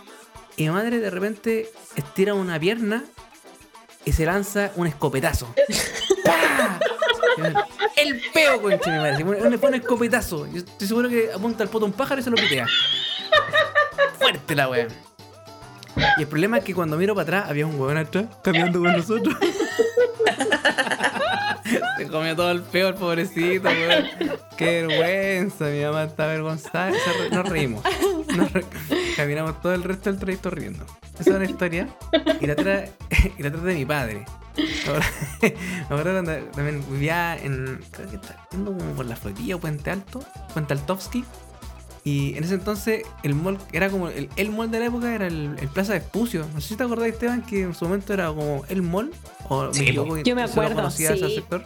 [0.56, 3.04] Y mi madre de repente estira una pierna
[4.04, 5.54] y se lanza un escopetazo.
[6.24, 6.78] ¡Pah!
[7.96, 9.58] El peo, concha mi madre.
[9.58, 10.46] Fue un escopetazo.
[10.46, 12.66] Yo estoy seguro que apunta al poto un pájaro y se lo pitea.
[14.18, 14.88] Fuerte la wea.
[16.18, 18.92] Y el problema es que cuando miro para atrás había un huevón atrás caminando con
[18.92, 19.34] nosotros.
[22.06, 24.04] Se comió todo el peo el pobrecito, weón.
[24.56, 26.92] Qué vergüenza, mi mamá está avergonzada.
[27.32, 27.82] Nos reímos.
[28.36, 28.64] Nos re-
[29.16, 30.84] Caminamos todo el resto del trayecto riendo.
[31.18, 31.88] Esa es una historia.
[32.40, 32.84] Y la otra,
[33.38, 34.24] y la otra de mi padre.
[34.88, 35.06] Ahora,
[35.90, 37.80] ahora cuando también vivía en.
[37.90, 40.22] Creo que está yendo como por la Florida o Puente Alto,
[40.54, 41.24] Puente Altovsky.
[42.04, 45.26] Y en ese entonces el mall era como el, el mall de la época era
[45.26, 46.46] el, el Plaza de Espucio.
[46.54, 49.10] No sé si te acordás, Esteban, que en su momento era como el mall.
[49.48, 51.34] O Sí, equivoco, Yo me acuerdo, ese sí.
[51.34, 51.64] sector.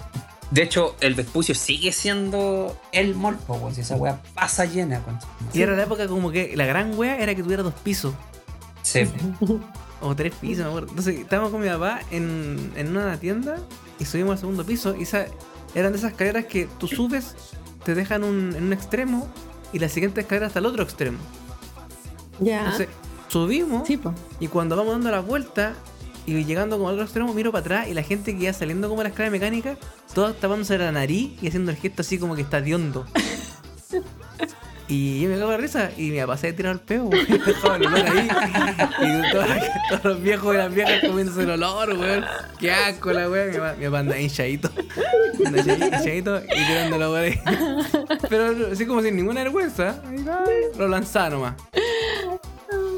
[0.50, 3.74] De hecho, el Vespucio sigue siendo el mall, po, weón.
[3.74, 5.18] Si esa weá pasa llena, con
[5.52, 8.14] Y era la época como que la gran wea era que tuviera dos pisos.
[8.82, 9.04] Sí.
[10.02, 10.88] O tres pisos, me acuerdo.
[10.88, 13.58] Entonces estábamos con mi papá en, en una tienda
[13.98, 14.96] y subimos al segundo piso.
[14.96, 15.26] Y esa,
[15.74, 17.34] eran de esas escaleras que tú subes,
[17.84, 19.28] te dejan un- en un extremo
[19.74, 21.18] y la siguiente escalera hasta el otro extremo.
[22.38, 22.60] Ya.
[22.60, 22.88] Entonces
[23.28, 23.86] subimos.
[23.86, 24.00] Sí,
[24.40, 25.74] y cuando vamos dando la vuelta
[26.26, 28.88] y llegando como al otro extremo, miro para atrás y la gente que iba saliendo
[28.88, 29.76] como la escalera mecánica,
[30.14, 33.06] todos tapándose la nariz y haciendo el gesto así como que está de hondo.
[34.90, 37.24] Y yo me cago de risa y papá se había tirado el peo, weón.
[39.00, 42.24] Y todos, los viejos y las viejas comiéndose el olor, weón.
[42.58, 43.50] Qué asco la weón.
[43.50, 44.68] Mi mi papá anda hinchadito.
[45.38, 47.38] Hinchadito y tirando la weón.
[48.28, 50.02] Pero así como sin ninguna vergüenza.
[50.76, 51.54] Lo lanzaba nomás.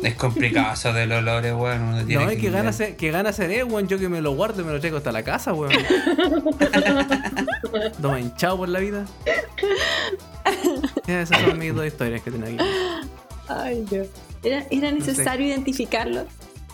[0.02, 2.06] Es complicado eso del olores, weón.
[2.06, 2.52] Tiene No, y que lidiar.
[2.54, 3.88] gana, ser, que gana ser él, weón.
[3.88, 5.72] Yo que me lo guardo y me lo traigo hasta la casa, weón.
[8.02, 9.04] Toma hinchado por la vida.
[11.06, 12.56] Esas son mis dos historias que tengo aquí.
[13.48, 14.08] Ay, Dios.
[14.42, 16.26] Era, era necesario identificarlo.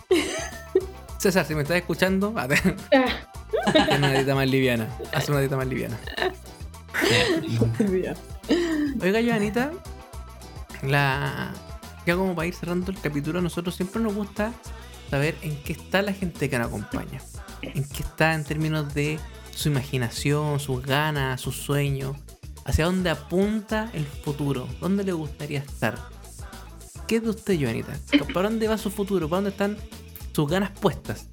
[1.18, 4.88] César, si me estás escuchando, ten Ah, una dieta más liviana.
[5.12, 5.98] Haz una dieta más liviana.
[9.02, 9.70] Oiga, Joanita,
[10.82, 11.52] la.
[12.08, 14.54] Ya como para ir cerrando el capítulo, a nosotros siempre nos gusta
[15.10, 17.20] saber en qué está la gente que nos acompaña.
[17.60, 19.20] En qué está en términos de
[19.54, 22.16] su imaginación, sus ganas, sus sueños.
[22.64, 24.66] Hacia dónde apunta el futuro.
[24.80, 25.98] ¿Dónde le gustaría estar?
[27.06, 27.94] ¿Qué es de usted, Joanita?
[28.32, 29.28] ¿Para dónde va su futuro?
[29.28, 29.76] ¿Para dónde están
[30.32, 31.26] sus ganas puestas?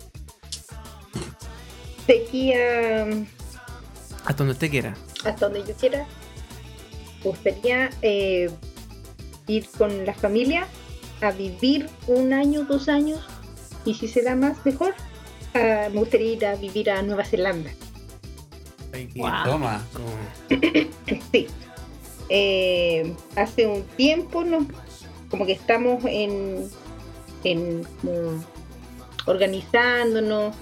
[2.05, 3.05] de aquí a,
[4.25, 4.93] Hasta donde usted quiera.
[5.23, 6.05] hasta donde yo quiera,
[7.23, 8.51] gustaría eh,
[9.47, 10.67] ir con la familia
[11.21, 13.19] a vivir un año, dos años,
[13.85, 14.93] y si se da más, mejor.
[15.53, 17.71] Ah, me gustaría ir a vivir a Nueva Zelanda.
[19.15, 19.45] Guau.
[19.45, 19.85] Toma.
[21.31, 21.47] Sí.
[22.29, 24.65] Eh, hace un tiempo no,
[25.29, 26.67] como que estamos en,
[27.43, 28.43] en como
[29.27, 30.55] organizándonos,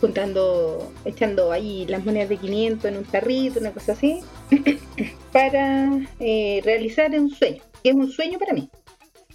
[0.00, 4.20] juntando, echando ahí las monedas de 500 en un tarrito, una cosa así,
[5.32, 5.90] para
[6.20, 8.68] eh, realizar un sueño, es un sueño para mí.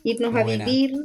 [0.04, 0.64] Irnos Buena.
[0.64, 0.96] a vivir,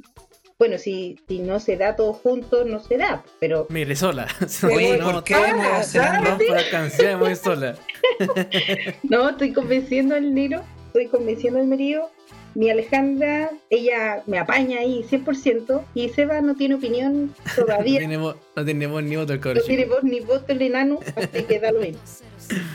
[0.59, 4.27] bueno, si, si no se da todo junto, no se da, pero Mire, sola.
[4.75, 6.31] Oye, No, ¿por qué Nueva Zelanda?
[6.33, 7.77] No, por alcancía, muy sola.
[9.05, 12.11] No, estoy convenciendo al Niro, estoy convenciendo al marido.
[12.55, 18.01] Mi Alejandra, ella me apaña ahí 100% y Seba no tiene opinión No todavía.
[18.01, 19.65] tenemos, no tenemos ni voto el No cabrón.
[19.67, 22.01] tiene voz ni voto el enano, así que da lo mismo.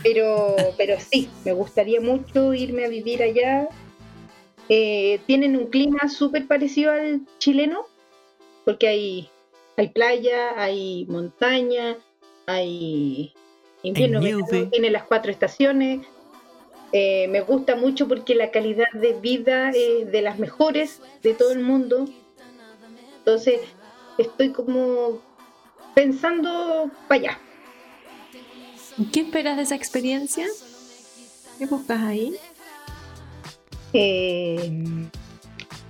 [0.02, 3.68] Pero, pero sí, me gustaría mucho irme a vivir allá.
[4.68, 7.86] Eh, tienen un clima súper parecido al chileno,
[8.64, 9.30] porque hay,
[9.76, 11.96] hay playa, hay montaña,
[12.46, 13.32] hay
[13.82, 16.06] invierno, Hay verano, tiene las cuatro estaciones.
[16.92, 21.52] Eh, me gusta mucho porque la calidad de vida es de las mejores de todo
[21.52, 22.06] el mundo.
[23.18, 23.60] Entonces,
[24.18, 25.20] estoy como
[25.94, 27.40] pensando para allá.
[29.12, 30.46] ¿Qué esperas de esa experiencia?
[31.58, 32.36] ¿Qué buscas ahí?
[33.92, 34.70] Eh,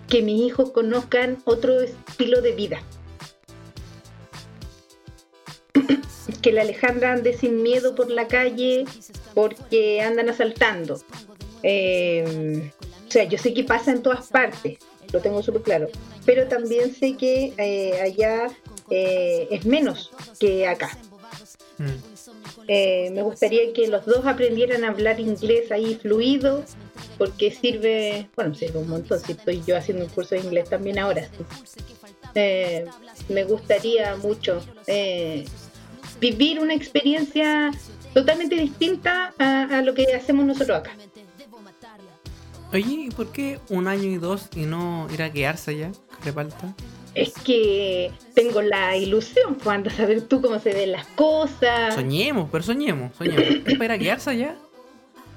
[0.08, 2.82] que mis hijos conozcan otro estilo de vida.
[6.42, 8.84] que la Alejandra ande sin miedo por la calle
[9.34, 11.00] porque andan asaltando.
[11.62, 12.70] Eh,
[13.06, 14.78] o sea, yo sé que pasa en todas partes,
[15.12, 15.88] lo tengo súper claro,
[16.24, 18.48] pero también sé que eh, allá
[18.90, 20.96] eh, es menos que acá.
[21.78, 22.45] Mm.
[22.68, 26.64] Eh, me gustaría que los dos aprendieran a hablar inglés ahí fluido,
[27.18, 30.98] porque sirve, bueno, sirve un montón, si estoy yo haciendo un curso de inglés también
[30.98, 31.28] ahora.
[32.34, 32.84] Eh,
[33.28, 35.44] me gustaría mucho eh,
[36.20, 37.70] vivir una experiencia
[38.12, 40.92] totalmente distinta a, lo que hacemos nosotros acá.
[42.72, 45.92] Oye, ¿y por qué un año y dos y no ir a quedarse allá?
[46.22, 46.74] ¿Qué falta?
[47.16, 51.94] Es que tengo la ilusión, cuando saber tú cómo se ven las cosas.
[51.94, 53.66] Soñemos, pero soñemos, soñemos.
[53.66, 54.56] ¿Es para ir a quedarse allá?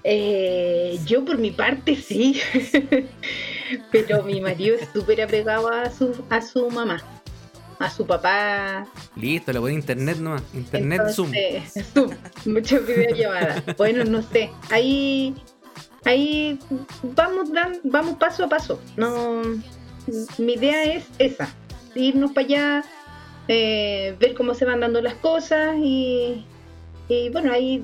[0.03, 2.41] Eh, yo por mi parte sí,
[3.91, 7.01] pero mi marido es súper apegado a su, a su mamá,
[7.79, 8.85] a su papá.
[9.15, 10.43] Listo, le voy a internet nomás.
[10.53, 11.31] Internet Zoom.
[11.93, 12.11] Zoom.
[12.45, 13.63] Muchas videollamadas.
[13.77, 14.49] Bueno, no sé.
[14.69, 15.33] Ahí,
[16.03, 16.59] ahí
[17.03, 18.81] vamos, dan, vamos paso a paso.
[18.97, 19.41] No,
[20.37, 21.53] mi idea es esa,
[21.95, 22.83] irnos para allá,
[23.47, 26.45] eh, ver cómo se van dando las cosas y,
[27.07, 27.83] y bueno, ahí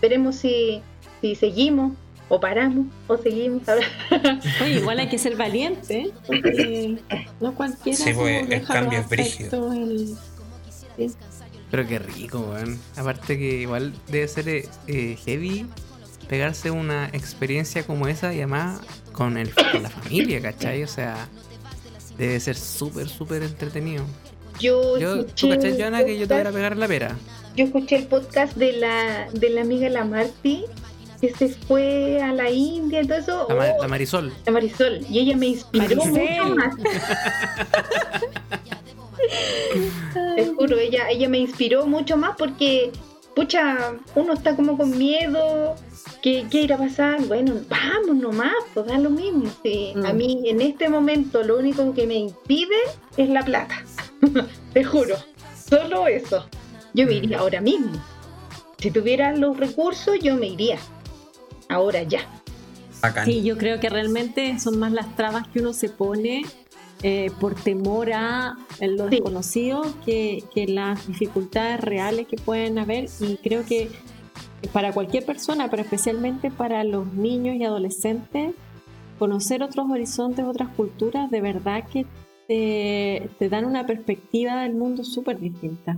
[0.00, 0.82] veremos si,
[1.20, 1.92] si seguimos
[2.28, 3.62] o paramos o seguimos.
[4.62, 6.12] Oye, igual hay que ser valiente, ¿eh?
[6.26, 6.98] porque
[7.40, 7.98] no cualquiera.
[7.98, 9.72] Sí, pues, el cambio es brígido.
[9.72, 10.16] el-.
[11.70, 12.78] Pero qué rico, weón.
[12.96, 15.66] Aparte que igual debe ser eh, eh, heavy
[16.28, 18.80] pegarse una experiencia como esa y además
[19.12, 20.82] con, el, con la familia, ¿cachai?
[20.82, 21.28] O sea,
[22.18, 24.04] debe ser súper, súper entretenido.
[24.60, 27.16] Yo, Yo, escuché ¿Tú cachai, que yo te voy a pegar la pera?
[27.56, 30.64] yo escuché el podcast de la, de la amiga La Marti
[31.20, 33.46] que se fue a la India y todo eso.
[33.48, 34.32] La, ma- Oh, la Marisol.
[34.44, 35.06] la Marisol.
[35.08, 36.74] Y ella me inspiró mucho más.
[40.36, 42.90] Te juro, ella, ella me inspiró mucho más porque,
[43.36, 45.76] pucha, uno está como con miedo.
[46.22, 47.20] ¿Qué, qué irá a pasar?
[47.26, 49.44] Bueno, vamos nomás, pues da lo mismo.
[49.62, 50.16] Sí, A Mm.
[50.16, 52.76] mí en este momento lo único que me impide
[53.16, 53.82] es la plata.
[54.72, 55.16] Te juro,
[55.68, 56.46] solo eso.
[56.94, 57.90] Yo me iría ahora mismo.
[58.78, 60.78] Si tuviera los recursos, yo me iría.
[61.68, 62.20] Ahora ya.
[63.00, 63.24] Bacán.
[63.26, 66.42] Sí, yo creo que realmente son más las trabas que uno se pone
[67.02, 69.16] eh, por temor a lo Sí.
[69.16, 73.06] desconocido que, que las dificultades reales que pueden haber.
[73.18, 73.90] Y creo que
[74.72, 78.54] para cualquier persona, pero especialmente para los niños y adolescentes,
[79.18, 82.06] conocer otros horizontes, otras culturas, de verdad que
[82.48, 85.96] te, te dan una perspectiva del mundo súper distinta.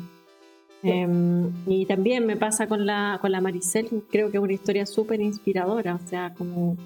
[0.82, 4.85] Em, y también me pasa con la, con la Maricel, creo que es una historia
[4.85, 6.77] súper inspiradora, o sea, como,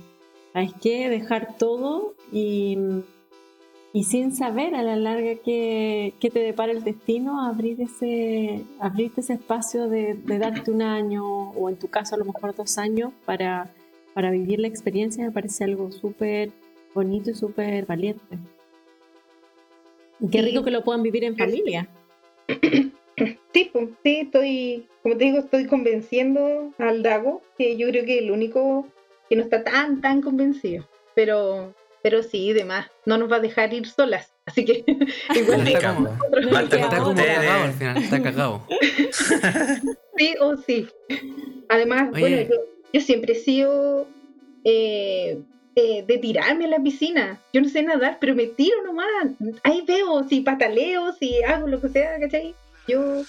[0.52, 1.08] ¿sabes qué?
[1.08, 2.78] Dejar todo y,
[3.92, 9.22] y sin saber a la larga qué, qué te depara el destino, abrir ese, abrirte
[9.22, 12.78] ese espacio de, de darte un año o en tu caso a lo mejor dos
[12.78, 13.70] años para,
[14.14, 16.50] para vivir la experiencia me parece algo súper
[16.94, 18.38] bonito y súper valiente.
[20.20, 21.88] Y qué rico que lo puedan vivir en familia.
[23.52, 28.18] Sí, pues, sí, estoy, como te digo, estoy convenciendo al Dago, que yo creo que
[28.18, 28.86] el único
[29.28, 30.86] que no está tan, tan convencido.
[31.14, 31.74] Pero,
[32.08, 34.32] pero sí, demás, no nos va a dejar ir solas.
[34.46, 34.82] Así que
[35.34, 36.08] igual Está como-
[36.50, 38.62] No Está como cagado al final, está cagado.
[40.16, 40.88] sí o sí.
[41.68, 42.20] Además, Oye.
[42.20, 42.56] bueno, yo,
[42.94, 44.06] yo siempre he sido
[44.64, 45.38] eh,
[45.76, 47.38] eh, de tirarme a la piscina.
[47.52, 49.08] Yo no sé nadar, pero me tiro nomás.
[49.64, 52.54] Ahí veo si pataleo, si hago lo que sea, ¿cachai?
[52.88, 53.22] Yo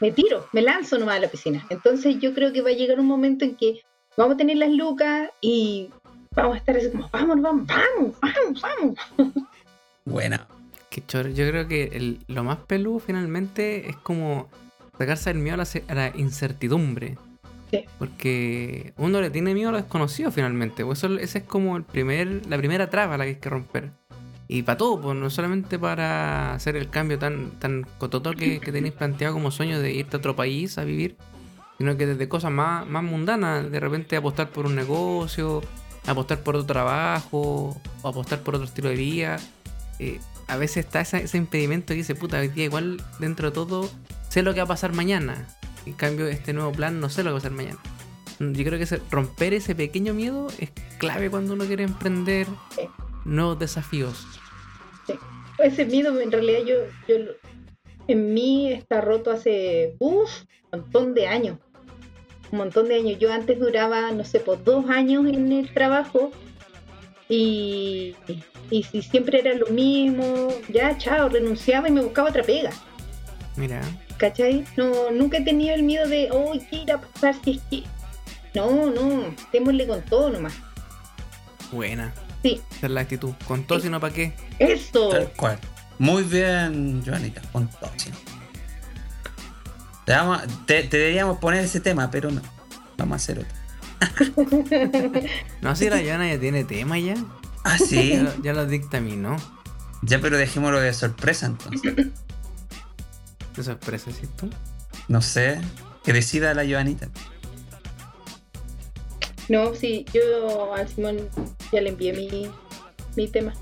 [0.00, 1.66] me tiro, me lanzo nomás a la piscina.
[1.70, 3.80] Entonces yo creo que va a llegar un momento en que
[4.18, 5.88] vamos a tener las lucas y
[6.42, 8.62] vamos a estar así como, vamos, vamos, vamos, vamos,
[9.16, 9.34] vamos.
[10.04, 10.46] Buena.
[10.88, 11.28] Qué choro.
[11.28, 14.48] Yo creo que el- lo más peludo finalmente es como
[14.98, 17.16] sacarse el miedo a la, a la incertidumbre.
[17.70, 17.84] Sí.
[17.98, 20.84] Porque uno le tiene miedo a lo desconocido finalmente.
[20.84, 23.48] Pues eso, ese es como el primer, la primera traba a la que hay que
[23.50, 23.90] romper.
[24.48, 28.72] Y para todo, pues no solamente para hacer el cambio tan, tan cototo que, que
[28.72, 31.16] tenéis planteado como sueño de irte a otro país a vivir,
[31.78, 35.62] sino que desde cosas más, más mundanas, de repente apostar por un negocio,
[36.06, 39.36] apostar por otro trabajo, o apostar por otro estilo de vida.
[39.98, 40.18] Eh,
[40.48, 43.88] a veces está esa- ese impedimento que dice, puta, hoy día igual dentro de todo
[44.28, 45.46] sé lo que va a pasar mañana.
[45.86, 47.78] En cambio, este nuevo plan no sé lo que va a pasar mañana.
[48.38, 52.82] Yo creo que ese- romper ese pequeño miedo es clave cuando uno quiere emprender Sí.
[53.24, 54.26] nuevos desafíos.
[55.58, 56.74] Ese miedo en realidad yo,
[57.06, 57.16] yo
[58.08, 60.24] en mí está roto hace un
[60.72, 61.58] montón de años.
[62.52, 63.18] Un montón de años.
[63.18, 66.30] Yo antes duraba, no sé, por dos años en el trabajo
[67.28, 68.16] y,
[68.70, 72.70] y si siempre era lo mismo, ya chao, renunciaba y me buscaba otra pega.
[73.56, 73.80] Mira,
[74.16, 74.64] ¿Cachai?
[74.76, 77.82] No, nunca he tenido el miedo de, oh, ¿qué irá a pasar si es que...
[78.54, 80.54] No, no, démosle con todo nomás.
[81.70, 82.12] buena.
[82.42, 82.60] Sí.
[82.72, 83.32] Esa es la actitud.
[83.46, 83.84] Con todo, Sí.
[83.86, 84.32] sino para qué.
[84.58, 85.10] Eso.
[85.10, 85.58] Tal cual.
[85.98, 87.42] Muy bien, Joanita.
[87.52, 88.10] Con todo, sí.
[90.10, 92.42] Te, vamos, a- te, te deberíamos poner ese tema, pero no.
[92.96, 93.60] Vamos a hacer otro.
[95.60, 97.14] No, si la Joana ya tiene tema ya.
[97.62, 98.16] Ah, Ya, sí.
[98.16, 99.36] lo- ya lo dictaminó.
[100.02, 101.94] ya, pero dejémoslo de sorpresa entonces.
[103.54, 104.50] Qué sorpresa, ¿sí tú?
[105.06, 105.60] No sé.
[106.02, 107.06] Que decida la Joanita.
[109.48, 111.28] No, sí, yo al Simón
[111.72, 112.50] ya le envié mi,
[113.16, 113.52] mi tema.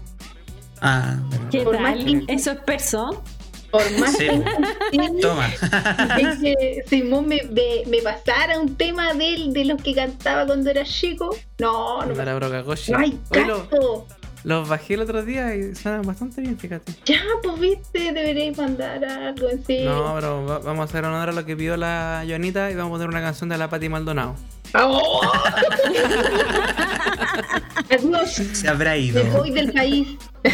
[0.80, 1.48] Ah, verdad.
[1.50, 2.04] ¿Qué Por más tal?
[2.26, 3.22] que- ¿Eso es perso?
[3.70, 4.26] Por más Sí.
[4.92, 5.46] que Toma.
[6.18, 10.46] es que Simón me, me, me pasara un tema de él, de los que cantaba
[10.46, 11.36] cuando era chico.
[11.58, 12.92] No, no, era Brocagoshi.
[12.92, 14.06] no hay caso.
[14.44, 16.92] los bajé el otro día y suenan bastante bien, fíjate.
[17.04, 19.80] Ya, pues viste, deberéis mandar algo en sí.
[19.84, 22.90] No, pero va- vamos a hacer honor a lo que pidió la Joanita y vamos
[22.90, 24.34] a poner una canción de la Pati Maldonado.
[24.74, 25.20] ¡Oh!
[27.90, 29.22] Adiós, Se habrá ido.
[29.24, 30.16] me voy del país.
[30.42, 30.52] De,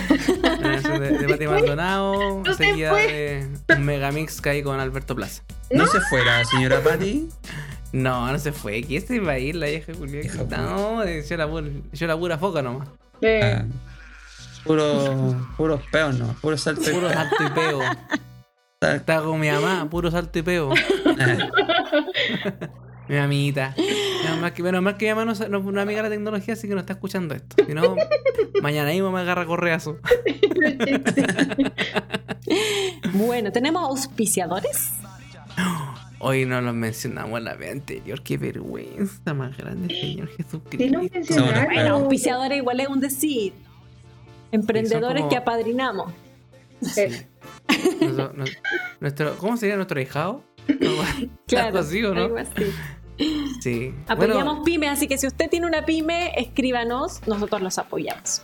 [1.19, 3.07] de Pati Maldonado, No se seguida fue.
[3.07, 5.43] de un megamix que hay con Alberto Plaza.
[5.71, 7.29] ¿No se fue la señora Patty?
[7.93, 8.83] No, no se fue.
[8.83, 10.27] ¿Quién se iba a ir la vieja Julián?
[10.51, 12.89] No, yo la, pura, yo la pura foca nomás.
[13.21, 13.65] Eh, Ah,
[14.65, 16.35] puro, puros peos, no.
[16.41, 17.15] Puro salto y Puro peo.
[17.17, 17.81] salto y peo.
[18.81, 20.71] Está con mi mamá, puro salto y peo.
[23.09, 23.75] Mi mamita.
[24.25, 26.15] Menos mal que, menos mal que mi mamá no, no es una amiga de la
[26.15, 27.63] tecnología, así que no está escuchando esto.
[27.67, 27.95] Si no,
[28.63, 29.99] mañana mismo me agarra correazo.
[33.15, 34.91] Bueno, ¿tenemos auspiciadores?
[36.19, 38.23] Hoy no lo mencionamos la vez anterior.
[38.23, 40.99] Qué vergüenza más grande, Señor sí Jesucristo.
[40.99, 41.65] lo mencionaron.
[41.75, 43.53] Bueno, auspiciadores igual es un decir.
[44.53, 46.13] Emprendedores como- que apadrinamos.
[46.97, 47.27] Eh,
[48.01, 48.45] Nuestro, nu-
[49.01, 50.43] nuestro- ¿Cómo sería nuestro hijado?
[51.47, 52.23] Claro, Algo así, ¿o no?
[52.25, 52.65] algo así.
[53.61, 53.95] Sí.
[54.09, 58.43] Apoyamos Bueno, pymes, así que si usted tiene una pyme, escríbanos, nosotros los apoyamos.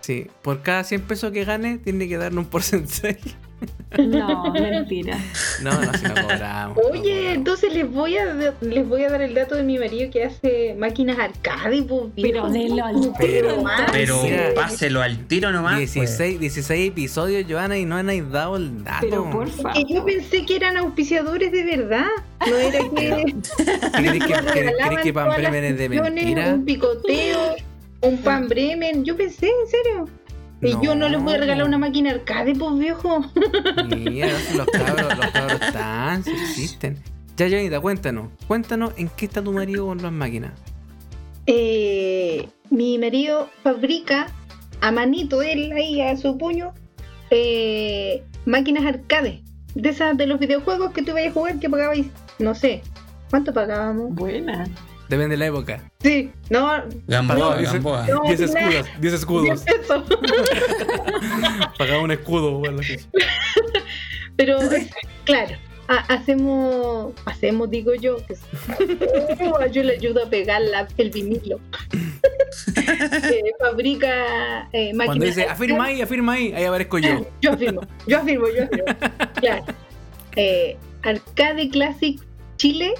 [0.00, 0.28] sí.
[0.42, 3.18] Por cada 100 pesos que gane, tiene que darle un porcentaje.
[3.98, 5.18] No, mentira.
[5.62, 6.76] No, no, si no cobramos.
[6.76, 7.34] no Oye, cobramos.
[7.36, 10.74] entonces les voy a les voy a dar el dato de mi marido que hace
[10.78, 13.90] máquinas arcade, pues, Pero denlo al tiro, más.
[13.90, 14.20] Pero
[14.54, 15.76] páselo al tiro nomás.
[15.76, 15.94] pues.
[15.94, 19.06] 16, 16 episodios, Joana, y no han dado el dato.
[19.08, 19.72] Pero porfa.
[19.72, 22.06] Que yo pensé que eran auspiciadores de verdad.
[22.46, 22.86] No era que
[23.92, 26.54] ¿Crees que, nos que, Pan Bremen es de mentira?
[26.54, 27.56] Un picoteo,
[28.02, 29.04] un pan Bremen.
[29.04, 30.08] Yo pensé, en serio.
[30.62, 33.24] Y yo no les voy a regalar una máquina arcade, pues viejo.
[33.88, 36.98] Mira, los cabros, los cabros están, si existen.
[37.36, 38.28] Ya, Joanita, cuéntanos.
[38.48, 40.52] Cuéntanos en qué está tu marido con las máquinas.
[41.46, 44.28] Eh, mi marido fabrica
[44.80, 46.72] a manito, él ahí a su puño,
[47.30, 49.42] eh, máquinas arcade.
[49.74, 52.06] De esas de los videojuegos que tú ibas a jugar que pagabais,
[52.38, 52.82] no sé,
[53.28, 54.14] ¿cuánto pagábamos?
[54.14, 54.66] Buena.
[55.08, 55.90] Depende de la época.
[56.00, 58.06] Sí, no, Gamboa, Gamboa.
[58.08, 58.46] No, 10 nah.
[58.60, 59.64] escudos, 10 escudos.
[59.66, 60.04] eso.
[61.78, 62.52] Pagaba un escudo.
[62.58, 62.80] bueno.
[64.36, 64.90] Pero, es-
[65.24, 65.54] claro,
[65.88, 68.40] ha- hacemos, hacemos, digo yo, que es-
[69.72, 71.60] yo le ayudo a pegar la- el vinilo.
[72.68, 75.06] Eh, fabrica eh, máquinas.
[75.06, 77.26] Cuando dice, afirma ahí, afirma ahí, ahí aparezco yo.
[77.42, 78.84] Yo afirmo, yo afirmo, yo afirmo.
[79.40, 79.64] Claro.
[80.36, 82.18] Eh, Arcade Classic
[82.56, 82.94] Chile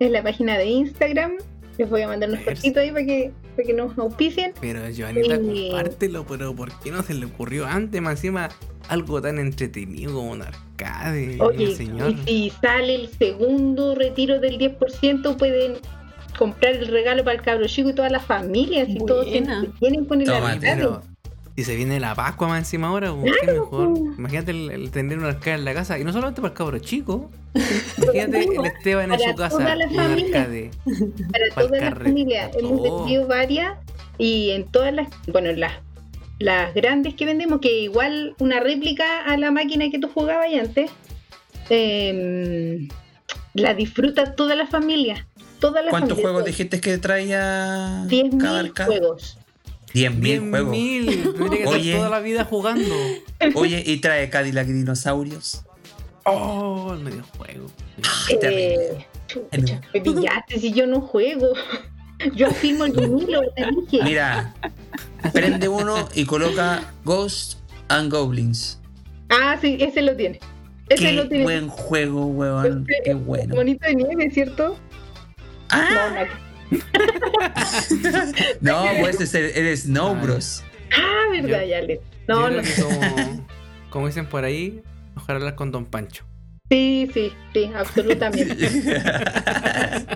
[0.00, 1.32] es la página de Instagram.
[1.78, 2.50] Les voy a mandar unos Eso.
[2.50, 4.52] cortitos ahí para que, para que nos auspicien.
[4.60, 5.68] Pero Joanita, Eh.
[5.70, 8.02] compártelo, pero ¿por qué no se le ocurrió antes?
[8.02, 8.48] Más encima,
[8.88, 12.10] algo tan entretenido como un arcade, Oye, señor.
[12.26, 15.74] y si sale el segundo retiro del 10%, pueden
[16.36, 18.84] comprar el regalo para el cabro chico y toda la familia.
[18.86, 19.42] Si todos se
[19.78, 20.88] tienen con el arcade.
[21.58, 23.88] Si se viene la Pascua más encima ahora, pues, qué mejor.
[24.16, 25.98] Imagínate el, el tener un arcade en la casa.
[25.98, 27.32] Y no solamente para el cabro chico.
[28.00, 29.58] Imagínate el Esteban en Para su casa.
[29.58, 30.38] toda la Un familia.
[30.40, 30.70] arcade.
[31.32, 32.50] para toda la familia.
[32.56, 33.72] Hemos vendido varias
[34.18, 35.72] y en todas las, bueno, las,
[36.38, 40.92] las grandes que vendemos, que igual una réplica a la máquina que tú jugabas antes,
[41.70, 42.86] em,
[43.54, 45.26] la disfruta toda la familia.
[45.58, 46.28] Toda la ¿Cuántos familia.
[46.30, 48.98] juegos dijiste que traía 10.000 cada arcade?
[48.98, 49.37] juegos.
[49.98, 50.70] 10.000 Bien juegos.
[50.70, 51.06] mil.
[51.06, 51.94] Tendría que estar Oye.
[51.96, 52.94] toda la vida jugando.
[53.54, 55.62] Oye, y trae Cadillac y dinosaurios.
[56.24, 57.66] Oh, el medio juego.
[58.28, 58.84] Qué terrible.
[58.90, 61.48] Eh, chucha, me pillaste si yo no juego.
[62.34, 64.02] Yo afirmo el vinilo, te dije.
[64.04, 64.52] Mira,
[65.32, 67.58] prende uno y coloca Ghosts
[67.88, 68.80] and Goblins.
[69.30, 70.40] Ah, sí, ese lo tiene.
[70.88, 71.44] Ese Qué lo tiene.
[71.44, 72.84] buen juego, weón.
[72.88, 73.54] Ese Qué bueno.
[73.54, 74.76] Monito de nieve, ¿cierto?
[75.70, 76.47] Ah, No, no.
[78.60, 80.14] no, pues es el, el Snow.
[80.16, 80.62] Bros.
[80.96, 82.00] Ah, verdad, Yo- ya le.
[82.26, 82.62] No, no.
[82.82, 83.46] como,
[83.90, 84.82] como dicen por ahí,
[85.16, 86.24] ojalá hablar con Don Pancho.
[86.70, 88.54] Sí, sí, sí, absolutamente.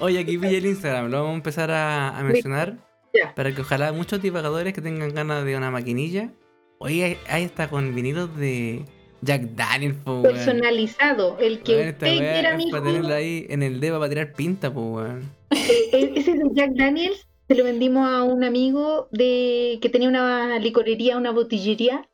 [0.00, 2.76] Oye, aquí pilla el Instagram, lo vamos a empezar a, a mencionar
[3.14, 3.32] Ya.
[3.34, 6.30] para que ojalá muchos divagadores que tengan ganas de una maquinilla.
[6.78, 8.84] Oye, ahí- ahí está con vinilos de
[9.22, 10.34] Jack Daniels, po, weón.
[10.34, 12.70] personalizado, el que usted quiera, es mijo.
[12.72, 15.35] para tenerlo ahí en el dedo para tirar pinta, pues, weón.
[15.50, 20.58] Eh, ese de Jack Daniels se lo vendimos a un amigo de que tenía una
[20.58, 22.08] licorería, una botillería,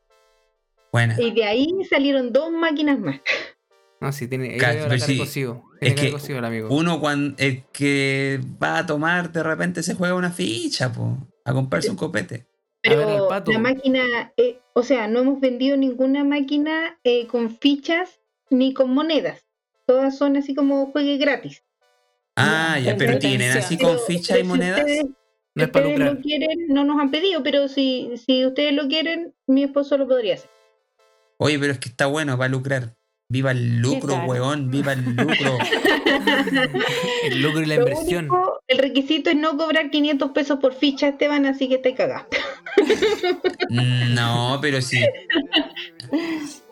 [0.91, 1.19] Buena.
[1.19, 3.19] y de ahí salieron dos máquinas más.
[3.99, 4.51] No, sí, tiene.
[4.53, 5.63] ahí Ca- le veo la pero cara sí, cocido.
[5.79, 6.67] es Tiene que cocido el amigo.
[6.69, 11.53] Uno cuando el que va a tomar de repente se juega una ficha, po, a
[11.53, 12.45] comprarse un copete.
[12.85, 13.51] A ver, Pero pato.
[13.53, 18.19] la máquina, eh, o sea, no hemos vendido ninguna máquina eh, con fichas
[18.49, 19.47] ni con monedas.
[19.85, 21.63] Todas son así como juegue gratis.
[22.35, 24.85] Ah, ya, pero tienen así con Pero- ficha pero y monedas.
[25.55, 26.15] No es para ustedes lucrar.
[26.15, 30.07] lo quieren, no nos han pedido, pero si, si ustedes lo quieren, mi esposo lo
[30.07, 30.49] podría hacer.
[31.37, 32.95] Oye, pero es que está bueno, va a lucrar.
[33.29, 35.57] Viva el lucro, weón, viva el lucro.
[37.23, 38.29] El lucro y la Lo inversión.
[38.29, 42.25] único, el requisito es no cobrar 500 pesos por ficha, Esteban, así que te cagás.
[43.69, 44.99] Mm, No, pero sí.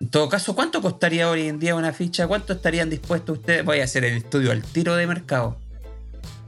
[0.00, 2.26] En todo caso, ¿cuánto costaría hoy en día una ficha?
[2.28, 3.64] ¿Cuánto estarían dispuestos ustedes?
[3.64, 5.56] Voy a hacer el estudio al tiro de mercado.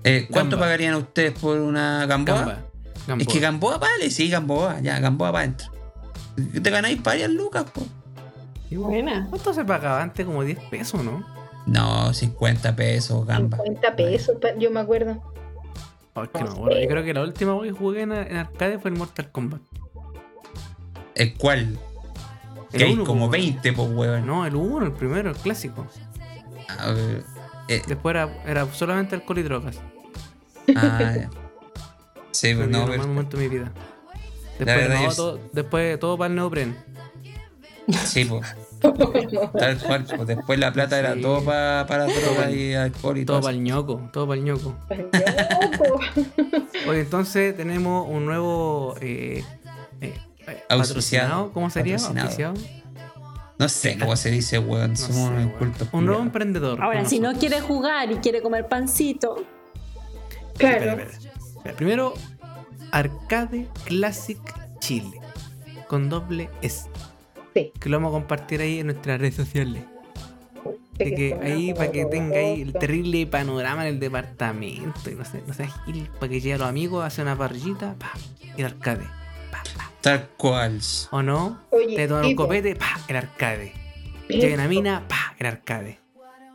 [0.04, 0.66] Eh, ¿Cuánto Gamba.
[0.66, 2.38] pagarían ustedes por una Gamboa?
[2.38, 2.58] Gamba.
[3.06, 3.22] Gamboa.
[3.22, 5.68] Es que Gamboa vale, sí, Gamboa, ya, Gamboa va adentro.
[6.62, 7.82] Te ganáis varias lucas, po.
[8.70, 9.26] Buena.
[9.28, 10.24] ¿Cuánto se pagaba antes?
[10.24, 11.26] Como 10 pesos, ¿no?
[11.66, 13.58] No, 50 pesos, Gamba.
[13.58, 15.20] 50 pesos, yo me acuerdo.
[16.14, 18.78] Oh, es que no, bueno, yo creo que la última que jugué en, en arcade
[18.78, 19.60] fue el Mortal Kombat.
[21.14, 21.78] ¿El cuál?
[22.72, 24.26] El Que hay como pues, 20, pues, weón.
[24.26, 25.86] No, el 1, el primero, el clásico.
[26.78, 27.24] A ver,
[27.68, 29.76] eh, Después era, era solamente alcohol y drogas.
[30.76, 31.30] ah, ya.
[32.32, 33.72] Sí, pues no, pero- momento de mi vida.
[34.58, 36.76] Después, verdad, no, yo- todo, después todo para el neopren.
[38.04, 38.46] Sí, pues.
[38.80, 43.38] Tal cual, pues después la plata era todo pa- para droga y alcohol y Todo
[43.38, 43.46] todo.
[43.46, 44.74] para el ñoco, todo para el ñoco.
[46.88, 49.44] Oye, entonces tenemos un nuevo eh,
[50.00, 50.14] eh,
[50.68, 50.78] Auspiciado.
[50.78, 51.52] patrocinado.
[51.52, 51.96] ¿Cómo sería?
[51.96, 52.26] Patrocinado.
[52.28, 52.80] Auspiciado.
[53.58, 54.90] No sé cómo se dice, weón.
[54.92, 55.48] No Somos sé, unos weón.
[55.50, 55.88] incultos.
[55.92, 56.82] Un nuevo emprendedor.
[56.82, 59.44] Ahora, si no quiere jugar y quiere comer pancito,
[60.56, 60.76] Claro.
[60.92, 61.32] Espera, espera.
[61.56, 62.14] Espera, Primero,
[62.92, 64.38] Arcade Classic
[64.80, 65.20] Chile.
[65.88, 66.88] Con doble S.
[67.54, 67.72] Sí.
[67.78, 69.84] Que lo vamos a compartir ahí en nuestras redes sociales.
[70.98, 75.10] De que ahí, para que tenga ahí el terrible panorama en el departamento.
[75.10, 77.94] Y no sé, no sé, Gil, para que llegue a los amigos, hace una parrillita,
[77.98, 78.12] pa,
[78.56, 79.06] y el arcade.
[80.00, 80.80] Tal cual.
[81.10, 81.60] ¿O no?
[81.70, 83.72] Oye, Te toman un copete, pa, el arcade.
[84.28, 85.98] Llega una mina, pa, el arcade.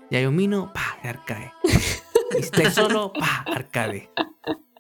[0.10, 1.52] Y hay un mino, pa, el arcade.
[1.64, 4.10] Y si estás solo, pa, arcade.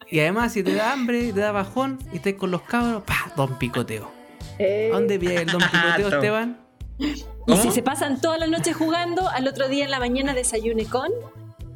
[0.09, 3.31] Y además, si te da hambre, te da bajón y estás con los cabros, pa,
[3.35, 4.11] don picoteo.
[4.57, 6.07] Eh, ¿A dónde pilla el don picoteo.
[6.09, 6.59] Esteban?
[6.97, 10.85] y si se pasan toda la noche jugando, al otro día en la mañana desayune
[10.85, 11.11] con.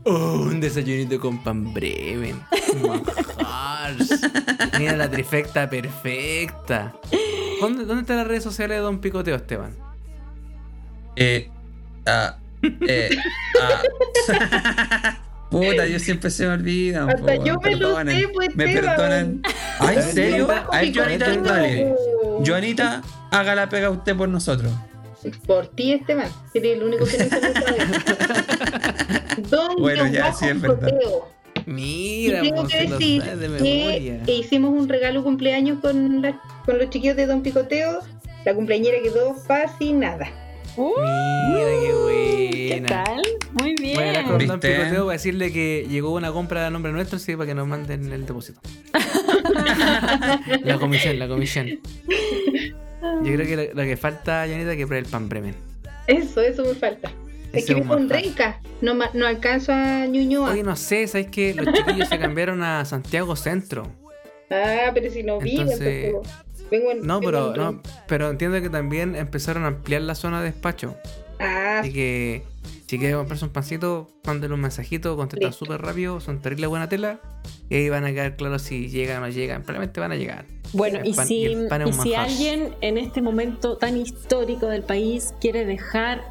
[0.05, 2.41] Oh, un desayunito con pan breven.
[4.77, 6.93] Mira la trifecta perfecta.
[7.59, 9.75] ¿Dónde, ¿Dónde están las redes sociales de Don Picoteo, Esteban?
[11.15, 11.49] Eh,
[12.05, 12.37] ah,
[12.87, 13.17] eh,
[13.61, 15.17] ah.
[15.49, 17.09] Puta, yo siempre se me olvidan.
[17.09, 18.95] Hasta po, yo me lo sé, pues, Me Esteban.
[18.95, 19.41] perdonan.
[19.79, 20.47] ¿Ah, en serio?
[20.49, 21.95] A ver, Joanita, Joanita, dale.
[22.45, 23.01] Joanita,
[23.31, 24.71] haga la pega usted por nosotros.
[25.45, 26.29] Por ti, Esteban.
[26.53, 27.49] Eres el único que no sabe.
[29.49, 30.87] Don Bueno, ya, Bajo sí, es verdad.
[30.87, 31.27] Picoteo.
[31.67, 33.21] Y Mira, tengo que decir
[34.25, 37.99] que, hicimos un regalo cumpleaños con, la- con los chiquillos de Don Picoteo.
[38.45, 40.27] La cumpleañera quedó fascinada.
[40.77, 42.87] Uh, Mira qué ¿Qué buena.
[43.03, 43.21] tal?
[43.59, 44.25] Muy Voy a hablar bien.
[44.37, 44.59] con Don.
[44.59, 48.11] Picoteo para decirle que llegó una compra a nombre nuestro, sí, para que nos manden
[48.13, 48.61] el depósito.
[50.63, 51.67] la comisión, la comisión.
[51.67, 55.55] Yo creo que lo, lo que falta, Janita, es que pruebe el pan bremen.
[56.07, 57.11] Eso, eso me falta.
[57.53, 58.21] Es que un manjar.
[58.21, 58.61] renca.
[58.81, 60.51] No, no alcanzo a Ñuñoa.
[60.51, 63.87] Oye, no sé, ¿sabes que Los chiquillos se cambiaron a Santiago Centro.
[64.51, 66.13] Ah, pero si no viven, Entonces-
[66.57, 70.01] pues, vengo en- No, vengo pero, en- no, pero entiendo que también empezaron a ampliar
[70.01, 70.95] la zona de despacho.
[71.39, 72.43] Ah, Así que
[72.87, 77.19] si quieren comprarse un pancito, mándenle un mensajito, contestan súper rápido, son terrible buena tela.
[77.69, 79.61] Y ahí van a quedar claros si llegan o no llegan.
[79.61, 80.45] Probablemente van a llegar.
[80.73, 85.65] Bueno, y pan- si, y si alguien en este momento tan histórico del país quiere
[85.65, 86.23] dejar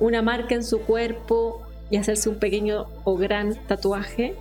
[0.00, 4.34] una marca en su cuerpo y hacerse un pequeño o gran tatuaje,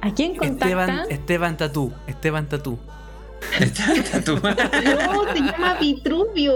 [0.00, 0.66] ¿a quién contacta?
[0.66, 2.78] Esteban, Esteban Tatú, Esteban Tatú.
[3.60, 6.54] Está tu no, se llama Vitruvio.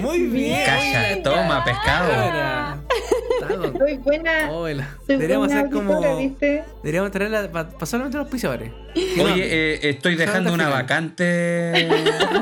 [0.00, 0.64] Muy bien.
[0.64, 2.12] Calla, toma, pescado.
[2.12, 4.50] Está- Soy buena.
[4.50, 4.88] Hola.
[5.06, 6.36] Soy Deberíamos buena hacer como.
[6.82, 8.72] Deberíamos traerla para solamente los pisadores.
[8.94, 11.88] Oye, eh, estoy dejando una vacante.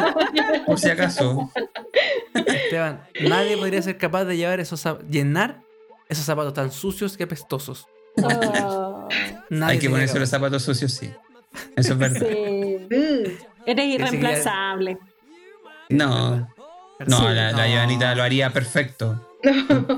[0.67, 1.51] Por si acaso.
[2.35, 5.61] Esteban, nadie podría ser capaz de llevar esos llenar
[6.09, 7.87] esos zapatos tan sucios que apestosos.
[8.17, 9.09] Oh,
[9.63, 11.11] Hay que ponerse los zapatos sucios, sí.
[11.77, 12.27] Eso es verdad.
[12.29, 13.37] sí.
[13.67, 14.99] Eres irreemplazable.
[15.89, 16.49] No.
[17.07, 17.25] No, Sí.
[17.35, 19.29] la, la lo haría perfecto.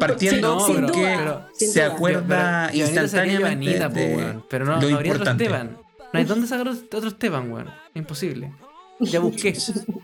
[0.01, 4.45] Partiendo Sí, porque duda, se acuerda Pero instantáneamente po, de weón.
[4.49, 5.45] Pero no, lo no habría otro importante.
[5.45, 5.79] Esteban.
[6.13, 7.71] No hay dónde sacar otro Esteban, weón.
[7.95, 8.53] Imposible.
[8.99, 9.55] Ya busqué.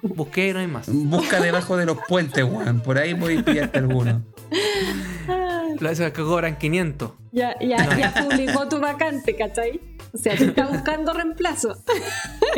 [0.02, 0.88] Busqué y no hay más.
[0.88, 2.80] Busca debajo de los puentes, weón.
[2.80, 4.22] Por ahí voy a pillarte alguno.
[5.80, 7.12] Las que cobran 500.
[7.32, 9.80] Ya, ya, ya publicó tu vacante, ¿cachai?
[10.14, 11.74] O sea, te está buscando reemplazo.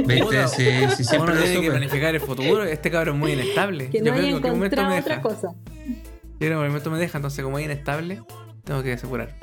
[0.05, 0.49] ¿Viste?
[0.49, 0.67] Sí,
[0.97, 2.65] sí, siempre Uno tiene que planificar el futuro.
[2.65, 3.91] Este cabrón es muy inestable.
[3.91, 5.01] Que no Yo haya creo que en un momento me deja.
[5.01, 5.49] otra cosa.
[5.53, 8.23] Yo creo que en un momento me deja, entonces como es inestable,
[8.65, 9.37] tengo que asegurar.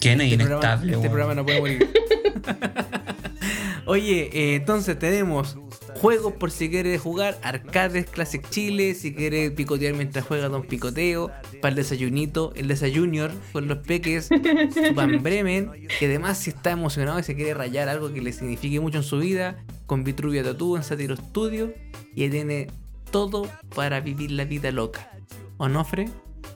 [0.00, 1.12] ¿Quién es Este, programa, inestable, este weón?
[1.12, 1.90] programa no puede morir.
[3.86, 5.56] Oye, eh, entonces tenemos
[5.96, 11.30] juegos por si quieres jugar, arcades Classic Chile, si quieres picotear mientras juega Don Picoteo,
[11.60, 14.28] para el desayunito, el desayunior con los peques,
[14.94, 18.80] Van Bremen, que además si está emocionado y se quiere rayar algo que le signifique
[18.80, 21.72] mucho en su vida, con Vitruvia Tattoo en Satiro Studio,
[22.14, 22.68] y ahí tiene
[23.10, 25.10] todo para vivir la vida loca.
[25.58, 26.06] ¿Onofre?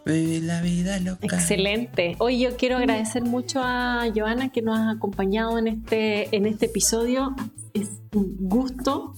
[0.07, 1.27] Vive la vida loca.
[1.27, 2.17] Excelente.
[2.19, 6.67] Hoy yo quiero agradecer mucho a Joana que nos ha acompañado en este, en este
[6.67, 7.35] episodio.
[7.75, 9.15] Es un gusto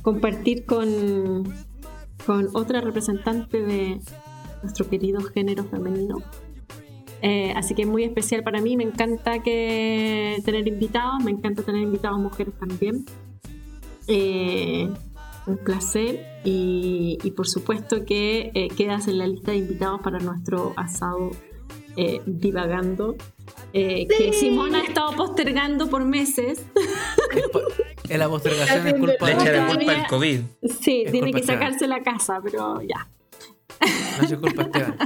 [0.00, 1.44] compartir con,
[2.26, 4.00] con otra representante de
[4.62, 6.22] nuestro querido género femenino.
[7.20, 8.76] Eh, así que es muy especial para mí.
[8.76, 13.04] Me encanta que tener invitados, me encanta tener invitados mujeres también.
[14.08, 14.88] Eh,
[15.46, 20.18] un placer y, y por supuesto que eh, quedas en la lista de invitados para
[20.18, 21.30] nuestro asado
[21.96, 23.16] eh, divagando
[23.72, 26.64] eh, que Simón ha estado postergando por meses.
[28.08, 30.40] Es la postergación es culpa al COVID.
[30.80, 31.60] Sí, Es tiene que de Esteban.
[31.62, 33.08] sacarse la casa, pero ya.
[34.18, 34.96] No es culpa de Esteban.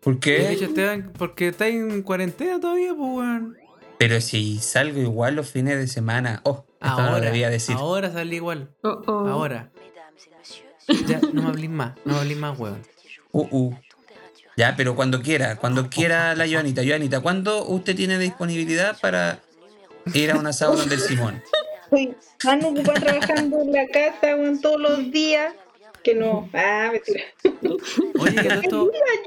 [0.00, 0.48] ¿Por ¿Qué?
[0.48, 1.12] dicho Esteban?
[1.16, 3.56] Porque está en cuarentena todavía, pues, weón.
[4.02, 6.40] Pero si salgo igual los fines de semana.
[6.42, 7.76] Oh, esto no lo Ahora, debía decir.
[7.78, 8.74] ahora salí igual.
[8.82, 9.28] Oh, oh.
[9.28, 9.70] Ahora.
[11.06, 12.82] Ya, no me hablís más, no me hablís más, weón.
[13.30, 13.78] Uh, uh.
[14.56, 16.82] Ya, pero cuando quiera, cuando quiera la Joanita.
[16.84, 19.38] Joanita, ¿cuándo usted tiene disponibilidad para
[20.12, 21.40] ir a un asado donde el Simón?
[21.84, 25.54] Estoy tan ocupada trabajando en la casa, weón, todos los días.
[26.02, 26.50] Que no.
[26.52, 27.22] Ah, mentira.
[28.18, 28.32] Oye.
[28.32, 28.62] Mira,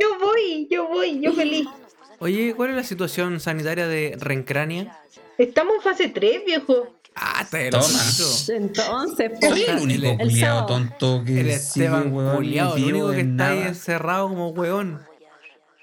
[0.02, 1.66] yo voy, yo voy, yo feliz.
[2.26, 4.98] Oye, ¿cuál es la situación sanitaria de Rencrania?
[5.38, 6.96] Estamos en fase 3, viejo.
[7.16, 7.84] Ah, Toma.
[7.84, 8.52] hocico.
[8.52, 13.50] Entonces, pues, el único culiado tonto que El Esteban weón, culiao, el único que está
[13.50, 15.02] ahí encerrado como weón.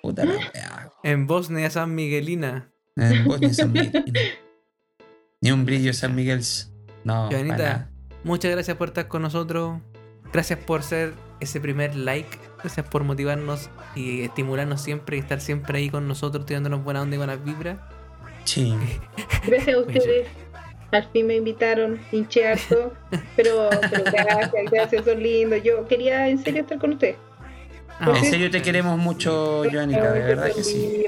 [0.02, 0.90] Puta la weá.
[1.05, 2.73] En Bosnia San Miguelina.
[2.97, 4.05] En Bosnia, San Miguel.
[5.43, 6.43] Ni un brillo San Miguel.
[7.05, 7.89] No, Joanita,
[8.24, 9.81] muchas gracias por estar con nosotros.
[10.32, 12.36] Gracias por ser ese primer like.
[12.62, 17.16] Gracias por motivarnos y estimularnos siempre y estar siempre ahí con nosotros, tirándonos buena onda
[17.16, 17.78] y buenas vibras.
[18.44, 18.74] Sí.
[19.47, 20.28] Gracias a ustedes.
[20.93, 22.93] Al fin me invitaron, hinché harto.
[23.36, 25.62] Pero, pero gracias, gracias, son lindos.
[25.62, 27.16] Yo quería en serio estar con ustedes.
[27.98, 31.05] Ah, En serio te queremos mucho, Joanita, de verdad que sí.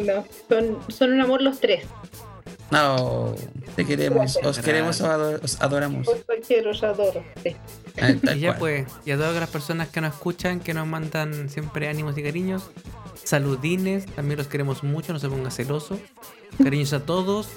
[0.49, 1.87] Son, son un amor los tres.
[2.71, 3.35] No,
[3.77, 6.09] te queremos, os queremos, os ado- os adoramos.
[6.09, 6.17] Os
[6.47, 7.23] quiero, os adoro.
[7.43, 7.55] Sí.
[8.35, 11.89] Y ya pues, y a todas las personas que nos escuchan, que nos mandan siempre
[11.89, 12.65] ánimos y cariños,
[13.23, 15.99] saludines, también los queremos mucho, no se ponga celoso.
[16.63, 17.49] Cariños a todos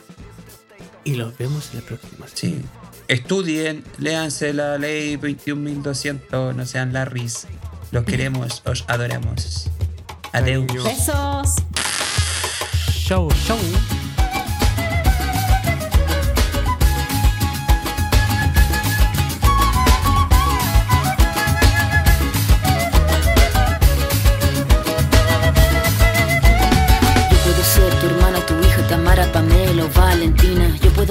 [1.04, 2.26] y los vemos en la próxima.
[2.34, 2.62] Sí.
[3.08, 7.48] Estudien, léanse la ley 21.200, no sean larris.
[7.92, 9.70] Los queremos, os adoramos.
[10.34, 10.66] Adeus.
[10.68, 10.84] Cariño.
[10.84, 11.56] besos.
[13.08, 13.58] Chau, chau.